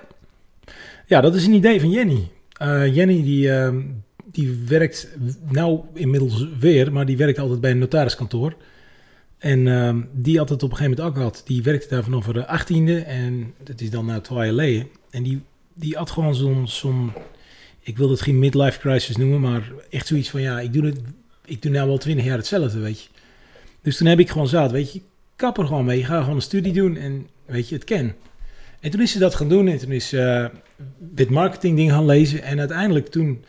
ja, 1.07 1.21
dat 1.21 1.35
is 1.35 1.47
een 1.47 1.53
idee 1.53 1.81
van 1.81 1.91
Jenny. 1.91 2.31
Eh, 2.63 2.95
Jenny 2.95 3.23
die, 3.23 3.53
ehm, 3.53 3.81
die 4.25 4.59
werkt 4.67 5.09
nou 5.49 5.81
inmiddels 5.95 6.47
weer, 6.59 6.93
maar 6.93 7.07
die 7.07 7.17
werkt 7.17 7.39
altijd 7.39 7.61
bij 7.61 7.71
een 7.71 7.79
notariskantoor. 7.79 8.55
En 9.39 9.69
ehm, 9.69 10.01
die 10.13 10.39
had 10.39 10.49
het 10.49 10.63
op 10.63 10.71
een 10.71 10.77
gegeven 10.77 10.97
moment 10.99 11.17
ook 11.17 11.23
gehad. 11.23 11.43
Die 11.47 11.63
werkte 11.63 11.89
daar 11.89 12.05
vanaf 12.05 12.27
de 12.27 12.47
18e 12.47 13.07
en 13.07 13.55
dat 13.63 13.81
is 13.81 13.91
dan 13.91 14.07
na 14.07 14.21
twee 14.21 14.53
jaar. 14.53 14.87
En 15.11 15.23
die, 15.23 15.43
die 15.75 15.97
had 15.97 16.11
gewoon 16.11 16.35
zo'n, 16.35 16.69
zo'n, 16.69 17.13
ik 17.81 17.97
wil 17.97 18.11
het 18.11 18.21
geen 18.21 18.39
midlife 18.39 18.79
crisis 18.79 19.17
noemen, 19.17 19.41
maar 19.41 19.73
echt 19.91 20.07
zoiets 20.07 20.31
van 20.31 20.41
ja, 20.41 20.61
ik 20.61 20.73
doe 20.73 20.85
het, 20.85 21.01
ik 21.45 21.63
doe 21.63 21.73
nou 21.73 21.89
wel 21.89 21.99
20 21.99 22.25
jaar 22.25 22.37
hetzelfde, 22.37 22.79
weet 22.79 23.01
je. 23.01 23.09
Dus 23.83 23.97
toen 23.97 24.07
heb 24.07 24.19
ik 24.19 24.31
gewoon 24.31 24.49
zaad, 24.49 24.71
weet 24.71 24.93
je, 24.93 25.01
kap 25.37 25.59
er 25.59 25.67
gewoon 25.67 25.85
mee. 25.85 26.05
Ga 26.05 26.21
gewoon 26.21 26.35
een 26.37 26.43
studie 26.43 26.73
doen 26.73 26.97
en 26.97 27.27
weet 27.47 27.69
je, 27.69 27.75
het 27.75 27.85
ken. 27.85 28.15
En 28.83 28.91
toen 28.91 29.01
is 29.01 29.13
ze 29.13 29.19
dat 29.19 29.35
gaan 29.35 29.49
doen 29.49 29.69
en 29.69 29.79
toen 29.79 29.93
is 29.93 30.09
ze 30.09 30.51
dit 30.99 31.31
marketing 31.31 31.77
ding 31.77 31.91
gaan 31.91 32.07
lezen. 32.07 32.43
En 32.43 32.59
uiteindelijk 32.59 33.09
toen 33.09 33.45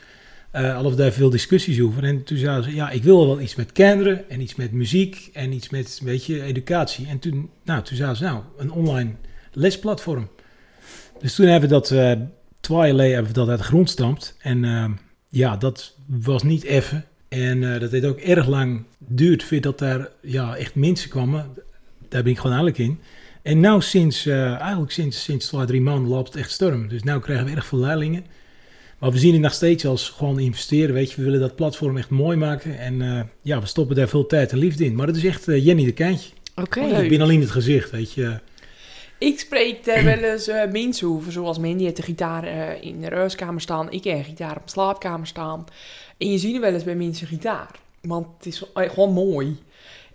eh 0.52 0.74
hadden 0.74 0.98
daar 0.98 1.12
veel 1.12 1.30
discussies 1.30 1.82
over. 1.82 2.04
En 2.04 2.24
toen 2.24 2.38
zei 2.38 2.63
ze, 2.63 2.76
ja, 2.76 2.89
ik 2.89 3.04
wil 3.04 3.28
wel 3.28 3.41
iets 3.41 3.56
met 3.56 3.72
kinderen 3.72 4.30
en 4.30 4.41
iets 4.41 4.56
met 4.56 4.72
muziek 4.72 5.30
en 5.34 5.52
iets 5.52 5.69
met, 5.69 6.00
weet 6.04 6.26
je, 6.26 6.41
educatie. 6.41 7.08
En 7.08 7.19
toen, 7.19 7.50
nou, 7.63 7.84
toen 7.84 7.98
zei 7.98 8.15
ze, 8.15 8.24
nou, 8.24 8.43
een 8.58 8.72
online 8.72 9.12
lesplatform. 9.52 10.28
Dus 11.19 11.36
toen 11.36 11.48
hebben 11.48 11.69
we 11.69 11.76
dat, 11.76 11.88
geleden 12.62 13.13
hebben 13.13 13.34
we 13.34 13.39
dat 13.39 13.50
uit 13.50 13.60
de 13.60 13.65
grond 13.65 13.89
stampt. 13.89 14.36
En 14.39 14.63
eh, 14.63 14.86
ja, 15.30 15.58
dat 15.58 15.96
was 16.06 16.43
niet 16.43 16.65
effen. 16.65 17.06
En 17.28 17.80
dat 17.80 17.91
heeft 17.91 18.06
ook 18.06 18.19
erg 18.19 18.48
lang 18.48 18.84
duurt 18.98 19.43
voordat 19.43 19.80
daar 19.80 20.10
ja, 20.22 20.56
echt 20.56 20.76
mensen 20.76 21.10
kwamen. 21.10 21.50
Daar 22.10 22.24
ben 22.24 22.32
ik 22.32 22.38
gewoon 22.38 22.56
eigenlijk 22.56 22.89
in. 22.89 23.00
En 23.43 23.60
nou 23.60 23.82
sinds, 23.82 24.25
eh, 24.25 24.60
eigenlijk 24.60 24.91
sinds, 24.91 25.23
sinds 25.23 25.47
twee, 25.47 25.65
drie 25.65 25.82
maanden 25.82 26.12
loopt 26.12 26.27
het 26.27 26.38
echt 26.38 26.51
storm. 26.51 26.88
Dus 26.88 27.03
nu 27.03 27.19
krijgen 27.19 27.45
we 27.45 27.51
erg 27.51 27.65
veel 27.65 27.79
leerlingen. 27.79 28.25
Maar 28.99 29.12
we 29.12 29.17
zien 29.17 29.34
het 29.34 29.41
nog 29.41 29.53
steeds 29.53 29.86
als 29.86 30.10
gewoon 30.10 30.39
investeren. 30.39 30.93
Weet 30.93 31.12
je, 31.12 31.15
we 31.15 31.23
willen 31.23 31.39
dat 31.39 31.56
platform 31.56 31.97
echt 31.97 32.10
mooi 32.10 32.38
maken. 32.38 32.79
En 32.79 33.01
eh, 33.01 33.21
ja, 33.41 33.60
we 33.60 33.65
stoppen 33.65 33.95
daar 33.95 34.08
veel 34.08 34.25
tijd 34.25 34.51
en 34.51 34.58
liefde 34.58 34.86
in. 34.86 34.95
Maar 34.95 35.08
het 35.08 35.15
is 35.15 35.25
echt 35.25 35.47
eh, 35.47 35.65
Jenny 35.65 35.86
de 35.86 35.91
Kijntje. 35.91 36.29
Oké. 36.56 36.79
Leuk. 36.79 37.03
Ik 37.03 37.10
ben 37.10 37.21
alleen 37.21 37.41
het 37.41 37.51
gezicht, 37.51 37.91
weet 37.91 38.13
je. 38.13 38.39
Ik 39.17 39.39
spreek 39.39 39.86
daar 39.86 40.03
wel 40.03 40.17
eens 40.17 40.51
mensen 40.71 41.08
over, 41.08 41.32
zoals 41.32 41.58
men 41.58 41.77
die 41.77 41.86
heeft 41.86 41.97
de 41.97 42.03
gitaar 42.03 42.43
eh, 42.43 42.84
in 42.84 43.01
de 43.01 43.15
huiskamer 43.15 43.62
staan. 43.62 43.91
Ik 43.91 44.03
heb 44.03 44.17
een 44.17 44.23
gitaar 44.23 44.56
op 44.56 44.63
de 44.63 44.71
slaapkamer 44.71 45.27
staan. 45.27 45.65
En 46.17 46.32
je 46.32 46.38
ziet 46.38 46.56
er 46.56 46.62
wel 46.62 46.73
eens 46.73 46.84
bij 46.84 46.95
mensen 46.95 47.27
gitaar. 47.27 47.79
Want 48.01 48.27
het 48.38 48.45
is 48.45 48.63
gewoon 48.75 49.13
mooi. 49.13 49.58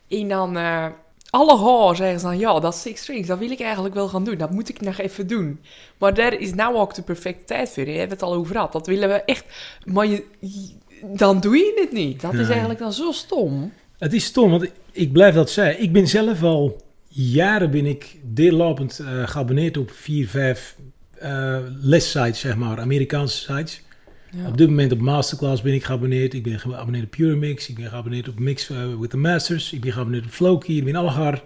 En 0.09 0.29
dan, 0.29 0.57
eh, 0.57 0.87
alle 1.31 1.59
haar 1.59 1.97
zeggen 1.97 2.21
ze 2.21 2.27
dan, 2.27 2.39
ja, 2.39 2.61
dat 2.61 2.77
six 2.77 3.01
strings, 3.01 3.29
dat 3.29 3.39
wil 3.39 3.51
ik 3.51 3.61
eigenlijk 3.61 3.95
wel 3.95 4.09
gaan 4.09 4.25
doen. 4.25 4.37
Dat 4.39 4.51
moet 4.51 4.69
ik 4.69 4.81
nog 4.81 4.99
even 4.99 5.27
doen. 5.27 5.61
Maar 5.99 6.15
daar 6.15 6.33
is 6.35 6.55
nou 6.55 6.77
ook 6.77 6.95
de 6.95 7.03
perfecte 7.03 7.45
tijd 7.45 7.69
voor. 7.71 7.83
Hebben 7.85 8.05
we 8.07 8.13
het 8.13 8.23
al 8.23 8.35
over 8.35 8.55
gehad. 8.55 8.73
Dat 8.73 8.87
willen 8.87 9.09
we 9.09 9.15
echt. 9.25 9.45
Maar 9.85 10.07
je, 10.07 10.25
je- 10.41 10.71
dan 11.17 11.41
doe 11.41 11.57
je 11.57 11.73
het 11.81 11.93
niet. 11.93 12.21
Dat 12.21 12.35
is 12.35 12.49
eigenlijk 12.49 12.79
dan 12.79 12.93
zo 12.93 13.13
stom. 13.13 13.73
Het 13.99 14.13
is 14.13 14.25
stom, 14.25 14.51
want 14.51 14.71
ik 14.93 15.13
blijf 15.13 15.35
dat 15.35 15.51
zeggen. 15.51 15.83
Ik 15.83 15.93
ben 15.93 16.07
zelf 16.09 16.43
al 16.43 16.77
jaren 17.09 17.71
ben 17.71 17.87
ik 17.87 18.17
deellopend 18.23 18.99
eh, 18.99 19.29
geabonneerd 19.29 19.77
op 19.77 19.91
vier, 19.91 20.29
vijf 20.29 20.77
eh 21.19 21.59
lessites, 21.81 22.41
zeg 22.41 22.57
maar, 22.57 22.81
Amerikaanse 22.81 23.37
sites. 23.55 23.83
Ja. 24.31 24.49
Op 24.49 24.59
dit 24.59 24.69
moment 24.69 24.93
op 24.93 24.99
Masterclass 24.99 25.63
ben 25.63 25.75
ik 25.75 25.85
geabonneerd. 25.85 26.35
Ik 26.35 26.43
ben 26.43 26.59
geabonneerd 26.59 27.05
op 27.05 27.11
Pure 27.11 27.37
Mix. 27.37 27.69
Ik 27.69 27.77
ben 27.77 27.89
geabonneerd 27.89 28.29
op 28.29 28.39
Mix 28.39 28.71
eh, 28.71 28.99
with 29.01 29.11
the 29.11 29.17
Masters. 29.17 29.73
Ik 29.73 29.81
ben 29.81 29.93
geabonneerd 29.93 30.25
op 30.25 30.31
Flowkey. 30.31 30.75
Ik 30.75 30.85
ben 30.85 30.97
Algar 30.97 31.43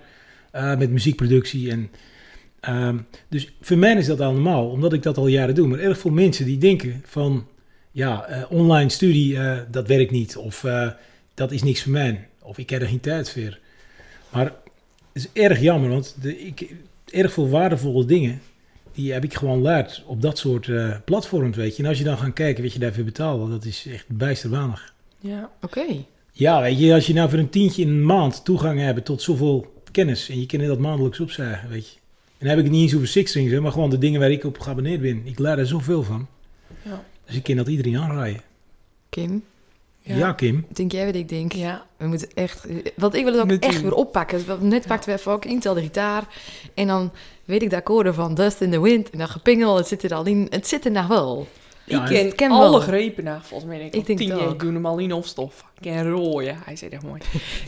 eh 0.50 0.76
met 0.76 0.90
muziekproductie. 0.90 1.70
En, 1.70 1.90
ehm, 2.60 2.98
dus 3.28 3.52
voor 3.60 3.76
mij 3.76 3.94
is 3.94 4.06
dat 4.06 4.20
al 4.20 4.32
normaal, 4.32 4.70
omdat 4.70 4.92
ik 4.92 5.02
dat 5.02 5.16
al 5.16 5.26
jaren 5.26 5.54
doe. 5.54 5.68
Maar 5.68 5.78
erg 5.78 5.98
veel 5.98 6.10
mensen 6.10 6.44
die 6.44 6.58
denken 6.58 7.02
van... 7.04 7.46
Ja, 7.94 8.24
eh, 8.24 8.42
online 8.50 8.88
studie, 8.88 9.38
dat 9.70 9.86
werkt 9.86 10.10
niet. 10.10 10.36
Of 10.36 10.66
dat 11.34 11.52
is 11.52 11.62
niks 11.62 11.82
voor 11.82 11.92
mij. 11.92 12.28
Of 12.42 12.58
ik 12.58 12.70
heb 12.70 12.80
er 12.80 12.88
geen 12.88 13.00
tijd 13.00 13.30
voor. 13.30 13.58
Maar 14.32 14.44
het 14.44 14.52
is 15.12 15.28
erg 15.32 15.60
jammer, 15.60 15.90
want 15.90 16.16
de, 16.20 16.38
ik, 16.38 16.74
erg 17.10 17.32
veel 17.32 17.48
waardevolle 17.48 18.04
dingen... 18.04 18.40
Die 18.92 19.12
heb 19.12 19.24
ik 19.24 19.34
gewoon 19.34 19.62
geleerd 19.62 20.02
op 20.06 20.22
dat 20.22 20.38
soort 20.38 20.68
eh, 20.68 20.96
platforms, 21.04 21.56
weet 21.56 21.76
je. 21.76 21.82
En 21.82 21.88
als 21.88 21.98
je 21.98 22.04
dan 22.04 22.18
gaat 22.18 22.32
kijken 22.32 22.62
wat 22.62 22.72
je 22.72 22.78
daarvoor 22.78 23.04
betaalt, 23.04 23.50
dat 23.50 23.64
is 23.64 23.86
echt 23.86 24.04
bijster 24.08 24.50
weinig. 24.50 24.94
Ja. 25.18 25.50
Oké. 25.62 25.86
Ja, 26.32 26.60
weet 26.60 26.78
je, 26.78 26.94
als 26.94 27.06
je 27.06 27.12
nou 27.14 27.30
voor 27.30 27.38
een 27.38 27.48
tientje 27.48 27.82
in 27.82 27.88
een 27.88 28.04
maand 28.04 28.44
toegang 28.44 28.80
hebt 28.80 29.04
tot 29.04 29.22
zoveel 29.22 29.82
kennis 29.90 30.28
en 30.28 30.40
je 30.40 30.46
kan 30.46 30.66
dat 30.66 30.78
maandelijks 30.78 31.20
opzeggen, 31.20 31.68
weet 31.68 31.88
je. 31.88 31.94
En 32.38 32.48
dan 32.48 32.48
heb 32.48 32.58
ik 32.58 32.64
het 32.64 32.72
niet 32.72 32.82
eens 32.82 32.94
over 32.94 33.08
six 33.08 33.30
strings, 33.30 33.52
hè, 33.52 33.60
maar 33.60 33.72
gewoon 33.72 33.90
de 33.90 33.98
dingen 33.98 34.20
waar 34.20 34.30
ik 34.30 34.44
op 34.44 34.58
geabonneerd 34.58 35.00
ben. 35.00 35.22
Ik 35.24 35.38
leer 35.38 35.58
er 35.58 35.66
zoveel 35.66 36.02
van. 36.02 36.26
Ja. 36.82 37.04
Dus 37.26 37.36
ik 37.36 37.42
kan 37.42 37.56
dat 37.56 37.68
iedereen 37.68 37.98
aanraaien. 37.98 38.40
Kim, 39.08 39.44
Ja, 40.02 40.32
Kim. 40.32 40.66
denk 40.68 40.92
jij 40.92 41.06
wat 41.06 41.14
ik 41.14 41.28
denk? 41.28 41.52
Ja. 41.52 41.82
We 41.96 42.06
moeten 42.06 42.28
echt... 42.34 42.66
Want 42.96 43.14
ik 43.14 43.24
wil 43.24 43.32
het 43.32 43.42
ook 43.42 43.50
echt 43.60 43.82
weer 43.82 43.94
oppakken. 43.94 44.46
Want 44.46 44.62
Net 44.62 44.86
pakten 44.86 45.10
we 45.12 45.18
even 45.18 45.32
ook 45.32 45.44
Intel 45.44 45.74
de 45.74 45.80
gitaar. 45.80 46.24
En 46.74 46.86
dan 46.86 47.12
weet 47.44 47.62
ik 47.62 47.70
de 47.70 47.76
akkoorden 47.76 48.14
van 48.14 48.34
Dust 48.34 48.60
in 48.60 48.70
the 48.70 48.80
Wind. 48.80 49.10
En 49.10 49.18
dan 49.18 49.28
gepingel, 49.28 49.76
het 49.76 49.88
zit 49.88 50.02
er 50.02 50.14
al 50.14 50.24
in. 50.26 50.46
Het 50.50 50.66
zit 50.68 50.84
er 50.84 50.90
nog 50.90 51.06
wel. 51.06 51.46
Ja, 51.84 52.08
ik 52.08 52.16
en- 52.18 52.34
ken, 52.34 52.50
alle 52.50 52.70
wel. 52.70 52.80
grepen 52.80 53.24
na, 53.24 53.40
volgens 53.42 53.70
mij. 53.70 53.80
Ik, 53.80 53.94
Ik 53.94 54.06
denk 54.06 54.18
tien 54.18 54.28
jaar, 54.28 54.48
ik 54.50 54.58
doe 54.58 54.72
hem 54.72 54.86
al 54.86 54.98
in 54.98 55.12
opstof. 55.12 55.64
Ik 55.76 55.82
ken 55.82 56.10
rooien. 56.10 56.56
Hij 56.64 56.76
zei 56.76 56.90
echt 56.90 57.02
mooi. 57.02 57.20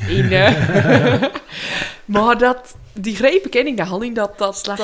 En, 0.18 0.30
eh, 0.32 1.22
maar 2.04 2.38
dat, 2.38 2.76
die 2.92 3.16
grepen 3.16 3.50
ken 3.50 3.66
ik 3.66 3.74
nog 3.74 3.90
al 3.90 4.02
in. 4.02 4.14
Dat, 4.14 4.38
dat, 4.38 4.56
Slag- 4.56 4.76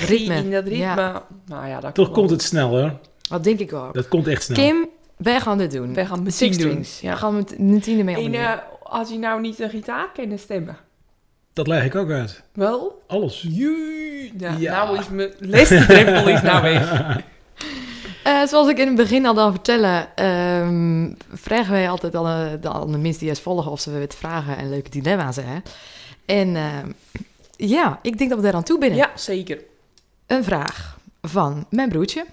dat, 0.00 0.08
ritme. 0.08 0.34
in 0.34 0.50
dat 0.50 0.64
ritme. 0.64 0.78
Ja. 0.84 1.26
Nou 1.46 1.66
ja, 1.68 1.80
dat 1.80 1.94
Toch 1.94 2.10
komt 2.10 2.28
wel. 2.28 2.36
het 2.38 2.46
snel, 2.46 2.68
hoor. 2.68 2.98
Dat 3.28 3.44
denk 3.44 3.58
ik 3.58 3.72
ook. 3.72 3.94
Dat 3.94 4.08
komt 4.08 4.26
echt 4.26 4.42
snel. 4.42 4.56
Kim, 4.56 4.88
wij 5.22 5.40
gaan 5.40 5.58
dit 5.58 5.70
doen. 5.70 5.94
Wij 5.94 6.06
gaan 6.06 6.30
Six 6.30 6.40
meteen 6.40 6.50
doen. 6.74 6.84
strings. 6.84 7.00
Ja. 7.00 7.14
Gaan 7.16 7.30
we 7.30 7.36
met 7.36 7.58
meteen 7.58 7.98
ermee 7.98 8.16
En 8.24 8.34
eh, 8.34 8.52
als 8.82 9.08
je 9.08 9.18
nou 9.18 9.40
niet 9.40 9.58
een 9.60 9.70
gitaar 9.70 10.08
kent 10.12 10.40
stemmen. 10.40 10.76
Dat 11.52 11.66
leg 11.66 11.84
ik 11.84 11.94
ook 11.94 12.10
uit. 12.10 12.42
Wel? 12.52 13.02
Alles. 13.06 13.42
Nou, 13.42 14.58
Ja. 14.58 14.84
nou 14.84 14.98
is 14.98 15.08
mijn 15.08 15.32
lesdrempel 15.38 16.28
is 16.28 16.42
nou 16.42 16.62
weg. 16.62 16.90
Eh, 18.24 18.46
zoals 18.46 18.68
ik 18.68 18.78
in 18.78 18.86
het 18.86 18.96
begin 18.96 19.26
al 19.26 19.34
dan 19.34 19.50
vertellen, 19.52 20.16
ehm, 20.16 21.10
vragen 21.32 21.72
wij 21.72 21.88
altijd 21.90 22.14
aan 22.14 22.50
de, 22.50 22.58
de, 22.60 22.68
aan 22.68 22.92
de 22.92 22.98
mensen 22.98 23.20
die 23.20 23.28
ons 23.28 23.40
volgen 23.40 23.70
of 23.70 23.80
ze 23.80 23.98
wat 23.98 24.14
vragen 24.14 24.56
en 24.56 24.70
leuke 24.70 24.90
dilemma's 24.90 25.36
hebben. 25.36 25.62
En 26.26 26.56
ehm, 26.56 26.90
ja, 27.56 27.98
ik 28.02 28.18
denk 28.18 28.30
dat 28.30 28.38
we 28.38 28.44
daar 28.44 28.54
aan 28.54 28.62
toe 28.62 28.78
binnen. 28.78 28.98
Ja, 28.98 29.10
zeker. 29.14 29.58
Een 30.26 30.44
vraag 30.44 30.98
van 31.22 31.66
mijn 31.70 31.88
broertje. 31.88 32.24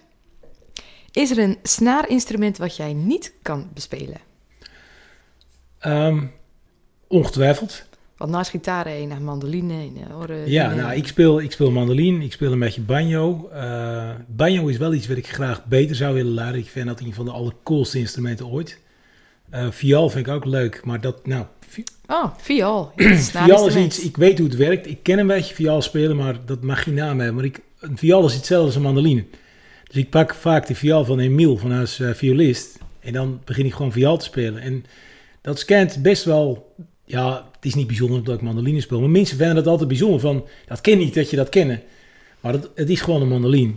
Is 1.19 1.31
er 1.31 1.37
een 1.37 1.57
snaarinstrument 1.63 2.57
wat 2.57 2.75
jij 2.75 2.93
niet 2.93 3.33
kan 3.41 3.69
bespelen? 3.73 4.17
Ehm, 5.79 6.23
ongetwijfeld. 7.07 7.83
Want 8.17 8.31
naast 8.31 8.49
gitaar 8.49 8.85
en 8.85 9.23
mandoline 9.23 9.73
en 9.73 9.93
eh, 10.09 10.19
oren. 10.19 10.49
Ja, 10.49 10.73
nou, 10.73 10.93
ik 10.93 11.07
speel, 11.07 11.41
ik 11.41 11.51
speel 11.51 11.71
mandoline, 11.71 12.23
ik 12.23 12.31
speel 12.31 12.51
een 12.51 12.59
beetje 12.59 12.81
banjo. 12.81 13.49
Eh, 13.53 14.09
banjo 14.27 14.67
is 14.67 14.77
wel 14.77 14.93
iets 14.93 15.07
wat 15.07 15.17
ik 15.17 15.27
graag 15.27 15.65
beter 15.65 15.95
zou 15.95 16.13
willen 16.13 16.33
leren. 16.33 16.55
Ik 16.55 16.69
vind 16.69 16.87
dat 16.87 16.99
een 16.99 17.13
van 17.13 17.25
de 17.25 17.31
allercoolste 17.31 17.99
instrumenten 17.99 18.47
ooit. 18.47 18.79
Uh, 19.53 19.71
viool 19.71 20.09
vind 20.09 20.27
ik 20.27 20.33
ook 20.33 20.45
leuk, 20.45 20.85
maar 20.85 21.01
dat, 21.01 21.27
nou... 21.27 21.45
Oh, 22.07 22.25
viool. 22.37 22.91
viool 23.45 23.67
is 23.67 23.75
iets, 23.75 23.99
ik 23.99 24.17
weet 24.17 24.37
hoe 24.37 24.47
het 24.47 24.57
werkt. 24.57 24.87
Ik 24.87 25.03
ken 25.03 25.19
een 25.19 25.27
beetje 25.27 25.55
viool 25.55 25.81
spelen, 25.81 26.15
maar 26.15 26.45
dat 26.45 26.61
mag 26.61 26.83
geen 26.83 26.93
naam 26.93 27.17
hebben. 27.17 27.35
Maar 27.35 27.45
ik, 27.45 27.59
een 27.79 27.97
viool 27.97 28.25
is 28.25 28.33
hetzelfde 28.33 28.65
als 28.65 28.75
een 28.75 28.81
mandoline. 28.81 29.25
Dus 29.89 29.97
ik 29.97 30.09
pak 30.09 30.33
vaak 30.33 30.67
de 30.67 30.75
viool 30.75 31.05
van 31.05 31.19
Emiel, 31.19 31.57
van 31.57 31.71
als 31.71 31.99
uh, 31.99 32.13
violist. 32.13 32.77
En 32.99 33.13
dan 33.13 33.41
begin 33.45 33.65
ik 33.65 33.73
gewoon 33.73 33.91
viool 33.91 34.17
te 34.17 34.25
spelen. 34.25 34.61
En 34.61 34.85
dat 35.41 35.59
scant 35.59 36.01
best 36.01 36.23
wel 36.23 36.73
ja, 37.09 37.49
het 37.55 37.65
is 37.65 37.75
niet 37.75 37.87
bijzonder 37.87 38.23
dat 38.23 38.35
ik 38.35 38.41
mandoline 38.41 38.81
speel. 38.81 38.99
Maar 38.99 39.09
mensen 39.09 39.37
vinden 39.37 39.55
dat 39.55 39.67
altijd 39.67 39.87
bijzonder. 39.87 40.19
Van, 40.19 40.45
dat 40.67 40.81
ken 40.81 40.97
niet 40.97 41.13
dat 41.13 41.29
je 41.29 41.35
dat 41.35 41.49
kennen. 41.49 41.81
Maar 42.39 42.51
dat, 42.51 42.69
het 42.75 42.89
is 42.89 43.01
gewoon 43.01 43.21
een 43.21 43.27
mandoline. 43.27 43.73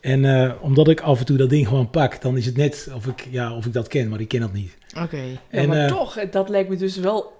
En 0.00 0.22
uh, 0.22 0.52
omdat 0.60 0.88
ik 0.88 1.00
af 1.00 1.18
en 1.18 1.24
toe 1.24 1.36
dat 1.36 1.50
ding 1.50 1.68
gewoon 1.68 1.90
pak, 1.90 2.22
dan 2.22 2.36
is 2.36 2.46
het 2.46 2.56
net 2.56 2.88
of 2.94 3.06
ik, 3.06 3.26
ja, 3.30 3.56
of 3.56 3.66
ik 3.66 3.72
dat 3.72 3.88
ken, 3.88 4.08
maar 4.08 4.20
ik 4.20 4.28
ken 4.28 4.40
dat 4.40 4.52
niet. 4.52 4.76
Oké. 4.90 5.02
Okay. 5.02 5.38
Ja, 5.50 5.66
maar 5.66 5.76
uh, 5.76 5.86
toch, 5.86 6.28
dat 6.30 6.48
lijkt 6.48 6.68
me 6.68 6.76
dus 6.76 6.96
wel 6.96 7.32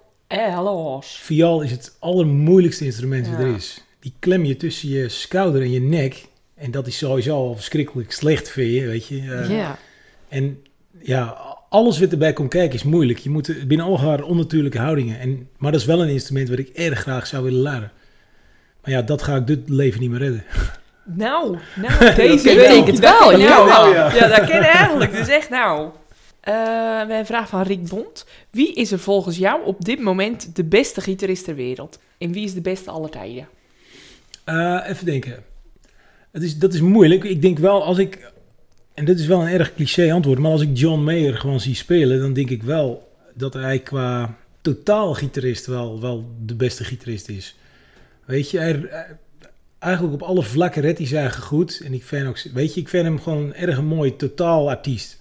los. 0.61 1.19
Viool 1.21 1.61
is 1.61 1.71
het 1.71 1.95
allermoeilijkste 1.99 2.85
instrument 2.85 3.25
ja. 3.25 3.39
er 3.39 3.55
is. 3.55 3.83
Die 3.99 4.13
klem 4.19 4.45
je 4.45 4.57
tussen 4.57 4.89
je 4.89 5.09
schouder 5.09 5.61
en 5.61 5.71
je 5.71 5.81
nek. 5.81 6.25
En 6.55 6.71
dat 6.71 6.87
is 6.87 6.97
sowieso 6.97 7.35
al 7.35 7.55
verschrikkelijk 7.55 8.11
slecht 8.11 8.49
voor 8.49 8.63
je, 8.63 8.87
weet 8.87 9.07
je. 9.07 9.15
Uh, 9.15 9.49
ja. 9.49 9.77
En 10.27 10.63
ja, 10.99 11.37
alles 11.69 11.99
wat 11.99 12.11
erbij 12.11 12.33
komt 12.33 12.49
kijken 12.49 12.75
is 12.75 12.83
moeilijk. 12.83 13.19
Je 13.19 13.29
moet 13.29 13.67
binnen 13.67 13.85
al 13.85 13.99
haar 13.99 14.23
onnatuurlijke 14.23 14.79
houdingen. 14.79 15.19
En, 15.19 15.49
maar 15.57 15.71
dat 15.71 15.81
is 15.81 15.87
wel 15.87 16.01
een 16.01 16.09
instrument 16.09 16.49
wat 16.49 16.59
ik 16.59 16.69
erg 16.69 16.99
graag 16.99 17.27
zou 17.27 17.43
willen 17.43 17.61
leren. 17.61 17.91
Maar 18.81 18.91
ja, 18.91 19.01
dat 19.01 19.21
ga 19.21 19.35
ik 19.35 19.47
dit 19.47 19.69
leven 19.69 19.99
niet 19.99 20.09
meer 20.09 20.19
redden. 20.19 20.43
Nou, 21.07 21.57
nou 21.75 22.15
deze 22.15 22.55
week 22.55 22.87
het 22.87 22.99
wel. 22.99 23.31
Ja, 23.31 23.37
ja. 23.37 23.65
Nou, 23.65 23.93
ja. 23.93 24.13
ja, 24.13 24.27
dat 24.27 24.49
ken 24.49 24.61
eigenlijk. 24.61 25.11
Dus 25.11 25.27
echt 25.27 25.49
nou. 25.49 25.85
Uh, 25.85 25.91
we 26.43 26.97
hebben 26.97 27.17
een 27.17 27.25
vraag 27.25 27.49
van 27.49 27.61
Rick 27.61 27.87
Bond. 27.87 28.25
Wie 28.49 28.73
is 28.73 28.91
er 28.91 28.99
volgens 28.99 29.37
jou 29.37 29.65
op 29.65 29.85
dit 29.85 29.99
moment 29.99 30.55
de 30.55 30.63
beste 30.63 31.01
gitarist 31.01 31.43
ter 31.43 31.55
wereld? 31.55 31.99
En 32.17 32.31
wie 32.31 32.45
is 32.45 32.53
de 32.53 32.61
beste 32.61 32.91
aller 32.91 33.09
tijden? 33.09 33.47
Uh, 34.45 34.83
even 34.87 35.05
denken. 35.05 35.43
Het 36.35 36.43
is, 36.43 36.57
dat 36.57 36.73
is 36.73 36.81
moeilijk. 36.81 37.23
Ik 37.23 37.41
denk 37.41 37.59
wel, 37.59 37.83
als 37.83 37.97
ik 37.97 38.31
en 38.93 39.05
dit 39.05 39.19
is 39.19 39.27
wel 39.27 39.41
een 39.41 39.53
erg 39.53 39.73
cliché 39.73 40.13
antwoord, 40.13 40.39
maar 40.39 40.51
als 40.51 40.61
ik 40.61 40.77
John 40.77 41.03
Mayer 41.03 41.37
gewoon 41.37 41.59
zie 41.59 41.75
spelen, 41.75 42.19
dan 42.19 42.33
denk 42.33 42.49
ik 42.49 42.63
wel 42.63 43.11
dat 43.33 43.53
hij 43.53 43.79
qua 43.79 44.37
totaal 44.61 45.13
gitarist 45.13 45.65
wel, 45.65 46.01
wel 46.01 46.35
de 46.45 46.55
beste 46.55 46.83
gitarist 46.83 47.29
is. 47.29 47.55
Weet 48.25 48.49
je, 48.49 48.57
hij, 48.57 48.89
eigenlijk 49.79 50.13
op 50.13 50.21
alle 50.21 50.43
vlakken 50.43 50.81
redt 50.81 50.97
hij 50.97 51.07
zijn 51.07 51.33
goed. 51.33 51.81
En 51.83 51.93
ik 51.93 52.03
vind 52.03 52.51
weet 52.53 52.73
je, 52.73 52.79
ik 52.79 52.89
vind 52.89 53.05
hem 53.05 53.21
gewoon 53.21 53.43
een 53.43 53.55
erg 53.55 53.81
mooi 53.81 54.15
totaal 54.15 54.69
artiest. 54.69 55.19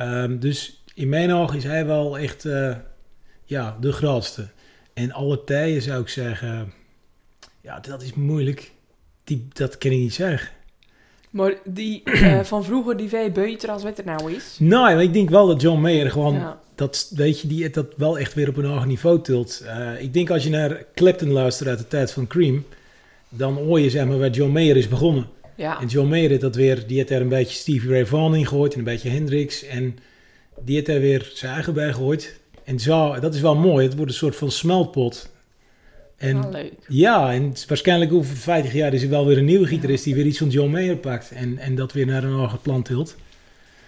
Um, 0.00 0.38
dus 0.38 0.82
in 0.94 1.08
mijn 1.08 1.32
ogen 1.32 1.56
is 1.56 1.64
hij 1.64 1.86
wel 1.86 2.18
echt, 2.18 2.44
uh, 2.44 2.76
ja, 3.44 3.76
de 3.80 3.92
grootste. 3.92 4.48
En 4.94 5.12
alle 5.12 5.44
tijden 5.44 5.82
zou 5.82 6.02
ik 6.02 6.08
zeggen, 6.08 6.72
ja, 7.60 7.80
dat 7.80 8.02
is 8.02 8.14
moeilijk. 8.14 8.74
Die, 9.26 9.48
dat 9.52 9.78
kan 9.78 9.90
ik 9.90 9.98
niet 9.98 10.14
zeggen. 10.14 10.48
Maar 11.30 11.54
die 11.64 12.02
uh, 12.04 12.40
van 12.52 12.64
vroeger, 12.64 12.96
die 12.96 13.08
veel 13.08 13.30
beter 13.30 13.70
als 13.70 13.82
wat 13.82 13.96
het 13.96 14.06
nou 14.06 14.32
is? 14.32 14.56
Nou, 14.58 15.00
ik 15.00 15.12
denk 15.12 15.30
wel 15.30 15.46
dat 15.46 15.60
John 15.60 15.80
Mayer 15.80 16.10
gewoon, 16.10 16.34
ja. 16.34 16.60
dat, 16.74 17.12
weet 17.14 17.40
je, 17.40 17.48
die 17.48 17.70
dat 17.70 17.86
wel 17.96 18.18
echt 18.18 18.34
weer 18.34 18.48
op 18.48 18.56
een 18.56 18.64
hoger 18.64 18.86
niveau 18.86 19.22
tilt. 19.22 19.62
Uh, 19.64 20.02
ik 20.02 20.12
denk 20.12 20.30
als 20.30 20.42
je 20.42 20.50
naar 20.50 20.84
Clapton 20.94 21.30
luistert 21.30 21.68
uit 21.68 21.78
de 21.78 21.88
tijd 21.88 22.12
van 22.12 22.26
Cream, 22.26 22.64
dan 23.28 23.54
hoor 23.54 23.80
je 23.80 23.90
zeg 23.90 24.06
maar 24.06 24.18
waar 24.18 24.30
John 24.30 24.52
Mayer 24.52 24.76
is 24.76 24.88
begonnen. 24.88 25.26
Ja. 25.56 25.80
En 25.80 25.86
John 25.86 26.08
Mayer 26.08 26.38
dat 26.38 26.54
weer, 26.54 26.86
die 26.86 26.96
heeft 26.96 27.10
er 27.10 27.20
een 27.20 27.28
beetje 27.28 27.56
Stevie 27.56 27.90
Ray 27.90 28.06
Vaughan 28.06 28.34
in 28.34 28.46
gegooid 28.46 28.72
en 28.72 28.78
een 28.78 28.84
beetje 28.84 29.08
Hendrix. 29.08 29.64
En 29.64 29.98
die 30.64 30.74
heeft 30.74 30.88
er 30.88 31.00
weer 31.00 31.30
zijn 31.34 31.52
eigen 31.52 31.74
bij 31.74 31.92
gegooid. 31.92 32.40
En 32.64 32.80
zo, 32.80 33.20
dat 33.20 33.34
is 33.34 33.40
wel 33.40 33.56
mooi. 33.56 33.86
Het 33.86 33.96
wordt 33.96 34.10
een 34.10 34.16
soort 34.16 34.36
van 34.36 34.50
smeltpot. 34.50 35.30
En, 36.16 36.50
leuk. 36.50 36.72
Ja, 36.88 37.32
en 37.32 37.54
waarschijnlijk 37.68 38.12
over 38.12 38.36
50 38.36 38.72
jaar 38.72 38.94
is 38.94 39.02
er 39.02 39.08
wel 39.08 39.26
weer 39.26 39.38
een 39.38 39.44
nieuwe 39.44 39.66
gitarist 39.66 40.04
die 40.04 40.14
weer 40.14 40.26
iets 40.26 40.38
van 40.38 40.48
John 40.48 40.70
Mayer 40.70 40.96
pakt 40.96 41.30
en, 41.30 41.58
en 41.58 41.74
dat 41.74 41.92
weer 41.92 42.06
naar 42.06 42.24
een 42.24 42.32
hoger 42.32 42.58
plan 42.58 42.82
tilt. 42.82 43.16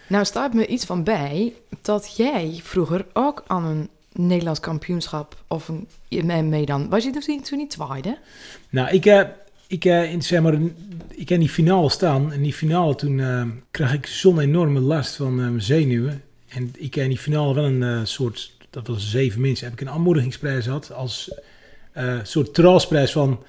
Nou 0.06 0.24
staat 0.24 0.54
me 0.54 0.66
iets 0.66 0.84
van 0.84 1.04
bij 1.04 1.52
dat 1.82 2.16
jij 2.16 2.60
vroeger 2.62 3.06
ook 3.12 3.44
aan 3.46 3.64
een 3.64 3.88
Nederlands 4.12 4.60
kampioenschap 4.60 5.36
of 5.46 5.68
een 5.68 6.48
mee 6.48 6.66
dan. 6.66 6.88
Was 6.88 7.04
je 7.04 7.10
toen, 7.10 7.42
toen 7.42 7.58
niet 7.58 7.70
tweede? 7.70 8.18
Nou, 8.70 8.88
ik 8.88 9.04
heb. 9.04 9.46
Ik, 9.66 9.84
uh, 9.84 10.12
in, 10.12 10.22
zeg 10.22 10.42
maar, 10.42 10.58
ik 11.08 11.28
heb 11.28 11.38
die 11.38 11.48
finale 11.48 11.90
staan. 11.90 12.32
En 12.32 12.42
die 12.42 12.52
finale 12.52 12.94
toen 12.94 13.18
uh, 13.18 13.44
kreeg 13.70 13.92
ik 13.92 14.06
zo'n 14.06 14.40
enorme 14.40 14.80
last 14.80 15.16
van 15.16 15.34
mijn 15.34 15.62
zenuwen. 15.62 16.22
En 16.48 16.72
ik 16.76 16.94
heb 16.94 17.04
in 17.04 17.10
die 17.10 17.18
finale 17.18 17.54
wel 17.54 17.64
een 17.64 18.06
soort, 18.06 18.52
dat 18.70 18.86
was 18.86 19.10
zeven 19.10 19.40
mensen, 19.40 19.64
heb 19.64 19.80
ik 19.80 19.86
een 19.86 19.92
aanmoedigingsprijs 19.92 20.64
gehad 20.64 20.92
als 20.92 21.30
uh, 21.98 22.18
soort 22.22 22.54
troostprijs 22.54 23.12
van... 23.12 23.42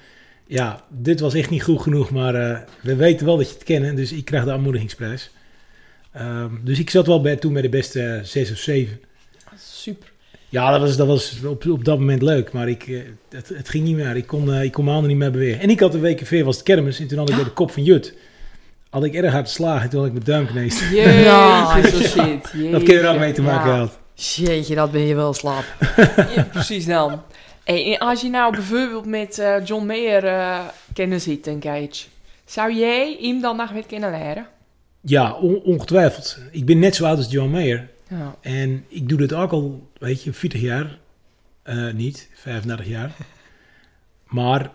Ja, 0.46 0.84
dit 0.88 1.20
was 1.20 1.34
echt 1.34 1.50
niet 1.50 1.62
goed 1.62 1.80
genoeg, 1.80 2.10
maar 2.10 2.34
uh, 2.34 2.58
we 2.80 2.96
weten 2.96 3.26
wel 3.26 3.36
dat 3.36 3.48
je 3.48 3.54
het 3.54 3.64
kent. 3.64 3.96
Dus 3.96 4.12
ik 4.12 4.24
krijg 4.24 4.44
de 4.44 4.52
aanmoedigingsprijs. 4.52 5.30
Um, 6.20 6.60
dus 6.64 6.78
ik 6.78 6.90
zat 6.90 7.06
wel 7.06 7.20
bij, 7.20 7.36
toen 7.36 7.52
bij 7.52 7.62
de 7.62 7.68
beste 7.68 8.00
uh, 8.00 8.22
zes 8.22 8.50
of 8.50 8.58
zeven. 8.58 9.00
Super. 9.56 10.12
Ja, 10.48 10.70
dat 10.70 10.80
was, 10.80 10.96
dat 10.96 11.06
was 11.06 11.44
op, 11.44 11.66
op 11.66 11.84
dat 11.84 11.98
moment 11.98 12.22
leuk. 12.22 12.52
Maar 12.52 12.68
ik, 12.68 13.04
het, 13.28 13.48
het 13.48 13.68
ging 13.68 13.84
niet 13.84 13.96
meer. 13.96 14.16
Ik 14.16 14.26
kon, 14.26 14.54
ik 14.54 14.72
kon 14.72 14.84
mijn 14.84 14.96
handen 14.96 15.12
niet 15.12 15.22
meer 15.22 15.30
bewegen. 15.30 15.60
En 15.60 15.70
ik 15.70 15.80
had 15.80 15.94
een 15.94 16.00
week 16.00 16.26
veer 16.26 16.44
was 16.44 16.56
het 16.56 16.64
kermis. 16.64 17.00
En 17.00 17.06
toen 17.06 17.18
had 17.18 17.28
ik 17.28 17.34
bij 17.34 17.44
de 17.44 17.50
kop 17.50 17.70
van 17.70 17.84
Jut... 17.84 18.14
Had 18.90 19.04
ik 19.04 19.14
erg 19.14 19.32
hard 19.32 19.46
geslagen. 19.46 19.90
Toen 19.90 19.98
had 19.98 20.08
ik 20.08 20.12
mijn 20.12 20.24
duim 20.24 20.46
kneest. 20.46 20.80
Jeetje, 20.90 21.24
no, 21.24 21.82
shit. 21.82 22.14
Jeetje. 22.14 22.70
Dat 22.70 22.82
kun 22.82 22.94
je 22.94 23.00
er 23.00 23.12
ook 23.12 23.18
mee 23.18 23.32
te 23.32 23.42
maken 23.42 23.70
ja. 23.70 23.78
had. 23.78 23.98
Jeetje, 24.14 24.74
dat 24.74 24.92
ben 24.92 25.00
je 25.00 25.14
wel 25.14 25.34
slap. 25.34 25.64
ja, 26.36 26.48
precies 26.52 26.86
dan. 26.86 27.22
Hey, 27.70 27.98
als 27.98 28.20
je 28.20 28.28
nou 28.28 28.52
bijvoorbeeld 28.52 29.06
met 29.06 29.38
uh, 29.38 29.64
John 29.64 29.86
Mayer 29.86 30.24
uh, 30.24 30.68
kennen 30.92 31.20
zit, 31.20 31.46
een 31.46 31.62
Gage, 31.62 32.06
zou 32.44 32.74
jij 32.74 33.18
hem 33.20 33.40
dan 33.40 33.56
nog 33.56 33.70
weer 33.70 33.86
kunnen 33.86 34.10
leren? 34.10 34.46
Ja, 35.00 35.32
on 35.32 35.62
ongetwijfeld. 35.62 36.38
Ik 36.50 36.64
ben 36.64 36.78
net 36.78 36.94
zo 36.94 37.04
oud 37.04 37.16
als 37.16 37.30
John 37.30 37.50
Mayer. 37.50 37.88
Ja. 38.08 38.36
En 38.40 38.84
ik 38.88 39.08
doe 39.08 39.18
dit 39.18 39.32
ook 39.32 39.52
al, 39.52 39.88
weet 39.98 40.22
je, 40.22 40.32
40 40.32 40.60
jaar. 40.60 40.98
Uh, 41.64 41.92
niet, 41.92 42.28
35 42.34 42.86
jaar. 42.86 43.12
maar 44.28 44.70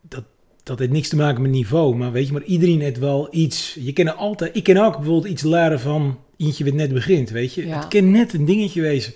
dat, 0.00 0.24
dat 0.62 0.78
heeft 0.78 0.90
niks 0.90 1.08
te 1.08 1.16
maken 1.16 1.42
met 1.42 1.50
niveau. 1.50 1.96
Maar 1.96 2.12
weet 2.12 2.26
je, 2.26 2.32
maar 2.32 2.42
iedereen 2.42 2.80
heeft 2.80 2.98
wel 2.98 3.28
iets. 3.30 3.76
Je 3.80 3.92
kan 3.92 4.16
altijd, 4.16 4.56
ik 4.56 4.64
kan 4.64 4.76
ook 4.76 4.96
bijvoorbeeld 4.96 5.32
iets 5.32 5.42
leren 5.42 5.80
van 5.80 6.18
eentje 6.36 6.64
wat 6.64 6.74
net 6.74 6.92
begint, 6.92 7.30
weet 7.30 7.54
je. 7.54 7.66
Ja. 7.66 7.76
Het 7.78 7.88
kan 7.88 8.10
net 8.10 8.32
een 8.32 8.44
dingetje 8.44 8.80
wezen. 8.80 9.12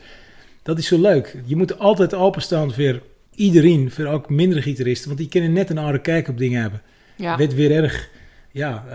Dat 0.66 0.79
is 0.79 0.87
zo 0.87 1.00
leuk. 1.00 1.37
Je 1.44 1.57
moet 1.57 1.79
altijd 1.79 2.14
openstaan 2.14 2.72
voor 2.72 3.02
iedereen, 3.35 3.90
voor 3.90 4.07
ook 4.07 4.31
mindere 4.31 4.62
gitaristen, 4.62 5.07
want 5.07 5.18
die 5.18 5.29
kunnen 5.29 5.52
net 5.52 5.70
een 5.70 5.79
andere 5.79 6.00
kijk 6.00 6.29
op 6.29 6.38
dingen 6.38 6.61
hebben. 6.61 6.83
Ja. 7.16 7.37
Weet 7.37 7.55
weer 7.55 7.70
erg, 7.70 8.09
ja, 8.52 8.85
uh, 8.88 8.94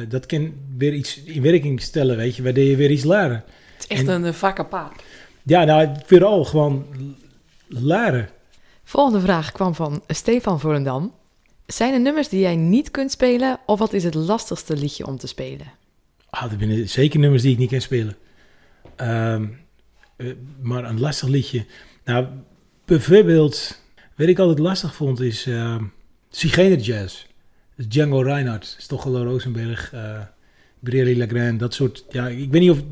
uh, 0.00 0.08
dat 0.08 0.26
kan 0.26 0.52
weer 0.78 0.92
iets 0.92 1.22
in 1.22 1.42
werking 1.42 1.82
stellen, 1.82 2.16
weet 2.16 2.36
je, 2.36 2.42
waardoor 2.42 2.64
je 2.64 2.76
weer 2.76 2.90
iets 2.90 3.04
leren. 3.04 3.44
Het 3.74 3.82
is 3.82 3.86
echt 3.86 4.08
en, 4.08 4.22
een 4.24 4.34
vak 4.34 4.58
apart. 4.58 5.02
Ja, 5.42 5.64
nou, 5.64 5.88
vooral 6.06 6.44
gewoon 6.44 6.86
leren. 7.66 8.28
Volgende 8.84 9.20
vraag 9.20 9.52
kwam 9.52 9.74
van 9.74 10.02
Stefan 10.08 10.60
Volendam. 10.60 11.12
Zijn 11.66 11.92
er 11.92 12.00
nummers 12.00 12.28
die 12.28 12.40
jij 12.40 12.56
niet 12.56 12.90
kunt 12.90 13.10
spelen, 13.10 13.58
of 13.66 13.78
wat 13.78 13.92
is 13.92 14.04
het 14.04 14.14
lastigste 14.14 14.76
liedje 14.76 15.06
om 15.06 15.18
te 15.18 15.26
spelen? 15.26 15.66
Ah, 16.30 16.52
er 16.52 16.58
zijn 16.58 16.88
zeker 16.88 17.20
nummers 17.20 17.42
die 17.42 17.52
ik 17.52 17.58
niet 17.58 17.70
kan 17.70 17.80
spelen. 17.80 18.16
Um, 19.00 19.64
uh, 20.16 20.32
maar 20.60 20.84
een 20.84 21.00
lastig 21.00 21.28
liedje. 21.28 21.64
Nou, 22.04 22.26
bijvoorbeeld, 22.84 23.80
wat 24.16 24.28
ik 24.28 24.38
altijd 24.38 24.58
lastig 24.58 24.94
vond, 24.94 25.20
is 25.20 25.46
uh, 25.46 25.82
Jazz. 26.30 27.26
Django 27.76 28.20
Reinhardt, 28.20 28.76
Stochelo 28.78 29.22
Rosenberg, 29.22 29.92
uh, 29.94 30.20
Brierly 30.80 31.16
Legrand, 31.16 31.60
dat 31.60 31.74
soort. 31.74 32.04
Ja, 32.10 32.28
ik 32.28 32.50
weet 32.50 32.60
niet 32.60 32.70
of. 32.70 32.82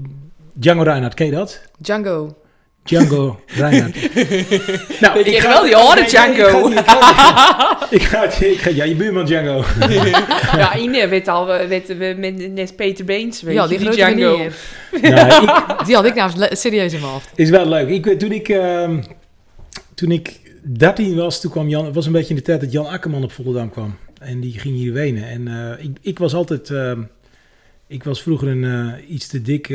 Django 0.53 0.83
Reinhardt, 0.83 1.15
ken 1.15 1.27
je 1.27 1.33
dat? 1.33 1.63
Django. 1.79 2.37
Django 2.85 3.41
Reinhardt. 3.47 3.97
nou, 5.01 5.21
ik 5.21 5.39
ga 5.39 5.49
wel 5.49 5.63
die 5.63 5.77
horen, 5.77 6.07
Django. 6.07 6.69
Ik 7.91 8.03
ga, 8.03 8.23
ik 8.25 8.59
ga, 8.59 8.71
ja, 8.71 8.85
je 8.85 8.95
buurman 8.95 9.25
Django. 9.25 9.65
ja, 10.57 10.77
Ine 10.77 11.09
weet 11.09 11.29
al, 11.29 11.47
weet, 11.47 11.99
met, 12.19 12.53
net 12.53 12.77
Peter 12.77 13.05
Beens, 13.05 13.43
weet 13.43 13.55
ja, 13.55 13.63
je, 13.63 13.69
die, 13.69 13.79
die 13.79 13.91
Django. 13.91 14.37
nou, 15.03 15.43
ik, 15.43 15.87
die 15.87 15.95
had 15.95 16.05
ik 16.05 16.15
nou 16.15 16.31
serieus 16.51 16.93
in 16.93 17.01
mijn 17.01 17.13
hoofd. 17.13 17.31
Is 17.35 17.51
wel 17.51 17.69
leuk. 17.69 17.89
Ik, 17.89 18.19
toen 18.19 18.33
ik, 18.33 18.49
uh, 18.49 18.91
toen 19.95 20.11
ik 20.11 20.41
13 20.63 21.17
was, 21.17 21.41
toen 21.41 21.51
kwam 21.51 21.69
Jan, 21.69 21.85
het 21.85 21.95
was 21.95 22.07
een 22.07 22.13
beetje 22.13 22.29
in 22.29 22.37
de 22.37 22.43
tijd 22.43 22.61
dat 22.61 22.73
Jan 22.73 22.87
Akkerman 22.87 23.25
op 23.25 23.33
Volendam 23.33 23.71
kwam. 23.71 23.97
En 24.21 24.41
die 24.41 24.59
ging 24.59 24.77
hier 24.77 24.93
wenen. 24.93 25.29
En 25.29 25.47
uh, 25.47 25.85
ik, 25.85 25.97
ik 26.01 26.19
was 26.19 26.35
altijd, 26.35 26.69
uh, 26.69 26.93
ik 27.87 28.05
was 28.05 28.23
vroeger 28.23 28.49
een 28.49 28.63
uh, 28.63 28.93
iets 29.09 29.27
te 29.27 29.43
dik, 29.43 29.69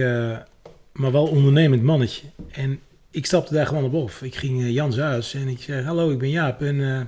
maar 0.94 1.12
wel 1.12 1.26
ondernemend 1.28 1.84
mannetje. 1.84 2.22
En 2.52 2.80
ik 3.12 3.26
stapte 3.26 3.54
daar 3.54 3.68
gewoon 3.68 3.84
op 3.84 3.96
af. 3.96 4.22
Ik 4.22 4.36
ging 4.36 4.62
eh, 4.62 4.72
Jans 4.72 4.98
huis 4.98 5.34
en 5.34 5.48
ik 5.48 5.62
zei, 5.62 5.84
hallo, 5.84 6.12
ik 6.12 6.18
ben 6.18 6.30
Jaap. 6.30 6.62
En 6.62 6.96
eh, 6.96 7.02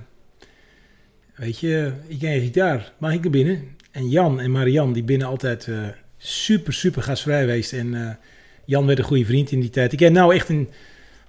weet 1.35 1.59
je, 1.59 1.91
ik 2.07 2.19
ken 2.19 2.31
een 2.31 2.41
gitaar. 2.41 2.91
Mag 2.97 3.13
ik 3.13 3.23
er 3.23 3.29
binnen? 3.29 3.75
En 3.91 4.09
Jan 4.09 4.39
en 4.39 4.51
Marian, 4.51 4.93
die 4.93 5.03
binnen 5.03 5.27
altijd 5.27 5.67
eh, 5.67 5.75
super, 6.17 6.73
super 6.73 7.01
gastvrij 7.01 7.39
geweest. 7.39 7.73
En 7.73 8.17
Jan 8.65 8.85
werd 8.85 8.99
een 8.99 9.05
goede 9.05 9.25
vriend 9.25 9.51
in 9.51 9.59
die 9.59 9.69
tijd. 9.69 9.93
Ik 9.93 9.99
heb 9.99 10.11
nou 10.11 10.35
echt 10.35 10.49
een, 10.49 10.69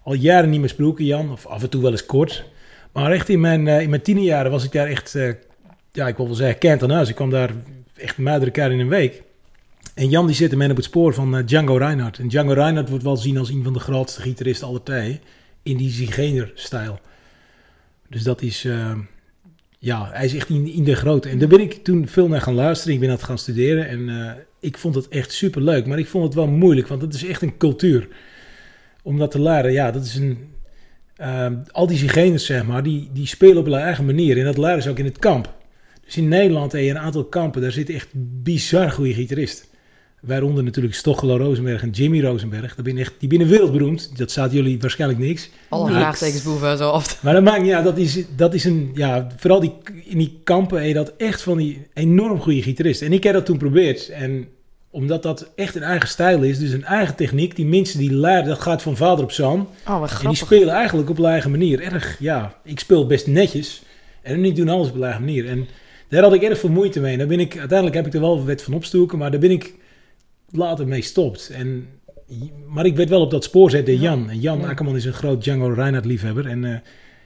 al 0.02 0.14
jaren 0.14 0.50
niet 0.50 0.60
meer 0.60 0.68
gesproken, 0.68 1.04
Jan. 1.04 1.32
Of 1.32 1.46
af 1.46 1.62
en 1.62 1.70
toe 1.70 1.82
wel 1.82 1.90
eens 1.90 2.06
kort. 2.06 2.44
Maar 2.92 3.12
echt 3.12 3.28
in 3.28 3.40
mijn, 3.40 3.68
in 3.68 3.90
mijn 3.90 4.02
tienerjaren 4.02 4.50
was 4.50 4.64
ik 4.64 4.72
daar 4.72 4.86
echt, 4.86 5.12
ja, 5.92 6.08
ik 6.08 6.16
wil 6.16 6.26
wel 6.26 6.34
zeggen, 6.34 6.58
kent 6.58 6.82
aan 6.82 6.90
huis. 6.90 7.08
Ik 7.08 7.14
kwam 7.14 7.30
daar 7.30 7.50
echt 7.96 8.18
meerdere 8.18 8.50
keer 8.50 8.70
in 8.70 8.80
een 8.80 8.88
week. 8.88 9.22
En 9.94 10.08
Jan 10.08 10.26
die 10.26 10.36
zit 10.36 10.56
men 10.56 10.70
op 10.70 10.76
het 10.76 10.84
spoor 10.84 11.14
van 11.14 11.36
eh, 11.36 11.46
Django 11.46 11.76
Reinhardt. 11.76 12.18
En 12.18 12.28
Django 12.28 12.52
Reinhardt 12.52 12.88
wordt 12.88 13.04
wel 13.04 13.16
gezien 13.16 13.38
als 13.38 13.48
een 13.50 13.64
van 13.64 13.72
de 13.72 13.78
grootste 13.78 14.20
gitaristen 14.20 14.66
aller 14.68 14.82
tijden. 14.82 15.20
In 15.62 15.76
die 15.76 15.90
Zigeuner-stijl. 15.90 17.00
Dus 18.08 18.22
dat 18.22 18.42
is, 18.42 18.64
eh, 18.64 18.98
ja, 19.78 20.10
hij 20.12 20.24
is 20.24 20.34
echt 20.34 20.48
in, 20.48 20.66
in 20.66 20.84
de 20.84 20.94
grote. 20.94 21.28
En 21.28 21.38
daar 21.38 21.48
ben 21.48 21.60
ik 21.60 21.84
toen 21.84 22.08
veel 22.08 22.28
naar 22.28 22.40
gaan 22.40 22.54
luisteren. 22.54 22.94
Ik 22.94 23.00
ben 23.00 23.08
dat 23.08 23.22
gaan 23.22 23.38
studeren. 23.38 23.88
En 23.88 24.08
eh, 24.08 24.32
ik 24.60 24.78
vond 24.78 24.94
het 24.94 25.08
echt 25.08 25.32
super 25.32 25.62
leuk. 25.62 25.86
Maar 25.86 25.98
ik 25.98 26.08
vond 26.08 26.24
het 26.24 26.34
wel 26.34 26.46
moeilijk, 26.48 26.88
want 26.88 27.02
het 27.02 27.14
is 27.14 27.24
echt 27.24 27.42
een 27.42 27.56
cultuur. 27.56 28.08
Om 29.02 29.18
dat 29.18 29.30
te 29.30 29.40
leren, 29.42 29.72
ja, 29.72 29.90
dat 29.90 30.04
is 30.04 30.14
een... 30.14 30.38
eh, 31.16 31.46
al 31.70 31.86
die 31.86 31.98
zigeuners, 31.98 32.46
zeg 32.46 32.66
maar, 32.66 32.82
die, 32.82 33.10
die 33.12 33.26
spelen 33.26 33.56
op 33.56 33.64
hun 33.64 33.74
eigen 33.74 34.04
manier. 34.04 34.38
En 34.38 34.44
dat 34.44 34.58
leren 34.58 34.82
ze 34.82 34.90
ook 34.90 34.98
in 34.98 35.04
het 35.04 35.18
kamp. 35.18 35.54
Dus 36.04 36.16
in 36.16 36.28
Nederland 36.28 36.72
heb 36.72 36.82
je 36.82 36.90
een 36.90 36.98
aantal 36.98 37.24
kampen, 37.24 37.62
daar 37.62 37.72
zitten 37.72 37.94
echt 37.94 38.08
bizar 38.42 38.90
goede 38.90 39.14
gitaristen. 39.14 39.66
Waaronder 40.22 40.64
natuurlijk 40.64 40.94
Stochelo 40.94 41.36
Rosenberg 41.36 41.82
en 41.82 41.90
Jimmy 41.90 42.20
Rosenberg. 42.22 42.74
Dat 42.74 42.84
ben 42.84 42.98
echt, 42.98 43.12
die 43.18 43.28
binnen 43.28 43.48
wereldberoemd. 43.48 44.18
Dat 44.18 44.30
staat 44.30 44.52
jullie 44.52 44.80
waarschijnlijk 44.80 45.20
niks. 45.20 45.50
Alle 45.68 45.90
Ja. 45.90 45.96
vraagtekens 45.96 46.42
boven 46.42 46.76
zo 46.76 46.90
oft. 46.90 47.18
Maar 47.22 47.32
dat 47.34 47.42
maakt 47.42 47.62
niet 47.62 47.72
uit. 47.72 47.84
Dat 47.84 47.98
is, 47.98 48.24
dat 48.36 48.54
is 48.54 48.64
een, 48.64 48.90
ja, 48.94 49.26
vooral 49.36 49.60
die, 49.60 49.72
in 50.04 50.18
die 50.18 50.40
kampen 50.44 50.78
heb 50.78 50.86
je 50.86 50.94
dat 50.94 51.12
echt 51.16 51.42
van 51.42 51.56
die 51.56 51.86
enorm 51.94 52.40
goede 52.40 52.62
gitaristen. 52.62 53.06
En 53.06 53.12
ik 53.12 53.22
heb 53.22 53.32
dat 53.34 53.44
toen 53.46 53.54
geprobeerd. 53.58 54.08
En 54.08 54.48
omdat 54.90 55.22
dat 55.22 55.52
echt 55.56 55.74
een 55.74 55.82
eigen 55.82 56.08
stijl 56.08 56.42
is, 56.42 56.58
dus 56.58 56.72
een 56.72 56.84
eigen 56.84 57.14
techniek. 57.14 57.56
Die 57.56 57.66
mensen 57.66 57.98
die 57.98 58.14
leren, 58.16 58.44
dat 58.44 58.60
gaat 58.60 58.82
van 58.82 58.96
vader 58.96 59.24
op 59.24 59.32
zoon. 59.32 59.68
Oh, 59.88 60.00
wat 60.00 60.20
En 60.22 60.28
die 60.28 60.36
spelen 60.36 60.68
eigenlijk 60.74 61.10
op 61.10 61.16
hun 61.16 61.26
eigen 61.26 61.50
manier. 61.50 61.80
Erg, 61.80 62.16
ja, 62.18 62.54
ik 62.64 62.78
speel 62.78 63.06
best 63.06 63.26
netjes. 63.26 63.82
En 64.22 64.42
die 64.42 64.52
doen 64.52 64.68
alles 64.68 64.88
op 64.88 64.94
hun 64.94 65.02
eigen 65.02 65.24
manier. 65.24 65.48
En 65.48 65.66
daar 66.08 66.22
had 66.22 66.32
ik 66.34 66.42
erg 66.42 66.58
veel 66.58 66.70
moeite 66.70 67.00
mee. 67.00 67.12
En 67.12 67.18
daar 67.18 67.26
ben 67.26 67.40
ik, 67.40 67.58
uiteindelijk 67.58 67.96
heb 67.96 68.06
ik 68.06 68.14
er 68.14 68.20
wel 68.20 68.46
wat 68.46 68.62
van 68.62 68.74
opstoken, 68.74 69.18
maar 69.18 69.30
daar 69.30 69.40
ben 69.40 69.50
ik 69.50 69.74
later 70.52 70.86
mee 70.86 71.00
gestopt. 71.00 71.50
En, 71.50 71.88
maar 72.68 72.86
ik 72.86 72.96
werd 72.96 73.08
wel 73.08 73.20
op 73.20 73.30
dat 73.30 73.44
spoor 73.44 73.70
zetten, 73.70 73.96
Jan. 73.96 74.30
En 74.30 74.40
Jan 74.40 74.60
Ja. 74.60 74.68
Akkerman 74.68 74.96
is 74.96 75.04
een 75.04 75.12
groot 75.12 75.44
Django 75.44 75.68
Reinhardt 75.68 76.06
liefhebber. 76.06 76.46
En 76.46 76.64
eh, 76.64 76.78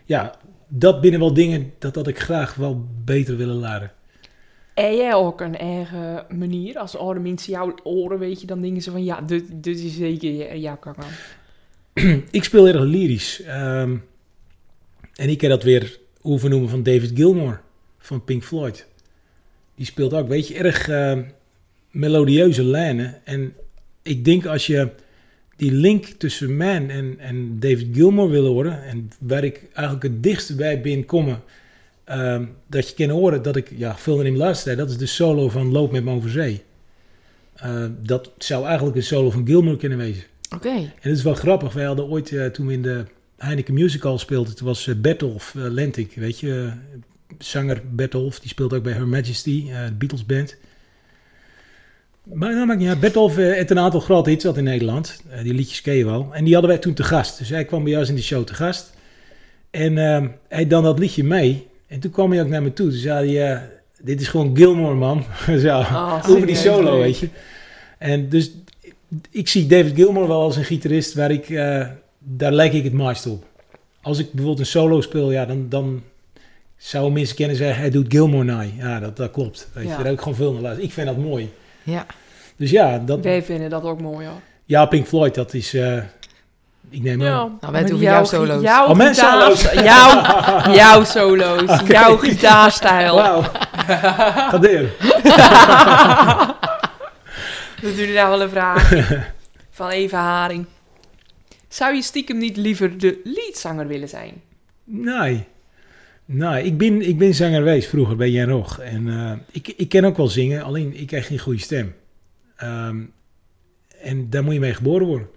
ja, 0.05 0.35
dat 0.69 1.01
binnen 1.01 1.21
wel 1.21 1.35
dingen, 1.35 1.73
dat 1.79 1.95
had 1.95 2.09
ik 2.09 2.19
graag 2.19 2.55
wel 2.55 2.87
beter 3.05 3.37
willen 3.37 3.61
leren. 3.61 3.93
En 4.75 4.97
jij 4.97 5.15
ook 5.15 5.41
een 5.41 5.57
eigen 5.57 6.27
manier? 6.39 6.79
Als 6.79 6.97
oude 6.97 7.21
mensen 7.21 7.53
jouw 7.53 7.75
oren, 7.83 8.19
weet 8.19 8.41
je, 8.41 8.47
dan 8.47 8.61
denken 8.61 8.83
ze 8.83 8.91
van... 8.91 9.05
Ja, 9.05 9.21
dit, 9.21 9.45
dit 9.53 9.79
is 9.79 9.97
zeker 9.97 10.57
jouw 10.57 10.77
kakman. 10.77 11.07
ik 12.31 12.45
speel 12.45 12.69
erg 12.69 12.81
lyrisch. 12.81 13.43
Ehm, 13.43 13.97
en 15.15 15.29
ik 15.29 15.41
heb 15.41 15.51
dat 15.51 15.62
weer 15.62 15.99
overnoemen 16.23 16.69
van 16.69 16.83
David 16.83 17.11
Gilmour 17.15 17.61
van 17.99 18.25
Pink 18.25 18.45
Floyd. 18.45 18.87
Die 19.75 19.87
speelt 19.87 20.15
ook, 20.15 20.29
weet 20.29 20.49
je, 20.49 20.55
erg 20.55 20.89
ehm, 20.89 21.23
melodieuze 21.97 22.65
lijnen. 22.65 23.21
En 23.25 23.53
ik 24.03 24.25
denk 24.25 24.47
als 24.47 24.67
je 24.67 24.89
die 25.57 25.73
link 25.73 26.05
tussen 26.05 26.57
Man 26.57 26.91
en, 26.91 27.15
en 27.19 27.61
David 27.61 27.87
Gilmour 27.93 28.31
wil 28.31 28.47
horen... 28.47 28.85
en 28.85 29.11
waar 29.19 29.45
ik 29.45 29.63
eigenlijk 29.73 30.03
het 30.03 30.23
dichtst 30.23 30.57
bij 30.57 30.81
ben 30.81 31.05
komen... 31.05 31.43
ehm, 32.05 32.45
dat 32.67 32.89
je 32.89 32.95
kan 32.95 33.17
horen 33.17 33.43
dat 33.43 33.57
ik 33.57 33.73
ja, 33.77 33.97
veel 33.97 34.17
naar 34.17 34.25
hem 34.25 34.37
luister... 34.37 34.77
dat 34.77 34.91
is 34.91 34.97
de 34.97 35.07
solo 35.07 35.49
van 35.49 35.73
Loop 35.73 35.93
met 35.93 36.05
me 36.05 36.11
over 36.11 36.31
zee. 36.31 36.63
Eh, 37.55 37.85
dat 38.03 38.31
zou 38.39 38.65
eigenlijk 38.67 38.97
een 38.97 39.03
solo 39.03 39.31
van 39.31 39.47
Gilmour 39.47 39.77
kunnen 39.77 39.99
wezen. 39.99 40.23
Oké. 40.55 40.69
En 40.69 40.93
het 41.01 41.17
is 41.17 41.23
wel 41.23 41.35
grappig. 41.35 41.73
Wij 41.73 41.85
hadden 41.85 42.09
ooit, 42.09 42.33
eh, 42.33 42.47
toen 42.47 42.67
we 42.67 42.73
in 42.73 42.83
de 42.83 43.05
Heineken 43.37 43.75
Musical 43.75 44.19
speelden, 44.19 44.57
toen 44.57 44.67
was 44.67 44.87
uh, 44.87 44.95
Bertolf 44.95 45.55
uh, 45.57 45.63
Lentik, 45.69 46.15
weet 46.15 46.39
je, 46.39 46.71
zanger 47.39 47.83
Bertolf, 47.91 48.41
die 48.41 48.49
speelt 48.49 48.73
ook 48.75 48.83
bij 48.83 48.93
Her 48.93 49.09
Majesty, 49.09 49.65
de 49.65 49.93
Beatles 49.99 50.27
band. 50.27 50.57
Maar 52.33 52.55
dat 52.55 52.67
maakt 52.67 52.79
niet 52.79 52.89
uit. 52.89 53.01
Bertolf 53.01 53.39
uh, 53.39 53.53
heeft 53.53 53.71
een 53.71 53.79
aantal 53.79 54.01
grote 54.01 54.31
hits 54.31 54.45
had 54.45 54.57
in 54.57 54.65
Nederland. 54.65 55.23
Uh, 55.31 55.43
die 55.43 55.55
liedjes 55.55 55.81
ken 55.81 55.95
je 55.95 56.05
wel. 56.05 56.29
En 56.33 56.45
die 56.45 56.53
hadden 56.53 56.71
wij 56.71 56.81
toen 56.81 56.95
te 56.95 57.03
gast. 57.03 57.39
Dus 57.39 57.49
hij 57.49 57.65
kwam 57.65 57.85
bij 57.85 57.97
ons 57.97 58.09
in 58.09 58.15
de 58.15 58.23
show 58.23 58.45
te 58.45 58.55
gast. 58.55 58.93
En 59.71 59.97
uh, 59.97 60.25
hij 60.49 60.67
dan 60.67 60.83
dat 60.83 60.99
liedje 60.99 61.25
mee. 61.25 61.67
En 61.87 62.01
toen 62.01 62.11
kwam 62.11 62.31
hij 62.31 62.41
ook 62.41 62.49
naar 62.49 62.62
me 62.62 62.73
toe. 62.73 62.89
Toen 62.89 62.99
zei 62.99 63.37
hij, 63.37 63.55
uh, 63.55 63.61
dit 64.01 64.21
is 64.21 64.29
gewoon 64.29 64.57
Gilmore, 64.57 64.95
man. 64.95 65.25
Zo, 65.61 65.69
oh, 65.69 66.25
over 66.29 66.47
die 66.47 66.57
solo, 66.57 66.91
leuk. 66.91 67.03
weet 67.03 67.19
je. 67.19 67.29
En 67.99 68.29
dus 68.29 68.51
ik 69.31 69.49
zie 69.49 69.67
David 69.67 69.95
Gilmour 69.95 70.29
wel 70.29 70.41
als 70.41 70.57
een 70.57 70.65
gitarist 70.65 71.15
waar 71.15 71.31
ik, 71.31 71.49
daar 72.19 72.53
lijk 72.53 72.73
ik 72.73 72.85
het 72.85 72.93
meest 72.93 73.27
op. 73.27 73.45
Als 74.03 74.19
ik 74.19 74.27
bijvoorbeeld 74.27 74.59
een 74.59 74.67
solo 74.67 75.01
speel, 75.01 75.33
ja, 75.33 75.47
dan, 75.47 75.67
dan 75.69 76.03
zouden 76.77 77.12
mensen 77.12 77.37
kennen 77.37 77.57
zeggen, 77.57 77.81
hij 77.81 77.91
doet 77.91 78.07
Gilmour 78.09 78.45
na. 78.45 78.65
Ja, 78.79 79.01
dat, 79.01 79.17
dat 79.17 79.31
klopt. 79.31 79.69
Weet 79.73 79.83
je, 79.83 79.91
ja. 79.91 79.97
daar 79.97 80.05
heb 80.05 80.15
ik 80.15 80.21
gewoon 80.21 80.35
veel 80.35 80.53
naar 80.53 80.62
luisteren. 80.62 80.89
Ik 80.89 80.95
vind 80.95 81.07
dat 81.07 81.17
mooi. 81.17 81.51
Ja. 81.87 82.07
Dus 82.57 82.70
ja, 82.70 82.99
dat... 82.99 83.20
Wij 83.20 83.42
vinden 83.42 83.70
dat 83.70 83.83
ook 83.83 84.01
mooi, 84.01 84.27
hoor. 84.27 84.40
Ja, 84.64 84.87
Pink 84.87 85.07
Floyd, 85.07 85.35
dat 85.35 85.55
is... 85.55 85.75
Uh, 85.75 86.03
ik 86.90 87.03
neem 87.03 87.20
ja. 87.20 87.33
aan. 87.33 87.59
Nou, 87.61 87.72
wij 87.72 87.85
doen 87.85 87.99
jouw 87.99 88.25
solo's. 88.25 88.62
Jouw 88.62 88.88
oh, 88.88 88.96
mijn 88.96 89.14
solo's. 89.14 89.72
Jouw, 89.72 90.22
jouw 90.83 91.05
solo's. 91.05 91.62
Okay. 91.62 91.87
Jouw 91.87 92.16
gitaarstijl. 92.16 93.14
Wauw. 93.14 93.42
Ga 94.51 94.59
deur. 94.59 94.90
Dat 97.83 97.96
jullie 97.96 98.14
nou 98.14 98.31
wel 98.31 98.42
een 98.42 98.51
vraag 98.51 98.92
van 99.70 99.88
Eva 99.88 100.18
Haring. 100.18 100.66
Zou 101.68 101.94
je 101.94 102.03
stiekem 102.03 102.38
niet 102.38 102.57
liever 102.57 102.99
de 102.99 103.20
leadzanger 103.25 103.87
willen 103.87 104.09
zijn? 104.09 104.42
Nee. 104.85 105.46
Nee, 106.27 106.65
ik 106.65 106.79
ben, 106.79 107.09
ik 107.09 107.19
ben 107.19 107.35
zanger 107.35 107.59
geweest 107.59 107.89
vroeger 107.89 108.17
bij 108.17 108.31
Jan 108.31 108.49
Rog. 108.49 108.79
En 108.79 109.07
uh, 109.07 109.33
ik, 109.51 109.69
ik 109.69 109.89
ken 109.89 110.05
ook 110.05 110.17
wel 110.17 110.29
zingen, 110.29 110.62
alleen 110.62 111.01
ik 111.01 111.07
krijg 111.07 111.27
geen 111.27 111.39
goede 111.39 111.61
stem. 111.61 111.95
Um, 112.62 113.12
en 114.01 114.31
daar 114.31 114.45
moet 114.45 114.55
je 114.55 114.61
mee 114.61 114.75
geboren 114.75 115.07
worden. 115.07 115.29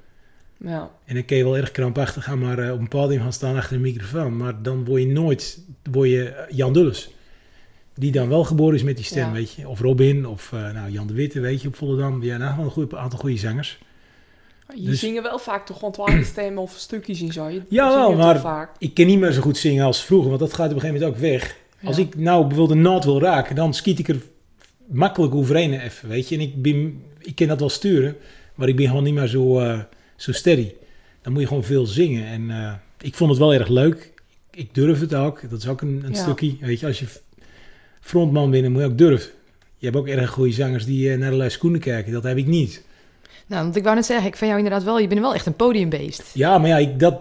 Ja. 0.58 0.92
En 1.06 1.14
dan 1.14 1.26
kun 1.26 1.38
je 1.38 1.44
wel 1.44 1.58
erg 1.58 1.72
krampachtig 1.72 2.24
gaan, 2.24 2.40
maar 2.40 2.60
uh, 2.60 2.72
op 2.72 2.80
een 2.80 2.88
podium 2.88 3.22
gaan 3.22 3.34
staan 3.34 3.56
achter 3.56 3.76
een 3.76 3.82
microfoon. 3.82 4.38
Maar 4.38 4.62
dan 4.62 4.86
word 4.86 5.02
je 5.02 5.08
nooit 5.08 5.62
word 5.92 6.10
je 6.10 6.46
Jan 6.50 6.74
Dulles. 6.74 7.14
Die 7.94 8.12
dan 8.12 8.30
wel 8.30 8.44
geboren 8.44 8.76
is 8.76 8.84
met 8.84 8.96
die 8.96 9.06
stem, 9.06 9.28
ja. 9.28 9.32
weet 9.32 9.54
je. 9.54 9.68
Of 9.68 9.80
Robin, 9.80 10.26
of 10.26 10.52
uh, 10.54 10.72
nou, 10.72 10.92
Jan 10.92 11.08
de 11.08 11.14
Witte, 11.14 11.40
weet 11.40 11.62
je, 11.62 11.68
op 11.68 11.76
Volendam. 11.76 12.24
Ja, 12.24 12.38
nou, 12.38 12.64
een 12.64 12.70
goede, 12.70 12.98
aantal 12.98 13.20
goede 13.20 13.38
zangers. 13.38 13.80
Je 14.76 14.86
dus, 14.86 15.00
zingen 15.00 15.24
wel 15.24 15.40
vaak 15.40 15.66
toch 15.66 15.80
gewoon 15.80 16.24
stemmen 16.34 16.64
of 16.64 16.74
stukjes 16.78 17.22
in 17.22 17.32
zo. 17.32 17.48
Je 17.48 17.62
ja, 17.70 17.96
wel, 17.96 18.16
maar 18.16 18.40
vaak. 18.40 18.76
ik 18.78 18.94
kan 18.94 19.06
niet 19.06 19.20
meer 19.20 19.32
zo 19.32 19.42
goed 19.42 19.58
zingen 19.58 19.86
als 19.86 20.04
vroeger, 20.04 20.30
want 20.30 20.40
dat 20.42 20.54
gaat 20.54 20.70
op 20.70 20.76
een 20.76 20.82
gegeven 20.82 21.02
moment 21.02 21.16
ook 21.16 21.30
weg. 21.30 21.58
Ja. 21.80 21.88
Als 21.88 21.98
ik 21.98 22.16
nou 22.16 22.48
bijvoorbeeld 22.48 22.78
een 22.78 22.84
naad 22.84 23.04
wil 23.04 23.22
raken, 23.22 23.56
dan 23.56 23.74
schiet 23.74 24.00
ik 24.00 24.08
er 24.08 24.22
makkelijk 24.86 25.36
overheen 25.36 25.80
even, 25.80 26.10
weet 26.10 26.30
je. 26.30 26.36
En 26.36 26.42
ik, 26.42 26.62
ben, 26.62 27.04
ik 27.20 27.36
kan 27.36 27.48
dat 27.48 27.60
wel 27.60 27.70
sturen, 27.70 28.16
maar 28.56 28.68
ik 28.68 28.76
ben 28.76 28.88
gewoon 28.88 29.04
niet 29.04 29.14
meer 29.14 29.28
zo, 29.28 29.62
uh, 29.62 29.80
zo 30.16 30.32
steady. 30.32 30.72
Dan 31.22 31.32
moet 31.32 31.42
je 31.42 31.48
gewoon 31.48 31.64
veel 31.64 31.86
zingen. 31.86 32.26
En 32.26 32.42
uh, 32.50 32.74
ik 33.02 33.16
vond 33.16 33.30
het 33.30 33.40
wel 33.40 33.54
erg 33.54 33.68
leuk. 33.68 34.14
Ik 34.52 34.74
durf 34.74 35.00
het 35.00 35.14
ook. 35.14 35.50
Dat 35.50 35.60
is 35.60 35.68
ook 35.68 35.82
een, 35.82 36.02
een 36.06 36.14
ja. 36.14 36.22
stukje, 36.22 36.56
weet 36.60 36.80
je. 36.80 36.86
Als 36.86 37.00
je 37.00 37.06
frontman 38.00 38.52
bent, 38.52 38.70
moet 38.70 38.82
je 38.82 38.88
ook 38.88 38.98
durven. 38.98 39.32
Je 39.78 39.86
hebt 39.86 39.98
ook 39.98 40.08
erg 40.08 40.30
goede 40.30 40.52
zangers 40.52 40.86
die 40.86 41.10
uh, 41.10 41.18
naar 41.18 41.32
de 41.32 41.38
lijst 41.38 41.56
schoenen 41.56 41.80
kijken. 41.80 42.12
Dat 42.12 42.24
heb 42.24 42.38
ik 42.38 42.48
niet. 42.48 42.84
Nou, 43.50 43.64
want 43.64 43.76
ik 43.76 43.84
wou 43.84 43.96
net 43.96 44.06
zeggen, 44.06 44.28
ik 44.28 44.36
vind 44.36 44.52
jou 44.52 44.64
inderdaad 44.64 44.86
wel, 44.86 45.00
je 45.00 45.08
bent 45.08 45.20
wel 45.20 45.34
echt 45.34 45.46
een 45.46 45.56
podiumbeest. 45.56 46.24
Ja, 46.34 46.58
maar 46.58 46.70
ja, 46.70 46.78
ik, 46.78 47.00
dat, 47.00 47.16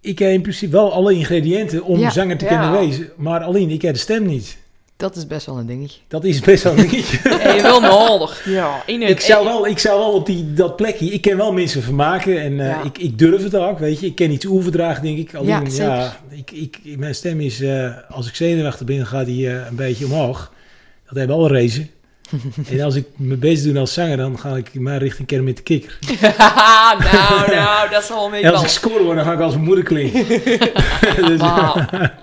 ik 0.00 0.18
heb 0.18 0.30
in 0.30 0.42
principe 0.42 0.72
wel 0.72 0.92
alle 0.92 1.14
ingrediënten 1.14 1.82
om 1.82 1.98
ja. 1.98 2.10
zanger 2.10 2.38
te 2.38 2.44
ja. 2.44 2.50
kunnen 2.50 2.80
wezen. 2.80 3.10
Maar 3.16 3.40
alleen, 3.40 3.70
ik 3.70 3.82
heb 3.82 3.94
de 3.94 4.00
stem 4.00 4.26
niet. 4.26 4.56
Dat 4.96 5.16
is 5.16 5.26
best 5.26 5.46
wel 5.46 5.58
een 5.58 5.66
dingetje. 5.66 6.00
Dat 6.08 6.24
is 6.24 6.40
best 6.40 6.62
wel 6.62 6.72
een 6.72 6.78
dingetje. 6.88 7.18
hey, 7.28 7.62
wel 7.62 7.80
nodig. 7.80 8.44
Ja, 8.44 8.82
in 8.86 9.00
het, 9.00 9.10
ik, 9.10 9.20
zou 9.20 9.44
wel, 9.44 9.66
ik 9.66 9.78
zou 9.78 9.98
wel 9.98 10.12
op 10.12 10.26
die, 10.26 10.52
dat 10.52 10.76
plekje... 10.76 11.06
Ik 11.06 11.20
ken 11.20 11.36
wel 11.36 11.52
mensen 11.52 11.82
vermaken 11.82 12.40
en 12.40 12.52
uh, 12.52 12.66
ja. 12.66 12.82
ik, 12.82 12.98
ik 12.98 13.18
durf 13.18 13.42
het 13.42 13.54
ook, 13.54 13.78
weet 13.78 14.00
je. 14.00 14.06
Ik 14.06 14.14
ken 14.14 14.30
iets 14.30 14.46
overdragen, 14.46 15.02
denk 15.02 15.18
ik. 15.18 15.34
Alleen, 15.34 15.70
ja, 15.70 16.16
ik, 16.28 16.50
ik, 16.50 16.80
mijn 16.98 17.14
stem 17.14 17.40
is... 17.40 17.60
Uh, 17.60 17.90
als 18.08 18.28
ik 18.28 18.34
zenuwachtig 18.34 18.86
ben, 18.86 19.06
gaat 19.06 19.26
die 19.26 19.46
uh, 19.46 19.66
een 19.66 19.76
beetje 19.76 20.04
omhoog. 20.04 20.52
Dat 21.06 21.16
hebben 21.16 21.36
alle 21.36 21.48
racen. 21.48 21.90
en 22.70 22.80
als 22.80 22.94
ik 22.94 23.06
mijn 23.16 23.38
best 23.38 23.64
doe 23.64 23.78
als 23.78 23.92
zanger, 23.92 24.16
dan 24.16 24.38
ga 24.38 24.56
ik 24.56 24.74
maar 24.74 24.98
richting 24.98 25.28
Kermit 25.28 25.56
de 25.56 25.62
Kikker. 25.62 25.98
nou, 27.12 27.50
nou, 27.50 27.90
dat 27.90 28.02
is 28.02 28.10
al 28.10 28.34
een 28.34 28.42
En 28.42 28.52
als 28.52 28.62
ik 28.62 28.68
score 28.68 29.02
word, 29.02 29.16
dan 29.16 29.24
ga 29.24 29.32
ik 29.32 29.40
als 29.40 29.52
mijn 29.52 29.64
moeder 29.64 29.84
klinken. 29.84 30.28
dus. 31.28 31.40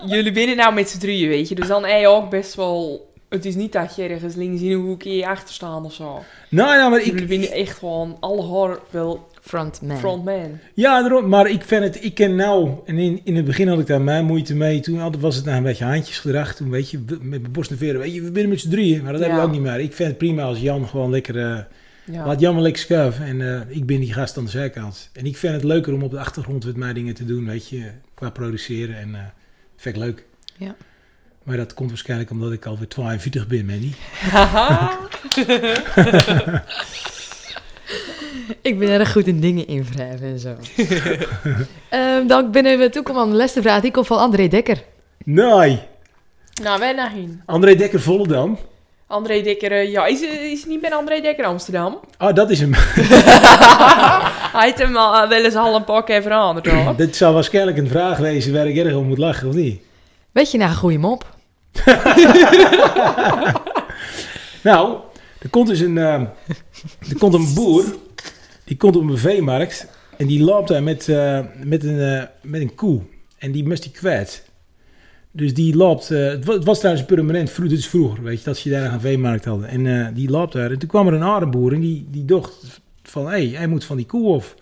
Jullie 0.06 0.32
binnen 0.32 0.56
nou 0.56 0.74
met 0.74 0.88
z'n 0.90 0.98
drieën, 0.98 1.28
weet 1.28 1.48
je. 1.48 1.54
Dus 1.54 1.66
dan 1.66 1.84
heb 1.84 2.00
je 2.00 2.08
ook 2.08 2.30
best 2.30 2.54
wel 2.54 3.10
Het 3.28 3.44
is 3.44 3.54
niet 3.54 3.72
dat 3.72 3.96
je 3.96 4.02
ergens 4.02 4.34
links 4.34 4.60
in 4.60 4.70
een 4.70 4.80
hoekje 4.80 5.26
achter 5.26 5.54
staan 5.54 5.84
of 5.84 5.92
zo. 5.92 6.22
Nou, 6.48 6.74
ja, 6.74 6.88
maar 6.88 7.00
Ik 7.00 7.20
ik, 7.20 7.28
ben 7.28 7.50
echt 7.50 7.78
gewoon 7.78 8.16
alle 8.20 8.42
haar 8.42 8.78
wel 8.90 9.28
Frontman. 9.44 9.98
frontman. 9.98 10.58
ja, 10.74 11.00
daarom, 11.00 11.28
maar 11.28 11.50
ik 11.50 11.64
vind 11.64 11.82
het, 11.84 12.04
ik 12.04 12.14
ken 12.14 12.34
nou, 12.34 12.70
en 12.84 12.98
in, 12.98 13.20
in 13.24 13.36
het 13.36 13.44
begin 13.44 13.68
had 13.68 13.78
ik 13.78 13.86
daar 13.86 14.00
mijn 14.00 14.24
moeite 14.24 14.54
mee. 14.54 14.80
Toen 14.80 14.98
had- 14.98 15.16
was 15.16 15.36
het 15.36 15.44
nou 15.44 15.56
een 15.56 15.62
beetje 15.62 15.84
handjesgedrag. 15.84 16.54
Toen 16.54 16.70
weet 16.70 16.90
je, 16.90 16.98
met 17.08 17.22
mijn 17.40 17.52
borst 17.52 17.70
en 17.70 17.78
veren, 17.78 18.00
weet 18.00 18.14
je, 18.14 18.22
we 18.22 18.30
binnen 18.30 18.50
met 18.52 18.60
z'n 18.60 18.70
drieën. 18.70 19.02
Maar 19.02 19.12
dat 19.12 19.20
hebben 19.20 19.38
we 19.38 19.44
ook 19.44 19.52
niet 19.52 19.60
meer. 19.60 19.80
Ik 19.80 19.92
vind 19.92 20.08
het 20.08 20.18
prima 20.18 20.42
als 20.42 20.60
Jan 20.60 20.88
gewoon 20.88 21.10
lekker, 21.10 21.36
eh, 21.38 21.58
Ja. 22.04 22.26
laat 22.26 22.40
Jan 22.40 22.54
maar 22.54 22.62
lekker 22.62 22.82
schuiven. 22.82 23.24
En 23.24 23.40
eh, 23.54 23.60
ik 23.76 23.86
ben 23.86 24.00
die 24.00 24.12
gast 24.12 24.36
aan 24.38 24.44
de 24.44 24.50
zijkant. 24.50 25.10
En 25.12 25.26
ik 25.26 25.36
vind 25.36 25.54
het 25.54 25.64
leuker 25.64 25.92
om 25.94 26.02
op 26.02 26.10
de 26.10 26.18
achtergrond 26.18 26.64
met 26.64 26.76
mij 26.76 26.92
dingen 26.92 27.14
te 27.14 27.24
doen, 27.24 27.46
weet 27.46 27.68
je, 27.68 27.84
qua 28.14 28.30
produceren. 28.30 28.96
En 28.98 29.14
eh 29.14 29.20
vind 29.76 29.96
ik 29.96 30.02
leuk. 30.02 30.24
Ja. 30.56 30.74
Maar 31.42 31.56
dat 31.56 31.74
komt 31.74 31.88
waarschijnlijk 31.88 32.30
omdat 32.30 32.52
ik 32.52 32.66
alweer 32.66 32.88
42 32.88 33.46
ben, 33.46 33.66
Manny. 33.66 33.92
Ik 38.62 38.78
ben 38.78 38.88
erg 38.88 39.12
goed 39.12 39.26
in 39.26 39.40
dingen 39.40 39.66
invrijven 39.66 40.26
en 40.26 40.38
zo. 40.38 40.54
Ehm, 41.88 42.26
dan 42.26 42.50
binnen 42.50 42.78
we 42.78 42.88
toe 42.88 43.02
komen 43.02 43.22
aan 43.22 43.30
de 43.30 43.36
laatste 43.36 43.62
vraag. 43.62 43.82
Die 43.82 43.90
komt 43.90 44.06
van 44.06 44.18
André 44.18 44.48
Dekker. 44.48 44.82
Nee. 45.24 45.80
nou, 46.62 46.78
wij 46.78 46.92
naar 46.92 47.10
heen. 47.10 47.42
André 47.46 47.74
Dekker 47.74 48.00
Volendam. 48.00 48.58
André 49.06 49.42
Dekker, 49.42 49.72
eh, 49.72 49.90
ja, 49.90 50.06
is, 50.06 50.20
is 50.20 50.62
hij 50.62 50.72
niet 50.72 50.80
bij 50.80 50.92
André 50.92 51.20
Dekker 51.20 51.44
Amsterdam? 51.44 52.00
Oh, 52.18 52.34
dat 52.34 52.50
is 52.50 52.60
hem. 52.60 52.72
Hij 54.56 54.64
heeft 54.64 54.78
hem 54.78 54.96
al, 54.96 55.28
wel 55.28 55.44
eens 55.44 55.54
al 55.54 55.74
een 55.74 55.84
paar 55.84 56.04
keer 56.04 56.22
veranderd, 56.22 56.66
hoor. 56.66 56.96
Dit 57.06 57.16
zou 57.16 57.34
waarschijnlijk 57.34 57.76
een 57.76 57.88
vraag 57.88 58.18
wezen 58.18 58.52
waar 58.52 58.66
ik 58.66 58.76
erg 58.76 58.94
om 58.94 59.06
moet 59.06 59.18
lachen, 59.18 59.48
of 59.48 59.54
niet? 59.54 59.82
Weet 60.32 60.50
je 60.50 60.58
nou 60.58 60.70
een 60.70 60.76
goede 60.76 60.98
mop? 60.98 61.26
Nou, 64.62 64.96
er 65.38 65.48
komt 65.50 65.68
dus 65.68 65.80
een, 65.80 65.98
eh, 65.98 66.14
er 67.08 67.18
komt 67.18 67.34
een 67.34 67.54
boer, 67.54 67.84
die 68.72 68.80
komt 68.80 68.96
op 68.96 69.08
een 69.10 69.18
veemarkt 69.18 69.86
en 70.16 70.26
die 70.26 70.42
loopt 70.42 70.68
daar 70.68 70.82
met, 70.82 71.08
eh, 71.08 71.40
met, 71.64 71.84
een, 71.84 72.00
eh, 72.00 72.22
met 72.42 72.60
een 72.60 72.74
koe 72.74 73.00
en 73.38 73.52
die 73.52 73.66
moest 73.68 73.82
die 73.82 73.92
kwijt. 73.92 74.50
Dus 75.30 75.54
die 75.54 75.76
loopt, 75.76 76.10
eh, 76.10 76.26
het 76.26 76.44
wa- 76.44 76.54
het 76.54 76.64
was 76.64 76.78
trouwens 76.78 77.06
permanent, 77.06 77.50
vroeger, 77.50 78.22
weet 78.22 78.38
je, 78.38 78.44
dat 78.44 78.56
ze 78.56 78.68
daar 78.70 78.92
een 78.92 79.00
veemarkt 79.00 79.44
hadden. 79.44 79.68
En 79.68 80.14
die 80.14 80.30
loopt 80.30 80.52
daar 80.52 80.70
en 80.70 80.78
toen 80.78 80.88
kwam 80.88 81.06
er 81.06 81.12
een 81.12 81.22
arenboer 81.22 81.72
en 81.72 81.80
die, 81.80 82.06
die 82.10 82.24
dacht 82.24 82.80
van, 83.02 83.30
hé, 83.30 83.48
hij 83.48 83.66
moet 83.66 83.84
van 83.84 83.96
die 83.96 84.06
koe 84.06 84.34
af. 84.34 84.54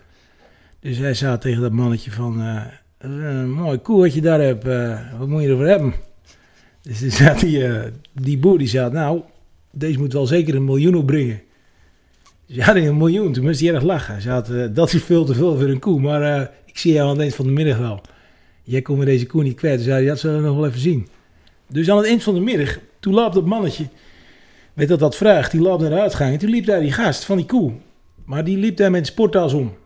Dus 0.81 0.99
hij 0.99 1.15
zei 1.15 1.39
tegen 1.39 1.63
dat 1.63 1.73
mannetje 1.73 2.11
van, 2.11 2.41
een 2.99 3.51
mooie 3.51 3.79
koe 3.79 4.01
wat 4.01 4.15
je 4.15 4.21
daar 4.21 4.41
hebt, 4.41 4.65
wat 5.19 5.29
moet 5.29 5.43
je 5.43 5.49
ervoor 5.49 5.67
hebben? 5.67 5.95
Dus 6.83 6.99
die, 7.41 7.65
die 8.13 8.39
boer, 8.39 8.59
die 8.59 8.69
zei, 8.69 8.91
nou, 8.91 9.21
deze 9.73 9.99
moet 9.99 10.13
wel 10.13 10.27
zeker 10.27 10.55
een 10.55 10.65
miljoen 10.65 10.95
opbrengen. 10.95 11.41
Ze 12.53 12.63
hadden 12.63 12.85
een 12.87 12.97
miljoen, 12.97 13.33
toen 13.33 13.45
moest 13.45 13.61
hij 13.61 13.75
erg 13.75 13.83
lachen. 13.83 14.23
Ze 14.23 14.31
had, 14.31 14.51
eh, 14.51 14.65
dat 14.73 14.93
is 14.93 15.03
veel 15.03 15.25
te 15.25 15.35
veel 15.35 15.59
voor 15.59 15.69
een 15.69 15.79
koe, 15.79 16.01
maar 16.01 16.23
eh, 16.23 16.47
ik 16.67 16.79
zie 16.79 16.93
jou 16.93 17.05
aan 17.05 17.13
het 17.13 17.21
eind 17.21 17.35
van 17.35 17.47
de 17.47 17.53
middag 17.53 17.79
wel. 17.79 18.01
Jij 18.63 18.83
komt 18.83 18.99
met 18.99 19.07
deze 19.07 19.27
koe 19.27 19.43
niet 19.43 19.57
kwijt, 19.57 19.77
dus 19.77 19.87
zei 19.87 20.07
dat 20.07 20.19
zullen 20.19 20.37
we 20.37 20.47
nog 20.47 20.57
wel 20.57 20.67
even 20.67 20.81
zien. 20.81 21.09
Dus 21.69 21.91
aan 21.91 21.97
het 21.97 22.07
eind 22.07 22.23
van 22.23 22.35
de 22.35 22.41
middag, 22.41 22.79
toen 23.01 23.15
loopt 23.15 23.35
dat 23.35 23.47
mannetje, 23.47 23.87
weet 24.73 24.89
dat 24.89 24.99
dat 24.99 25.17
vraagt, 25.17 25.51
die 25.53 25.61
loopt 25.61 25.81
naar 25.81 25.91
de 25.91 26.01
uitgang. 26.01 26.33
En 26.33 26.39
toen 26.39 26.51
liep 26.51 26.67
daar 26.67 26.81
die 26.81 26.93
gast 26.93 27.25
van 27.25 27.37
die 27.37 27.47
koe, 27.47 27.73
maar 28.25 28.45
die 28.45 28.57
liep 28.57 28.77
daar 28.77 28.91
met 28.91 29.01
een 29.01 29.07
sporttas 29.07 29.53
om. 29.53 29.77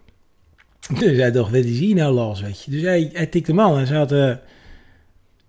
Dus 0.99 1.17
hij 1.17 1.33
dacht, 1.33 1.51
wat 1.51 1.65
is 1.65 1.79
hier 1.79 1.95
nou 1.95 2.15
los, 2.15 2.41
weet 2.41 2.62
je. 2.62 2.71
Dus 2.71 2.83
hij, 2.83 3.11
hij 3.12 3.27
tikte 3.27 3.51
hem 3.51 3.61
aan 3.61 3.79
en 3.79 3.87
ze 3.87 3.95
had, 3.95 4.12
eh 4.12 4.35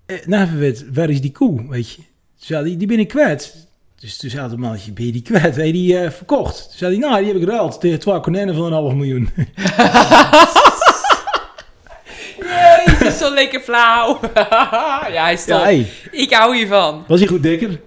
eh, 0.06 0.26
nou 0.26 0.74
waar 0.94 1.10
is 1.10 1.22
die 1.22 1.32
koe, 1.32 1.70
weet 1.70 1.90
je. 1.90 2.02
Ze 2.36 2.64
die, 2.64 2.78
die 2.78 2.88
ben 2.88 3.00
ik 3.00 3.08
kwijt. 3.08 3.65
Dus 4.06 4.18
toen 4.18 4.30
zei 4.30 4.50
het 4.50 4.58
mannetje, 4.58 4.92
ben 4.92 5.06
je 5.06 5.12
die 5.12 5.22
kwijt? 5.22 5.56
Heb 5.56 5.66
je 5.66 5.72
die 5.72 6.00
eh, 6.00 6.12
verkocht? 6.12 6.64
Toen 6.70 6.78
zei 6.78 6.92
hij, 6.92 7.00
nou, 7.00 7.18
die 7.18 7.28
heb 7.28 7.36
ik 7.36 7.44
geruild 7.44 7.80
tegen 7.80 8.00
twee 8.00 8.20
konijnen 8.20 8.56
van 8.56 8.66
een 8.66 8.72
half 8.72 8.94
miljoen. 8.94 9.30
Jezus, 12.86 13.18
zo 13.18 13.34
lekker 13.34 13.60
flauw. 13.60 14.20
ja, 15.16 15.24
hij 15.24 15.34
is 15.34 15.46
top. 15.46 15.58
ja, 15.58 15.64
hey, 15.64 15.92
Ik 16.12 16.34
hou 16.34 16.56
hiervan. 16.56 17.04
was 17.08 17.20
hij 17.20 17.28
goed, 17.28 17.44
Dekker? 17.44 17.70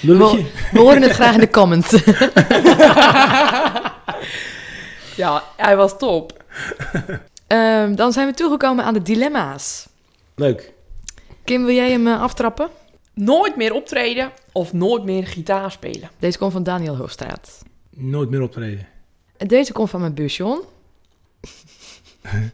Lulletje? 0.00 0.44
We 0.72 0.78
horen 0.78 1.02
het 1.02 1.12
graag 1.12 1.34
in 1.34 1.40
de 1.40 1.50
comments. 1.50 1.90
Ja, 5.16 5.42
hij 5.56 5.76
was 5.76 5.98
top. 5.98 6.44
Ehm, 7.46 7.94
dan 7.94 8.12
zijn 8.12 8.26
we 8.26 8.34
toegekomen 8.34 8.84
aan 8.84 8.94
de 8.94 9.02
dilemma's. 9.02 9.86
Leuk. 10.34 10.72
Kim, 11.44 11.64
wil 11.64 11.74
jij 11.74 11.90
hem 11.90 12.06
eh, 12.06 12.22
aftrappen? 12.22 12.68
Nooit 13.14 13.56
meer 13.56 13.74
optreden 13.74 14.32
of 14.52 14.72
nooit 14.72 15.04
meer 15.04 15.26
gitaar 15.26 15.70
spelen. 15.70 16.10
Deze 16.18 16.38
komt 16.38 16.52
van 16.52 16.62
Daniel 16.62 16.96
Hoofstraat. 16.96 17.62
Nooit 17.90 18.30
meer 18.30 18.42
optreden. 18.42 18.86
En 19.36 19.46
deze 19.46 19.72
komt 19.72 19.90
van 19.90 20.00
mijn 20.00 20.14
buur 20.14 20.28
John. 20.28 20.60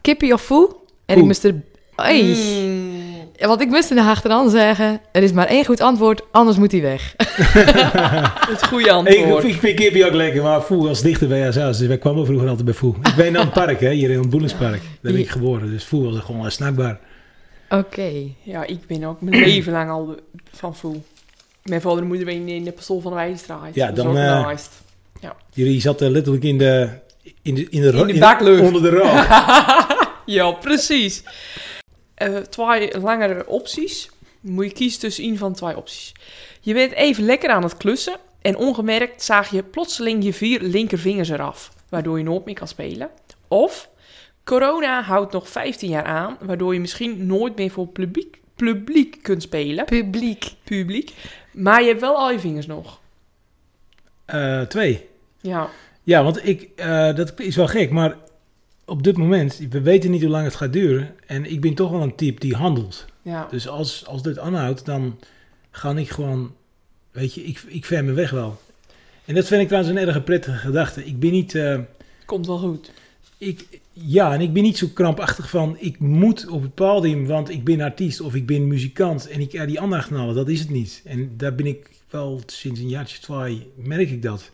Kippie 0.00 0.32
of 0.32 0.42
foe? 0.42 0.76
En 1.06 1.18
ik 1.18 1.24
moest 1.24 1.44
er... 1.44 1.54
Hey. 1.96 2.22
Mm. 2.22 2.96
Want 3.38 3.60
ik 3.60 3.68
moest 3.68 3.90
er 3.90 3.98
achteraan 3.98 4.50
zeggen... 4.50 5.00
Er 5.12 5.22
is 5.22 5.32
maar 5.32 5.46
één 5.46 5.64
goed 5.64 5.80
antwoord, 5.80 6.22
anders 6.30 6.56
moet 6.56 6.72
hij 6.72 6.80
weg. 6.80 7.14
Het 8.50 8.66
goede 8.66 8.90
antwoord. 8.90 9.44
ik, 9.44 9.50
ik 9.50 9.58
vind 9.60 9.76
Kippie 9.76 10.06
ook 10.06 10.12
lekker, 10.12 10.42
maar 10.42 10.60
Foe 10.60 10.86
was 10.86 11.02
dichter 11.02 11.28
bij 11.28 11.38
jou 11.38 11.52
dus 11.52 11.80
wij 11.80 11.98
kwamen 11.98 12.26
vroeger 12.26 12.48
altijd 12.48 12.64
bij 12.64 12.74
Foe. 12.74 12.94
Ik 13.02 13.14
ben 13.16 13.36
aan 13.36 13.44
het 13.44 13.52
park, 13.52 13.80
hè, 13.80 13.90
hier 13.90 14.10
in 14.10 14.18
het 14.18 14.30
Boelenspark. 14.30 14.80
Daar 15.00 15.12
ben 15.12 15.20
ik 15.20 15.30
geboren, 15.30 15.70
dus 15.70 15.84
Foe 15.84 16.04
was 16.12 16.24
gewoon 16.24 16.50
snackbaar. 16.50 17.00
Oké. 17.70 18.12
Ja, 18.42 18.64
ik 18.64 18.86
ben 18.86 19.04
ook 19.04 19.20
mijn 19.20 19.42
leven 19.44 19.72
lang 19.72 19.90
al 19.90 20.14
van 20.52 20.76
voel. 20.76 21.04
Mijn 21.62 21.80
vader 21.80 21.98
en 21.98 22.06
moeder 22.06 22.26
wonen 22.26 22.48
in 22.48 22.64
de 22.64 22.72
Pastoor 22.72 23.00
van 23.02 23.10
de 23.10 23.16
Wijstraat. 23.16 23.74
Ja, 23.74 23.92
dan, 23.92 24.16
eh, 24.16 24.46
nice. 24.46 24.66
Jullie 25.52 25.80
zaten 25.80 26.10
letterlijk 26.10 26.44
in 26.44 26.58
de, 26.58 26.88
in 27.42 27.54
de, 27.54 27.68
in 27.70 27.80
de, 27.82 27.92
In 27.92 28.06
de 28.06 28.18
baklucht. 28.18 28.62
onder 28.62 28.82
de 28.82 28.90
rook. 28.90 29.26
ja, 30.36 30.50
precies. 30.52 31.22
Eh, 32.14 32.36
twee 32.36 32.98
langere 33.00 33.46
opties. 33.46 34.10
Moet 34.40 34.64
je 34.64 34.72
kiezen 34.72 35.00
tussen 35.00 35.24
een 35.24 35.38
van 35.38 35.54
twee 35.54 35.76
opties. 35.76 36.12
Je 36.60 36.74
bent 36.74 36.92
even 36.92 37.24
lekker 37.24 37.50
aan 37.50 37.62
het 37.62 37.76
klussen 37.76 38.16
en 38.42 38.56
ongemerkt 38.56 39.22
zaag 39.22 39.50
je 39.50 39.62
plotseling 39.62 40.24
je 40.24 40.32
vier 40.32 40.60
linkervingers 40.62 41.28
eraf, 41.28 41.72
waardoor 41.88 42.18
je 42.18 42.24
nooit 42.24 42.44
meer 42.44 42.54
kan 42.54 42.68
spelen. 42.68 43.08
Of 43.48 43.88
corona 44.46 45.02
houdt 45.02 45.32
nog 45.32 45.48
15 45.48 45.88
jaar 45.88 46.04
aan, 46.04 46.36
waardoor 46.40 46.74
je 46.74 46.80
misschien 46.80 47.26
nooit 47.26 47.56
meer 47.56 47.70
voor 47.70 47.86
publiek, 47.86 48.40
publiek 48.54 49.18
kunt 49.22 49.42
spelen. 49.42 49.84
Publiek. 49.84 50.52
Publiek. 50.64 51.12
Maar 51.52 51.80
je 51.82 51.88
hebt 51.88 52.00
wel 52.00 52.16
al 52.16 52.30
je 52.32 52.40
vingers 52.40 52.66
nog. 52.66 53.00
Eh, 54.24 54.60
twee. 54.60 55.06
Ja, 55.40 55.68
Ja, 56.02 56.22
want 56.22 56.46
ik, 56.46 56.68
eh, 56.76 57.14
dat 57.14 57.40
is 57.40 57.56
wel 57.56 57.66
gek, 57.68 57.90
maar 57.90 58.16
op 58.84 59.02
dit 59.02 59.16
moment, 59.16 59.60
we 59.70 59.80
weten 59.80 60.10
niet 60.10 60.20
hoe 60.20 60.30
lang 60.30 60.44
het 60.44 60.54
gaat 60.54 60.72
duren. 60.72 61.14
En 61.26 61.50
ik 61.50 61.60
ben 61.60 61.74
toch 61.74 61.90
wel 61.90 62.02
een 62.02 62.14
type 62.14 62.40
die 62.40 62.54
handelt. 62.54 63.04
ja. 63.22 63.46
Dus 63.50 63.68
als, 63.68 64.06
als 64.06 64.22
dit 64.22 64.38
aanhoudt, 64.38 64.84
dan 64.84 65.18
ga 65.70 65.96
ik 65.96 66.10
gewoon, 66.10 66.54
weet 67.10 67.34
je, 67.34 67.44
ik, 67.44 67.62
ik 67.66 67.84
ver 67.84 68.04
me 68.04 68.12
weg 68.12 68.30
wel. 68.30 68.60
En 69.24 69.34
dat 69.34 69.46
vind 69.46 69.60
ik 69.60 69.68
trouwens 69.68 69.94
een 69.94 70.08
erg 70.08 70.24
prettige 70.24 70.56
gedachte. 70.56 71.04
Ik 71.04 71.20
ben 71.20 71.30
niet, 71.30 71.54
eh, 71.54 71.78
Komt 72.24 72.46
wel 72.46 72.58
goed. 72.58 72.90
ik, 73.38 73.80
ja, 73.98 74.32
en 74.32 74.40
ik 74.40 74.52
ben 74.52 74.62
niet 74.62 74.78
zo 74.78 74.86
krampachtig 74.94 75.50
van, 75.50 75.76
ik 75.78 75.98
moet 75.98 76.48
op 76.48 76.62
het 76.62 76.74
podium, 76.74 77.26
want 77.26 77.50
ik 77.50 77.64
ben 77.64 77.80
artiest 77.80 78.20
of 78.20 78.34
ik 78.34 78.46
ben 78.46 78.66
muzikant. 78.66 79.28
En 79.28 79.40
ik 79.40 79.52
ja, 79.52 79.66
die 79.66 79.80
aandacht 79.80 80.10
halen, 80.10 80.34
dat 80.34 80.48
is 80.48 80.60
het 80.60 80.70
niet. 80.70 81.02
En 81.04 81.36
daar 81.36 81.54
ben 81.54 81.66
ik 81.66 81.90
wel 82.10 82.40
sinds 82.46 82.80
een 82.80 82.88
jaartje 82.88 83.20
twee, 83.20 83.72
merk 83.76 84.10
ik 84.10 84.22
dat. 84.22 84.50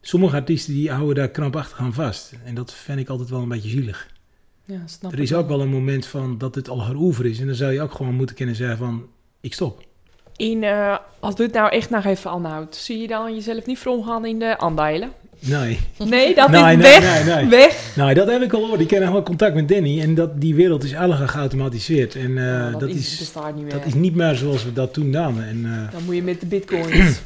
Sommige 0.00 0.36
artiesten 0.36 0.74
die 0.74 0.90
houden 0.90 1.14
daar 1.14 1.30
krampachtig 1.30 1.78
aan 1.78 1.92
vast. 1.92 2.32
En 2.44 2.54
dat 2.54 2.74
vind 2.74 2.98
ik 2.98 3.08
altijd 3.08 3.28
wel 3.28 3.42
een 3.42 3.48
beetje 3.48 3.68
zielig. 3.68 4.08
Ja, 4.64 4.86
snap 4.86 5.12
Er 5.12 5.20
is 5.20 5.34
ook 5.34 5.48
wel 5.48 5.60
een 5.60 5.68
moment 5.68 6.06
van 6.06 6.38
dat 6.38 6.54
het 6.54 6.68
al 6.68 6.86
heroever 6.86 7.26
is. 7.26 7.40
En 7.40 7.46
dan 7.46 7.54
zou 7.54 7.72
je 7.72 7.82
ook 7.82 7.92
gewoon 7.92 8.14
moeten 8.14 8.36
kunnen 8.36 8.54
zeggen 8.54 8.78
van, 8.78 9.06
ik 9.40 9.52
stop. 9.52 9.82
In, 10.36 10.64
eh, 10.64 10.98
als 11.20 11.34
dit 11.34 11.52
nou 11.52 11.70
echt 11.70 11.90
nog 11.90 12.04
even 12.04 12.30
aanhoudt, 12.30 12.76
zie 12.76 12.98
je 12.98 13.06
dan 13.06 13.34
jezelf 13.34 13.66
niet 13.66 13.78
gaan 13.78 14.26
in 14.26 14.38
de 14.38 14.58
aandelen? 14.58 15.12
Nee. 15.40 15.78
Nee, 15.98 16.34
dat 16.34 16.48
Nee, 16.50 16.60
is 16.60 16.66
nee, 16.66 16.76
weg. 16.76 17.24
nee, 17.24 17.34
nee. 17.34 17.48
Weg. 17.48 17.92
Nou, 17.96 18.14
dat 18.14 18.30
heb 18.30 18.42
ik 18.42 18.52
al 18.52 18.60
gehoord. 18.62 18.80
Ik 18.80 18.86
ken 18.86 19.12
wel 19.12 19.22
contact 19.22 19.54
met 19.54 19.68
Danny. 19.68 20.00
En 20.00 20.14
dat, 20.14 20.40
die 20.40 20.54
wereld 20.54 20.84
is 20.84 20.94
allemaal 20.94 21.28
geautomatiseerd. 21.28 22.14
En 22.14 22.38
eh, 22.38 22.44
Ja, 22.44 22.70
dat, 22.70 22.88
is, 22.88 23.18
bestaat 23.18 23.54
niet 23.54 23.62
meer. 23.64 23.72
dat 23.72 23.86
is 23.86 23.94
niet 23.94 24.14
meer 24.14 24.34
zoals 24.34 24.64
we 24.64 24.72
dat 24.72 24.92
toen 24.92 25.10
namen. 25.10 25.44
En, 25.48 25.64
eh, 25.64 25.92
Dan 25.92 26.04
moet 26.04 26.14
je 26.14 26.22
met 26.22 26.40
de 26.40 26.46
bitcoins. 26.46 26.88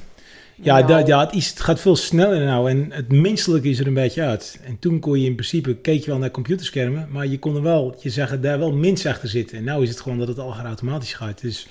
ja, 0.54 0.74
Nou, 0.74 0.86
dat, 0.86 1.06
ja 1.06 1.20
het, 1.20 1.34
is, 1.34 1.48
het 1.48 1.60
gaat 1.60 1.80
veel 1.80 1.96
sneller 1.96 2.44
nou. 2.44 2.70
En 2.70 2.86
het 2.90 3.12
menselijke 3.12 3.68
is 3.68 3.78
er 3.78 3.86
een 3.86 3.94
beetje 3.94 4.22
uit. 4.22 4.60
En 4.64 4.78
toen 4.78 5.00
kon 5.00 5.20
je 5.20 5.26
in 5.26 5.34
principe, 5.34 5.74
keek 5.76 6.04
je 6.04 6.10
wel 6.10 6.18
naar 6.18 6.30
computerschermen. 6.30 7.08
Maar 7.10 7.26
je 7.26 7.38
kon 7.38 7.56
er 7.56 7.62
wel, 7.62 7.96
je 8.00 8.10
zag 8.10 8.30
er 8.30 8.40
daar 8.40 8.58
wel 8.58 8.72
mens 8.72 9.06
achter 9.06 9.28
zitten. 9.28 9.58
En 9.58 9.64
nu 9.76 9.82
is 9.82 9.88
het 9.88 10.00
gewoon 10.00 10.18
dat 10.18 10.28
het 10.28 10.38
al 10.38 10.54
automatisch 10.64 11.14
gaat. 11.14 11.40
Dus 11.40 11.66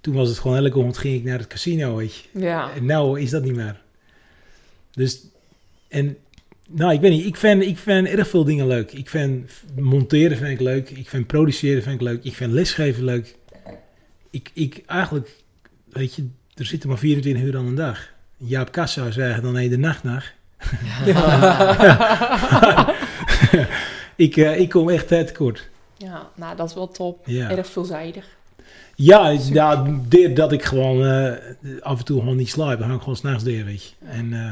toen 0.00 0.14
was 0.14 0.28
het 0.28 0.38
gewoon 0.38 0.56
elke 0.56 0.76
ochtend 0.78 0.98
ging 0.98 1.14
ik 1.16 1.24
naar 1.24 1.38
het 1.38 1.46
casino, 1.46 1.96
weet 1.96 2.14
je. 2.14 2.40
Ja. 2.40 2.70
En 2.76 2.84
nou 2.84 3.20
is 3.20 3.30
dat 3.30 3.42
niet 3.44 3.54
meer. 3.56 3.80
Dus, 4.92 5.20
en, 5.90 6.16
nou, 6.68 6.92
ik 6.92 7.00
weet 7.00 7.10
niet, 7.10 7.26
ik 7.26 7.36
vind, 7.36 7.62
ik 7.62 7.78
vind 7.78 8.06
erg 8.08 8.28
veel 8.28 8.44
dingen 8.44 8.66
leuk. 8.66 8.92
Ik 8.92 9.08
vind 9.08 9.50
monteren 9.80 10.36
vind 10.36 10.50
ik 10.50 10.60
leuk, 10.60 10.90
ik 10.90 11.08
vind 11.08 11.26
produceren 11.26 11.82
vind 11.82 11.94
ik 11.94 12.00
leuk, 12.00 12.24
ik 12.24 12.34
vind 12.34 12.52
lesgeven 12.52 13.04
leuk. 13.04 13.36
ik, 14.30 14.50
ik 14.54 14.82
eigenlijk, 14.86 15.30
weet 15.92 16.14
je, 16.14 16.28
er 16.54 16.64
zitten 16.66 16.88
maar 16.88 16.98
24 16.98 17.42
uur 17.42 17.56
aan 17.56 17.66
een 17.66 17.74
dag. 17.74 18.08
Jaap 18.36 18.72
Kassa 18.72 19.00
zou 19.00 19.12
zeggen, 19.12 19.42
dan 19.42 19.56
heet 19.56 19.70
de 19.70 19.78
nacht 19.78 20.02
naar. 20.02 20.34
ik, 24.16 24.36
eh, 24.36 24.60
ik 24.60 24.68
kom 24.68 24.88
echt 24.90 25.08
tijd 25.08 25.26
tekort. 25.26 25.68
Ja, 25.96 26.30
nou, 26.36 26.56
dat 26.56 26.68
is 26.68 26.74
wel 26.74 26.88
top. 26.88 27.22
Ja. 27.26 27.50
Erg 27.50 27.66
veelzijdig. 27.66 28.26
Ja, 28.94 29.36
ja 29.52 29.86
dit- 30.08 30.36
dat 30.36 30.52
ik 30.52 30.64
gewoon 30.64 31.04
eh, 31.06 31.32
af 31.80 31.98
en 31.98 32.04
toe 32.04 32.20
gewoon 32.20 32.36
niet 32.36 32.48
slaap. 32.50 32.70
Dan 32.78 32.82
hang 32.82 32.94
ik 32.94 33.00
gewoon 33.00 33.16
s'nachts 33.16 33.44
neer, 33.44 33.64
weet 33.64 33.82
je. 33.84 33.90
En 34.06 34.32
eh, 34.32 34.50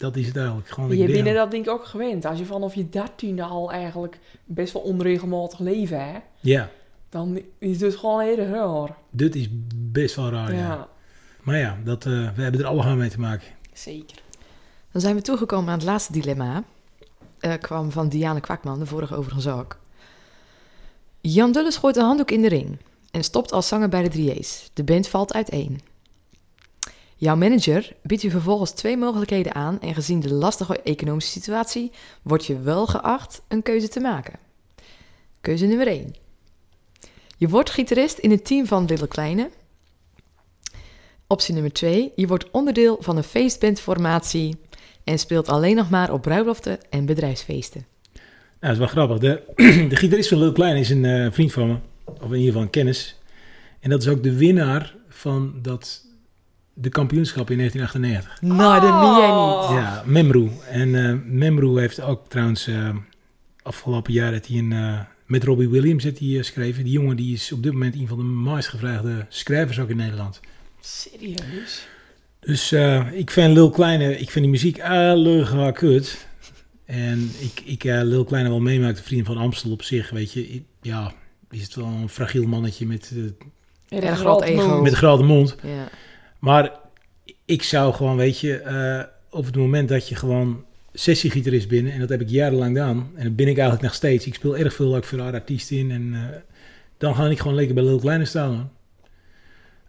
dat 0.00 0.16
is 0.16 0.26
het 0.26 0.36
eigenlijk. 0.36 0.68
Gewoon 0.68 0.96
Je 0.96 1.22
bent 1.22 1.34
dat 1.34 1.50
denk 1.50 1.64
ik 1.64 1.70
ook 1.70 1.84
gewend. 1.84 2.24
Als 2.24 2.38
je 2.38 2.44
vanaf 2.44 2.74
je 2.74 2.88
dertiende 2.88 3.42
al 3.42 3.72
eigenlijk 3.72 4.18
best 4.44 4.72
wel 4.72 4.82
onregelmatig 4.82 5.58
leven 5.58 6.04
hè, 6.04 6.18
Ja, 6.40 6.70
dan 7.08 7.40
is 7.58 7.80
het 7.80 7.96
gewoon 7.96 8.20
heel 8.20 8.36
raar. 8.36 8.96
dit 9.10 9.34
is 9.34 9.48
best 9.74 10.14
wel 10.14 10.30
raar, 10.30 10.52
ja. 10.52 10.58
ja. 10.58 10.88
Maar 11.42 11.58
ja, 11.58 11.78
dat, 11.84 12.06
eh, 12.06 12.12
we 12.12 12.42
hebben 12.42 12.60
er 12.60 12.66
allemaal 12.66 12.96
mee 12.96 13.10
te 13.10 13.20
maken. 13.20 13.46
zeker. 13.72 14.22
Dan 14.92 15.00
zijn 15.00 15.14
we 15.14 15.22
toegekomen 15.22 15.68
aan 15.68 15.78
het 15.78 15.86
laatste 15.86 16.12
dilemma. 16.12 16.64
Eh, 17.38 17.54
kwam 17.60 17.90
van 17.90 18.08
Diane 18.08 18.40
Kwakman, 18.40 18.78
de 18.78 18.86
vorige 18.86 19.16
overigens 19.16 19.46
ook. 19.46 19.78
Jan 21.20 21.52
Dulles 21.52 21.76
gooit 21.76 21.96
een 21.96 22.04
handdoek 22.04 22.30
in 22.30 22.42
de 22.42 22.48
ring 22.48 22.78
en 23.10 23.24
stopt 23.24 23.52
als 23.52 23.68
zanger 23.68 23.88
bij 23.88 24.08
de 24.08 24.10
3A's. 24.10 24.70
De 24.74 24.84
band 24.84 25.08
valt 25.08 25.32
uiteen. 25.32 25.80
Jouw 27.20 27.36
manager 27.36 27.92
biedt 28.02 28.22
je 28.22 28.30
vervolgens 28.30 28.70
twee 28.70 28.96
mogelijkheden 28.96 29.54
aan 29.54 29.80
en 29.80 29.94
gezien 29.94 30.20
de 30.20 30.32
lastige 30.32 30.82
economische 30.82 31.30
situatie 31.30 31.92
word 32.22 32.46
je 32.46 32.60
wel 32.60 32.86
geacht 32.86 33.42
een 33.48 33.62
keuze 33.62 33.88
te 33.88 34.00
maken. 34.00 34.38
Keuze 35.40 35.66
nummer 35.66 35.86
1. 35.86 36.14
Je 37.36 37.48
wordt 37.48 37.70
gitarist 37.70 38.18
in 38.18 38.30
het 38.30 38.44
team 38.44 38.66
van 38.66 38.84
Little 38.84 39.08
Kleine. 39.08 39.50
Optie 41.26 41.54
nummer 41.54 41.72
2. 41.72 42.12
Je 42.16 42.26
wordt 42.26 42.50
onderdeel 42.50 42.96
van 43.00 43.16
een 43.16 43.22
feestbandformatie 43.22 44.56
en 45.04 45.18
speelt 45.18 45.48
alleen 45.48 45.76
nog 45.76 45.90
maar 45.90 46.12
op 46.12 46.22
bruiloften 46.22 46.78
en 46.90 47.06
bedrijfsfeesten. 47.06 47.86
Nou, 48.12 48.22
dat 48.60 48.70
is 48.70 48.78
wel 48.78 48.86
grappig. 48.86 49.18
De, 49.18 49.42
de 49.90 49.96
gitarist 49.96 50.28
van 50.28 50.38
Lil 50.38 50.52
Klein 50.52 50.76
is 50.76 50.90
een 50.90 51.04
eh, 51.04 51.32
vriend 51.32 51.52
van 51.52 51.68
me. 51.68 51.76
Of 52.04 52.22
in 52.22 52.28
ieder 52.28 52.46
geval 52.46 52.62
een 52.62 52.70
kennis. 52.70 53.18
En 53.80 53.90
dat 53.90 54.02
is 54.02 54.08
ook 54.08 54.22
de 54.22 54.36
winnaar 54.36 54.94
van 55.08 55.54
dat, 55.62 56.08
de 56.80 56.88
kampioenschap 56.88 57.50
in 57.50 57.56
1998. 57.56 58.40
Nou, 58.58 58.80
dat 58.80 59.00
meen 59.00 59.16
jij 59.20 59.30
Oh. 59.30 59.70
niet. 59.70 59.78
Ja, 59.78 60.02
Memru. 60.06 60.50
En 60.70 60.94
eh 61.08 61.14
Memru 61.24 61.80
heeft 61.80 62.00
ook 62.00 62.28
trouwens 62.28 62.66
eh, 62.66 62.88
afgelopen 63.62 64.12
jaar 64.12 64.32
dat 64.32 64.46
hij 64.46 64.58
een, 64.58 64.72
eh, 64.72 65.00
met 65.26 65.44
Robbie 65.44 65.68
Williams 65.68 66.04
heeft 66.04 66.18
hij 66.18 66.28
eh, 66.28 66.36
geschreven. 66.36 66.84
Die 66.84 66.92
jongen 66.92 67.16
die 67.16 67.32
is 67.34 67.52
op 67.52 67.62
dit 67.62 67.72
moment 67.72 67.94
een 67.94 68.08
van 68.08 68.18
de 68.18 68.24
meest 68.24 68.68
gevraagde 68.68 69.26
schrijvers 69.28 69.78
ook 69.78 69.88
in 69.88 69.96
Nederland. 69.96 70.40
Serieus? 70.80 71.86
Dus 72.40 72.72
eh, 72.72 73.06
ik 73.12 73.30
vind 73.30 73.54
Lil 73.54 73.70
Kleine, 73.70 74.10
ik 74.18 74.30
vind 74.30 74.44
die 74.44 74.48
muziek 74.54 74.80
allerga 74.80 75.70
kut. 75.70 76.26
En 76.84 77.30
ik, 77.38 77.60
ik 77.64 77.84
eh, 77.84 78.00
Lil 78.02 78.24
Kleine 78.24 78.48
wel 78.48 78.60
meemaakt, 78.60 78.96
de 78.96 79.02
vriend 79.02 79.26
van 79.26 79.36
Amstel 79.36 79.70
op 79.70 79.82
zich, 79.82 80.10
weet 80.10 80.32
je. 80.32 80.48
ik- 80.48 80.64
ja, 80.82 81.12
is 81.50 81.62
het 81.62 81.74
wel 81.74 81.86
een 81.86 82.08
fragiel 82.08 82.46
mannetje 82.46 82.86
met, 82.86 83.12
eh, 83.88 84.02
Erg 84.08 84.18
groot 84.18 84.42
ego. 84.42 84.80
met 84.82 84.92
een 84.92 84.98
grote 84.98 85.22
mond. 85.22 85.56
Ja. 85.62 85.88
Maar 86.40 86.72
ik 87.44 87.62
zou 87.62 87.94
gewoon, 87.94 88.16
weet 88.16 88.38
je, 88.40 88.56
eh, 88.56 89.02
op 89.30 89.44
het 89.44 89.56
moment 89.56 89.88
dat 89.88 90.08
je 90.08 90.14
gewoon 90.14 90.64
sessiegitarist 90.92 91.68
binnen, 91.68 91.92
en 91.92 92.00
dat 92.00 92.08
heb 92.08 92.20
ik 92.20 92.28
jarenlang 92.28 92.76
gedaan, 92.76 93.10
en 93.14 93.24
dat 93.24 93.36
ben 93.36 93.46
ik 93.46 93.54
eigenlijk 93.54 93.82
nog 93.82 93.94
steeds. 93.94 94.26
Ik 94.26 94.34
speel 94.34 94.56
erg 94.56 94.74
veel 94.74 94.96
ook 94.96 95.04
voor 95.04 95.18
haar 95.18 95.32
artiesten 95.32 95.76
in, 95.76 95.90
en 95.90 96.14
eh, 96.14 96.36
dan 96.98 97.14
ga 97.14 97.26
ik 97.26 97.38
gewoon 97.38 97.54
lekker 97.54 97.74
bij 97.74 97.84
Lil 97.84 97.98
Kleine 97.98 98.24
staan. 98.24 98.50
man. 98.50 98.70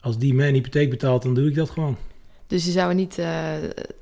Als 0.01 0.17
die 0.17 0.33
mijn 0.33 0.53
hypotheek 0.53 0.89
betaalt, 0.89 1.23
dan 1.23 1.33
doe 1.33 1.47
ik 1.47 1.55
dat 1.55 1.69
gewoon. 1.69 1.97
Dus 2.47 2.65
je 2.65 2.71
zou 2.71 2.93
niet 2.93 3.17
eh 3.17 3.53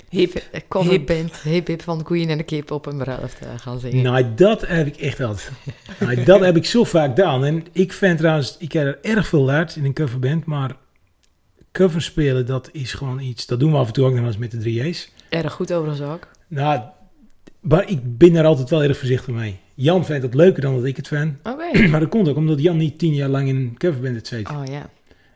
Hip. 0.09 0.43
een 0.51 0.61
coverband 0.67 1.41
hip 1.41 1.67
hip 1.67 1.81
van 1.81 1.97
de 1.97 2.03
Queen 2.03 2.29
en 2.29 2.37
de 2.37 2.43
Kip 2.43 2.71
op 2.71 2.85
een 2.85 2.97
bruiloft 2.97 3.39
eh, 3.39 3.47
gaan 3.57 3.79
zingen. 3.79 4.03
Nou, 4.03 4.25
dat 4.35 4.67
heb 4.67 4.87
ik 4.87 4.97
echt 4.97 5.15
gehad. 5.15 5.51
nou, 5.99 6.23
dat 6.23 6.39
heb 6.39 6.55
ik 6.55 6.65
zo 6.65 6.83
vaak 6.83 7.09
gedaan. 7.09 7.45
En 7.45 7.65
ik 7.71 7.93
vind 7.93 8.17
trouwens, 8.17 8.55
ik 8.59 8.71
heb 8.71 8.85
er 8.85 8.99
erg 9.01 9.27
veel 9.27 9.45
geleerd 9.45 9.75
in 9.75 9.85
een 9.85 9.93
coverband, 9.93 10.45
maar 10.45 10.75
cover 11.71 12.01
spelen, 12.01 12.45
dat 12.45 12.69
is 12.71 12.93
gewoon 12.93 13.19
iets, 13.19 13.45
dat 13.45 13.59
doen 13.59 13.71
we 13.71 13.77
af 13.77 13.87
en 13.87 13.93
toe 13.93 14.05
ook 14.05 14.13
nog 14.13 14.25
eens 14.25 14.37
met 14.37 14.51
de 14.51 14.89
3A's. 14.89 15.11
Erg 15.29 15.53
goed 15.53 15.73
overigens 15.73 16.09
ook. 16.09 16.27
Nou, 16.47 16.81
maar 17.59 17.89
ik 17.89 18.17
ben 18.17 18.33
daar 18.33 18.45
altijd 18.45 18.69
wel 18.69 18.83
erg 18.83 18.97
voorzichtig 18.97 19.33
mee. 19.33 19.59
Jan 19.73 20.05
vindt 20.05 20.23
het 20.23 20.33
leuker 20.33 20.61
dan 20.61 20.75
dat 20.75 20.85
ik 20.85 20.95
het 20.95 21.07
vind. 21.07 21.35
Oké. 21.43 21.87
Maar 21.89 21.99
dat 21.99 22.09
komt 22.09 22.27
ook 22.29 22.35
omdat 22.35 22.61
Jan 22.61 22.77
niet 22.77 22.99
tien 22.99 23.13
jaar 23.13 23.29
lang 23.29 23.47
in 23.47 23.55
een 23.55 23.77
coverband 23.77 24.17
gezeten. 24.17 24.55
Oh 24.55 24.65
ja. 24.65 24.89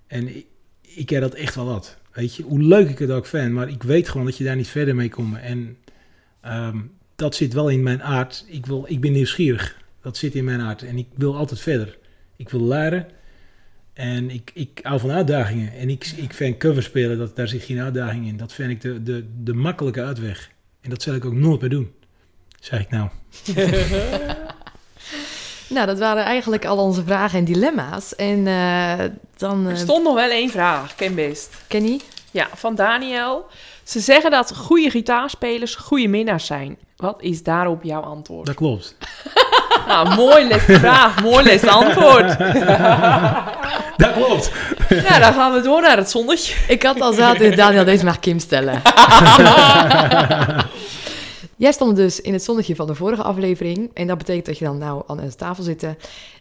En 0.08 0.36
ik, 0.36 0.46
ik 0.82 1.10
heb 1.10 1.22
dat 1.22 1.34
echt 1.34 1.56
wel 1.56 1.66
wat. 1.66 1.98
Weet 2.12 2.36
je, 2.36 2.44
hoe 2.44 2.62
leuk 2.62 2.90
ik 2.90 3.00
het 3.00 3.12
ook 3.12 3.26
vind, 3.26 3.52
maar 3.52 3.70
ik 3.70 3.84
weet 3.84 4.10
gewoon 4.10 4.26
dat 4.26 4.38
je 4.38 4.44
daar 4.44 4.56
niet 4.56 4.68
verder 4.68 4.96
mee 4.96 5.10
komt. 5.10 5.38
En 5.38 5.78
ehm, 6.42 6.78
dat 7.16 7.36
zit 7.36 7.54
wel 7.54 7.70
in 7.70 7.84
mijn 7.84 8.04
aard. 8.04 8.46
Ik, 8.48 8.66
wil, 8.66 8.86
ik 8.88 9.02
ben 9.02 9.12
nieuwsgierig. 9.12 9.82
Dat 10.02 10.18
zit 10.18 10.36
in 10.36 10.44
mijn 10.44 10.62
aard. 10.62 10.84
En 10.84 10.98
ik 10.98 11.08
wil 11.16 11.36
altijd 11.36 11.60
verder. 11.60 11.98
Ik 12.36 12.50
wil 12.50 12.68
leren. 12.68 13.08
En 13.94 14.30
ik, 14.30 14.52
ik 14.54 14.80
hou 14.82 15.00
van 15.00 15.12
uitdagingen. 15.12 15.74
En 15.74 15.90
ik, 15.90 16.14
ik 16.16 16.34
vind 16.34 16.58
cover 16.58 16.84
spelen, 16.84 17.18
dat, 17.18 17.36
daar 17.36 17.48
zit 17.48 17.64
geen 17.64 17.80
uitdaging 17.80 18.28
in. 18.28 18.38
Dat 18.38 18.54
vind 18.54 18.72
ik 18.72 18.82
de, 18.82 19.04
de, 19.04 19.26
de 19.44 19.54
makkelijke 19.54 20.04
uitweg. 20.04 20.52
En 20.82 20.90
dat 20.90 21.02
zal 21.02 21.14
ik 21.16 21.26
ook 21.26 21.34
nooit 21.34 21.62
meer 21.62 21.70
doen. 21.70 21.92
Zeg 22.60 22.80
ik 22.80 22.90
nou. 22.90 23.10
Nou, 25.74 25.86
dat 25.86 26.00
waren 26.00 26.24
eigenlijk 26.24 26.66
al 26.66 26.78
onze 26.78 27.04
vragen 27.04 27.40
en 27.40 27.46
dilemma's. 27.46 28.16
En 28.16 28.48
eh, 28.48 29.06
dan... 29.38 29.66
Er 29.66 29.72
eh, 29.72 29.78
stond 29.78 30.04
nog 30.04 30.14
wel 30.14 30.30
één 30.30 30.50
vraag, 30.50 30.96
ken 30.96 31.16
best. 31.16 31.56
Kenny? 31.68 32.00
Ja, 32.32 32.48
van 32.56 32.76
Daniel. 32.76 33.46
Ze 33.84 34.00
zeggen 34.00 34.32
dat 34.32 34.56
goede 34.56 34.90
gitaarspelers 34.90 35.76
goede 35.76 36.08
minnaars 36.08 36.46
zijn. 36.46 36.78
Wat 36.96 37.22
is 37.22 37.44
daarop 37.44 37.84
jouw 37.84 38.02
antwoord? 38.02 38.46
Dat 38.46 38.56
klopt. 38.56 38.98
Nou, 39.88 40.16
mooi 40.16 40.48
les 40.48 40.62
vraag, 40.64 41.24
mooi 41.24 41.44
les 41.44 41.68
antwoord. 41.68 42.38
Dat 43.98 44.14
klopt. 44.14 44.52
Nou, 44.90 45.20
dan 45.20 45.34
gaan 45.34 45.54
we 45.54 45.62
door 45.62 45.82
naar 45.82 45.98
het 45.98 46.10
zonnetje. 46.10 46.56
Ik 46.68 46.84
had 46.84 47.02
al 47.02 47.14
zaten, 47.14 47.56
Daniel, 47.56 47.86
deze 47.86 48.06
mag 48.06 48.20
Kim 48.20 48.40
stellen. 48.40 48.82
Jij 51.56 51.72
stond 51.72 51.96
dus 51.96 52.22
in 52.22 52.34
het 52.34 52.44
zonnetje 52.44 52.76
van 52.76 52.88
de 52.88 52.96
vorige 52.96 53.24
aflevering. 53.24 53.92
En 53.94 54.08
dat 54.08 54.18
betekent 54.18 54.46
dat 54.46 54.58
je 54.58 54.66
dan 54.66 54.78
nou 54.78 55.04
aan 55.08 55.18
de 55.18 55.36
tafel 55.36 55.64
zit. 55.64 55.86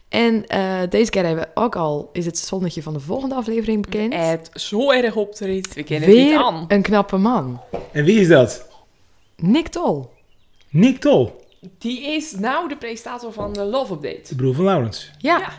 En 0.09 0.47
eh, 0.47 0.59
deze 0.89 1.11
keer 1.11 1.25
hebben 1.25 1.43
we 1.53 1.61
ook 1.61 1.75
al, 1.75 2.09
is 2.13 2.25
het 2.25 2.37
zonnetje 2.37 2.81
van 2.83 2.93
de 2.93 2.99
volgende 2.99 3.35
aflevering 3.35 3.81
bekend. 3.81 4.13
Het 4.13 4.49
zo 4.53 4.91
erg 4.91 5.15
op 5.15 5.35
de 5.35 5.45
rit. 5.45 5.73
We 5.73 5.83
kennen 5.83 6.09
het 6.09 6.17
niet 6.17 6.27
Weer 6.27 6.37
aan. 6.43 6.65
een 6.67 6.81
knappe 6.81 7.17
man. 7.17 7.61
En 7.91 8.03
wie 8.03 8.19
is 8.19 8.27
dat? 8.27 8.65
Nick 9.35 9.67
Tol. 9.67 10.11
Nick 10.69 10.99
Tol, 10.99 11.42
Die 11.77 12.01
is 12.15 12.31
nou 12.31 12.67
de 12.67 12.75
presentator 12.77 13.33
van 13.33 13.53
de 13.53 13.63
Love 13.63 13.93
Update. 13.93 14.21
de 14.29 14.35
broer 14.35 14.55
van 14.55 14.63
Laurens. 14.65 15.11
Ja, 15.17 15.37
Ja. 15.37 15.49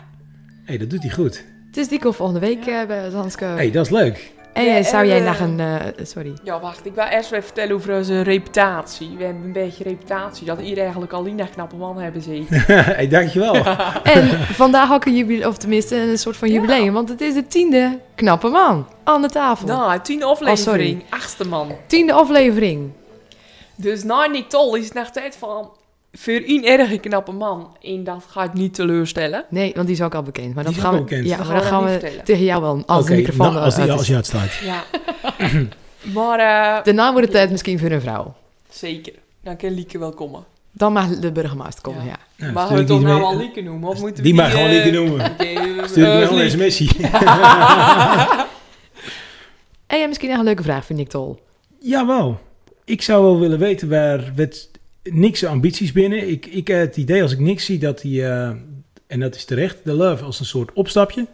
hey, 0.65 0.77
dat 0.77 0.89
doet 0.89 1.01
hij 1.01 1.11
goed. 1.11 1.43
het 1.67 1.77
is 1.77 1.87
die 1.87 1.99
komt 1.99 2.15
volgende 2.15 2.39
week 2.41 2.65
eh, 2.65 2.85
bij 2.85 3.09
Zansko. 3.09 3.45
hey, 3.45 3.71
dat 3.71 3.85
is 3.85 3.91
leuk. 3.91 4.33
En 4.53 4.63
Ja, 4.63 4.83
zou 4.83 5.01
en, 5.01 5.07
jij 5.07 5.19
eh, 5.19 5.25
nog 5.25 5.39
een... 5.39 5.59
eh, 5.59 6.05
sorry. 6.05 6.33
Ja, 6.43 6.59
wacht. 6.59 6.85
Ik 6.85 6.93
wil 6.95 7.03
eerst 7.03 7.31
even 7.31 7.43
vertellen 7.43 7.75
over 7.75 7.95
onze 7.97 8.21
reputatie. 8.21 9.09
We 9.17 9.23
hebben 9.23 9.43
een 9.43 9.51
beetje 9.51 9.83
reputatie. 9.83 10.45
Dat 10.45 10.59
hier 10.59 10.77
eigenlijk 10.77 11.11
al 11.13 11.23
die 11.23 11.35
knappe 11.49 11.75
man 11.75 11.97
hebben 11.99 12.21
zitten. 12.21 12.59
hey, 12.95 13.07
dankjewel. 13.07 13.55
En 14.03 14.39
vandaag 14.39 14.91
ook 14.93 15.05
een 15.05 15.15
jubileum, 15.15 15.47
of 15.47 15.57
tenminste 15.57 15.95
een 15.95 16.17
soort 16.17 16.37
van 16.37 16.47
Ja. 16.47 16.53
jubileum. 16.53 16.93
Want 16.93 17.09
het 17.09 17.21
is 17.21 17.33
de 17.33 17.47
tiende 17.47 17.99
knappe 18.15 18.47
man 18.47 18.87
aan 19.03 19.21
de 19.21 19.29
tafel. 19.29 19.67
nou, 19.67 19.99
tien 20.01 20.23
aflevering. 20.23 21.03
achtste 21.09 21.47
man. 21.47 21.71
Tiende 21.87 22.13
aflevering. 22.13 22.91
Dus 23.75 24.03
na 24.03 24.25
Nick 24.25 24.49
Tol 24.49 24.75
is 24.75 24.85
het 24.85 24.93
nog 24.93 25.09
tijd 25.09 25.35
van... 25.35 25.69
Voor 26.17 26.41
een 26.45 26.65
erg 26.65 26.99
knappe 26.99 27.31
man. 27.31 27.77
En 27.81 28.03
dat 28.03 28.23
ga 28.29 28.43
ik 28.43 28.53
niet 28.53 28.73
teleurstellen. 28.73 29.45
Nee, 29.49 29.71
want 29.75 29.87
die 29.87 29.95
is 29.95 30.01
ook 30.01 30.15
al 30.15 30.23
bekend. 30.23 30.55
Maar 30.55 30.63
Die 30.63 30.73
dat 30.73 30.81
gaan 30.83 30.93
we, 30.93 30.99
bekend. 31.01 31.25
Ja, 31.27 31.37
maar 31.43 31.61
gaan 31.61 31.83
we 31.85 32.19
tegen 32.23 32.43
jou 32.43 32.61
wel 32.61 32.83
als 32.85 33.03
Oké, 33.03 33.09
de 33.11 33.15
microfoon 33.17 33.51
nou, 33.53 33.65
als, 33.65 33.73
die, 33.75 33.83
uit 33.83 33.91
als 33.91 34.01
is. 34.01 34.07
je 34.07 34.15
uitstaat. 34.15 34.53
Ja. 34.63 34.83
maar 36.17 36.39
eh, 36.39 36.83
Daarna 36.83 37.11
wordt 37.11 37.25
het 37.27 37.35
tijd 37.35 37.51
misschien 37.51 37.79
voor 37.79 37.91
een 37.91 38.01
vrouw. 38.01 38.33
zeker. 38.69 39.13
Dan 39.43 39.55
kan 39.57 39.73
Lieke 39.73 39.97
wel 39.97 40.11
komen. 40.13 40.43
Dan 40.71 40.93
mag 40.93 41.07
de 41.19 41.31
burgemeester 41.31 41.81
komen, 41.81 42.05
Ja. 42.05 42.17
ja. 42.35 42.51
Nou, 42.51 42.73
we 42.73 42.79
ik 42.81 42.87
toch 42.87 42.97
die 42.97 43.07
nou 43.07 43.21
al 43.21 43.37
Lieke 43.37 43.61
noemen? 43.61 43.89
Of 43.89 43.99
moeten 43.99 44.15
we 44.17 44.21
Die 44.23 44.33
mag 44.33 44.51
gewoon 44.51 44.67
eh, 44.67 44.71
Lieke 44.73 44.91
noemen. 44.91 45.19
eh, 45.37 45.83
Stuur 45.85 46.07
ik 46.07 46.13
eh, 46.13 46.29
me 46.29 46.35
wel 46.35 46.39
een 46.41 46.57
Lieke. 46.57 46.69
sms'je. 46.71 47.07
En 49.87 49.97
jij 49.97 50.07
misschien 50.07 50.29
nog 50.29 50.39
een 50.39 50.45
leuke 50.45 50.63
vraag 50.63 50.85
voor 50.85 50.95
Nick 50.95 51.09
Tol. 51.09 51.39
Jawel. 51.79 52.39
Ik 52.85 53.01
zou 53.01 53.23
wel 53.23 53.39
willen 53.39 53.59
weten 53.59 53.89
waar 53.89 54.31
niks 55.11 55.45
ambities 55.45 55.91
binnen. 55.91 56.29
Ik, 56.29 56.45
ik 56.45 56.67
heb 56.67 56.79
het 56.79 56.97
idee 56.97 57.21
als 57.21 57.31
ik 57.31 57.39
niks 57.39 57.65
zie 57.65 57.79
dat 57.79 58.01
hij, 58.01 58.11
eh, 58.11 58.55
en 59.07 59.19
dat 59.19 59.35
is 59.35 59.45
terecht, 59.45 59.77
de 59.83 59.93
Love 59.93 60.23
als 60.23 60.39
een 60.39 60.45
soort 60.45 60.73
opstapje. 60.73 61.27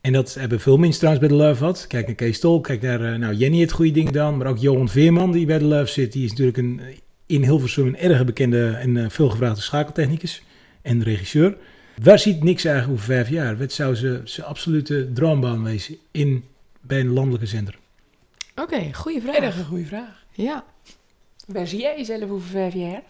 En 0.00 0.12
dat 0.12 0.34
hebben 0.34 0.60
veel 0.60 0.76
mensen 0.76 0.98
trouwens 1.00 1.26
bij 1.28 1.36
de 1.36 1.44
Love 1.44 1.56
gehad. 1.56 1.86
Kijk 1.86 2.06
naar 2.06 2.14
Kees 2.14 2.40
Tol, 2.40 2.60
kijk 2.60 2.82
naar, 2.82 3.12
eh, 3.12 3.18
nou 3.18 3.34
Jenny 3.34 3.60
het 3.60 3.72
goede 3.72 3.90
ding 3.90 4.06
gedaan. 4.06 4.36
Maar 4.36 4.46
ook 4.46 4.58
Johan 4.58 4.88
Veerman 4.88 5.32
die 5.32 5.46
bij 5.46 5.58
de 5.58 5.64
Love 5.64 5.92
zit. 5.92 6.12
Die 6.12 6.24
is 6.24 6.30
natuurlijk 6.30 6.56
een, 6.56 6.80
in 7.26 7.42
Hilversum 7.42 7.86
een 7.86 7.98
erg 7.98 8.24
bekende 8.24 8.70
en 8.70 8.96
eh, 8.96 9.08
veelgevraagde 9.08 9.60
schakeltechnicus 9.60 10.42
en 10.82 11.02
regisseur. 11.02 11.56
Waar 12.02 12.18
ziet 12.18 12.42
niks 12.42 12.64
eigenlijk 12.64 12.94
over 12.94 13.14
vijf 13.14 13.28
jaar? 13.28 13.58
Wat 13.58 13.72
zou 13.72 13.94
ze 13.94 14.20
zijn 14.24 14.46
absolute 14.46 15.12
droombaan 15.12 15.62
wezen 15.62 15.96
in, 16.10 16.44
bij 16.80 17.00
een 17.00 17.12
landelijke 17.12 17.46
zender? 17.46 17.78
Oké, 18.54 18.92
goede 18.92 19.20
vraag. 19.20 19.36
Erg 19.36 19.58
een 19.58 19.64
goede 19.64 19.86
vraag. 19.86 20.24
Ja. 20.32 20.64
Waar 21.48 21.66
zie 21.66 21.80
jij 21.80 21.96
jezelf 21.96 22.30
over 22.30 22.48
vijf 22.48 22.74
jaar? 22.74 23.02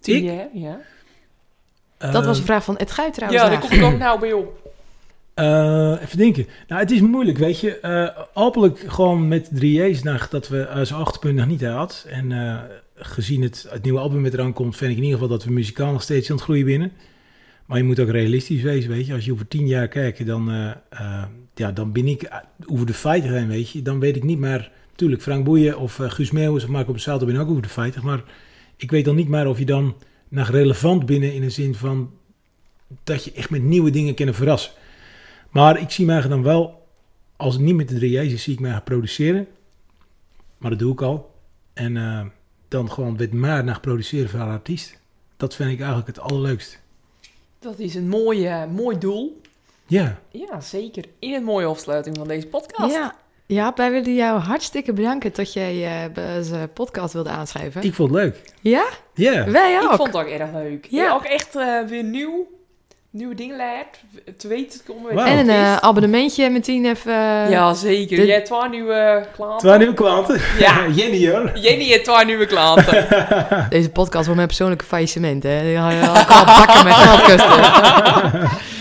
Tien 0.00 0.16
Ik? 0.16 0.22
jaar, 0.22 0.48
ja. 0.52 0.80
Dat 1.98 2.12
was 2.24 2.24
Eh, 2.24 2.36
een 2.40 2.46
vraag 2.46 2.64
van 2.64 2.76
Ed 2.76 2.90
Guy 2.90 3.10
trouwens. 3.10 3.42
Ja, 3.42 3.48
daar 3.48 3.60
daar. 3.60 3.68
kom 3.70 3.78
ik 3.78 3.84
ook 3.84 3.98
nou 3.98 4.20
bij 4.20 4.32
op. 4.32 4.70
Eh, 5.34 5.96
even 6.02 6.18
denken. 6.18 6.46
Nou, 6.68 6.80
het 6.80 6.90
is 6.90 7.00
moeilijk, 7.00 7.38
weet 7.38 7.60
je. 7.60 7.78
Eh 7.80 8.08
hopelijk 8.32 8.78
gewoon 8.86 9.28
met 9.28 9.50
3J's 9.54 10.02
naar 10.02 10.26
dat 10.30 10.48
we 10.48 10.68
als 10.68 10.92
achterpunt 10.92 11.36
nog 11.36 11.46
niet 11.46 11.64
had. 11.64 12.06
En 12.08 12.32
eh, 12.32 12.58
gezien 12.94 13.42
het, 13.42 13.66
het 13.70 13.82
nieuwe 13.82 13.98
album 13.98 14.20
met 14.20 14.34
eraan 14.34 14.52
komt, 14.52 14.76
vind 14.76 14.90
ik 14.90 14.96
in 14.96 15.02
ieder 15.02 15.18
geval 15.18 15.36
dat 15.36 15.44
we 15.46 15.52
muzikaal 15.52 15.92
nog 15.92 16.02
steeds 16.02 16.30
aan 16.30 16.36
het 16.36 16.44
groeien 16.44 16.64
binnen. 16.64 16.92
Maar 17.66 17.78
je 17.78 17.84
moet 17.84 18.00
ook 18.00 18.08
realistisch 18.10 18.62
wezen, 18.62 18.90
weet 18.90 19.06
je. 19.06 19.14
Als 19.14 19.24
je 19.24 19.32
over 19.32 19.48
tien 19.48 19.66
jaar 19.66 19.88
kijkt, 19.88 20.26
dan, 20.26 20.50
eh, 20.50 20.70
eh, 20.90 21.24
ja, 21.54 21.72
dan 21.72 21.92
ben 21.92 22.06
ik 22.06 22.22
eh, 22.22 22.36
over 22.66 22.86
de 22.86 22.94
feiten 22.94 23.32
heen, 23.34 23.48
weet 23.48 23.70
je. 23.70 23.82
Dan 23.82 24.00
weet 24.00 24.16
ik 24.16 24.22
niet 24.22 24.38
meer... 24.38 24.70
Tuurlijk, 24.94 25.22
Frank 25.22 25.44
Boeien 25.44 25.78
of 25.78 26.00
eh, 26.00 26.10
Guus 26.10 26.30
Meeuwis 26.30 26.64
of 26.64 26.70
Marco 26.70 26.92
Bassato 26.92 27.26
ben 27.26 27.36
ook 27.36 27.48
over 27.48 27.62
de 27.62 27.68
feiten. 27.68 28.04
Maar 28.04 28.22
ik 28.76 28.90
weet 28.90 29.04
dan 29.04 29.14
niet 29.14 29.28
meer 29.28 29.46
of 29.46 29.58
je 29.58 29.64
dan 29.64 29.96
nog 30.28 30.48
relevant 30.48 31.06
binnen 31.06 31.34
in 31.34 31.40
de 31.40 31.50
zin 31.50 31.74
van... 31.74 32.10
dat 33.04 33.24
je 33.24 33.32
echt 33.32 33.50
met 33.50 33.62
nieuwe 33.62 33.90
dingen 33.90 34.14
kunnen 34.14 34.34
verrassen. 34.34 34.72
Maar 35.50 35.80
ik 35.80 35.90
zie 35.90 36.06
mij 36.06 36.28
dan 36.28 36.42
wel, 36.42 36.86
als 37.36 37.54
het 37.54 37.62
niet 37.62 37.74
met 37.74 37.88
de 37.88 37.94
3J's 37.94 38.32
is, 38.32 38.42
zie 38.42 38.52
ik 38.52 38.60
mij 38.60 38.70
gaan 38.70 38.82
produceren. 38.82 39.46
Maar 40.58 40.70
dat 40.70 40.78
doe 40.78 40.92
ik 40.92 41.02
al. 41.02 41.34
En 41.72 41.96
eh, 41.96 42.26
dan 42.68 42.90
gewoon 42.90 43.16
met 43.18 43.32
maar 43.32 43.64
naar 43.64 43.80
produceren 43.80 44.28
van 44.28 44.40
een 44.40 44.48
artiest. 44.48 45.00
Dat 45.36 45.54
vind 45.54 45.70
ik 45.70 45.78
eigenlijk 45.78 46.08
het 46.08 46.20
allerleukst. 46.20 46.80
Dat 47.58 47.78
is 47.78 47.94
een 47.94 48.08
mooi, 48.08 48.66
mooi 48.66 48.98
doel. 48.98 49.40
Ja, 49.86 50.20
Ja, 50.30 50.60
zeker. 50.60 51.04
In 51.18 51.34
een 51.34 51.44
mooie 51.44 51.66
afsluiting 51.66 52.16
van 52.16 52.28
deze 52.28 52.46
podcast. 52.46 52.94
Ja. 52.94 53.16
Ja, 53.46 53.72
wij 53.76 53.90
willen 53.90 54.14
jou 54.14 54.38
hartstikke 54.40 54.92
bedanken 54.92 55.30
dat 55.34 55.52
jij 55.52 55.84
eh, 56.14 56.36
onze 56.36 56.68
podcast 56.74 57.12
wilde 57.12 57.30
aanschrijven. 57.30 57.82
ik 57.82 57.94
vond 57.94 58.10
het 58.14 58.22
leuk. 58.22 58.36
Ja? 58.60 58.84
Ja, 59.14 59.50
Wij 59.50 59.72
Ik 59.74 59.82
ook. 59.82 59.94
vond 59.94 60.12
het 60.12 60.16
ook 60.22 60.28
erg 60.30 60.52
leuk. 60.52 60.86
Ja. 60.90 61.02
Ja. 61.02 61.12
ook 61.12 61.24
echt 61.24 61.56
eh, 61.56 61.66
weer 61.88 62.04
nieuw. 62.04 62.46
Nieuwe 63.10 63.34
dingen 63.34 63.56
leert. 63.56 64.00
Te 64.38 64.48
weten 64.48 64.78
te 64.78 64.92
komen. 64.92 65.24
En 65.26 65.38
een 65.38 65.48
eh, 65.48 65.76
abonnementje 65.76 66.50
meteen 66.50 66.84
even... 66.86 67.12
ja, 67.50 67.74
zeker. 67.74 68.24
Jij 68.24 68.34
hebt 68.34 68.46
twee 68.46 68.68
nieuwe 68.68 69.26
klanten. 69.34 69.58
twee 69.58 69.78
nieuwe 69.78 69.94
klanten. 69.94 70.40
Ja. 70.58 70.86
Jenny 70.96 71.30
hoor. 71.30 71.58
Jenny 71.58 71.84
heeft 71.84 72.04
twee 72.04 72.24
nieuwe 72.24 72.46
klanten. 72.46 73.06
Deze 73.70 73.90
podcast 73.90 74.22
wordt 74.22 74.34
mijn 74.34 74.46
persoonlijke 74.46 74.84
faillissement, 74.84 75.42
hè. 75.42 75.62
Die 75.62 75.76
ga 75.76 76.44
bakken 76.44 76.84
met. 76.84 76.94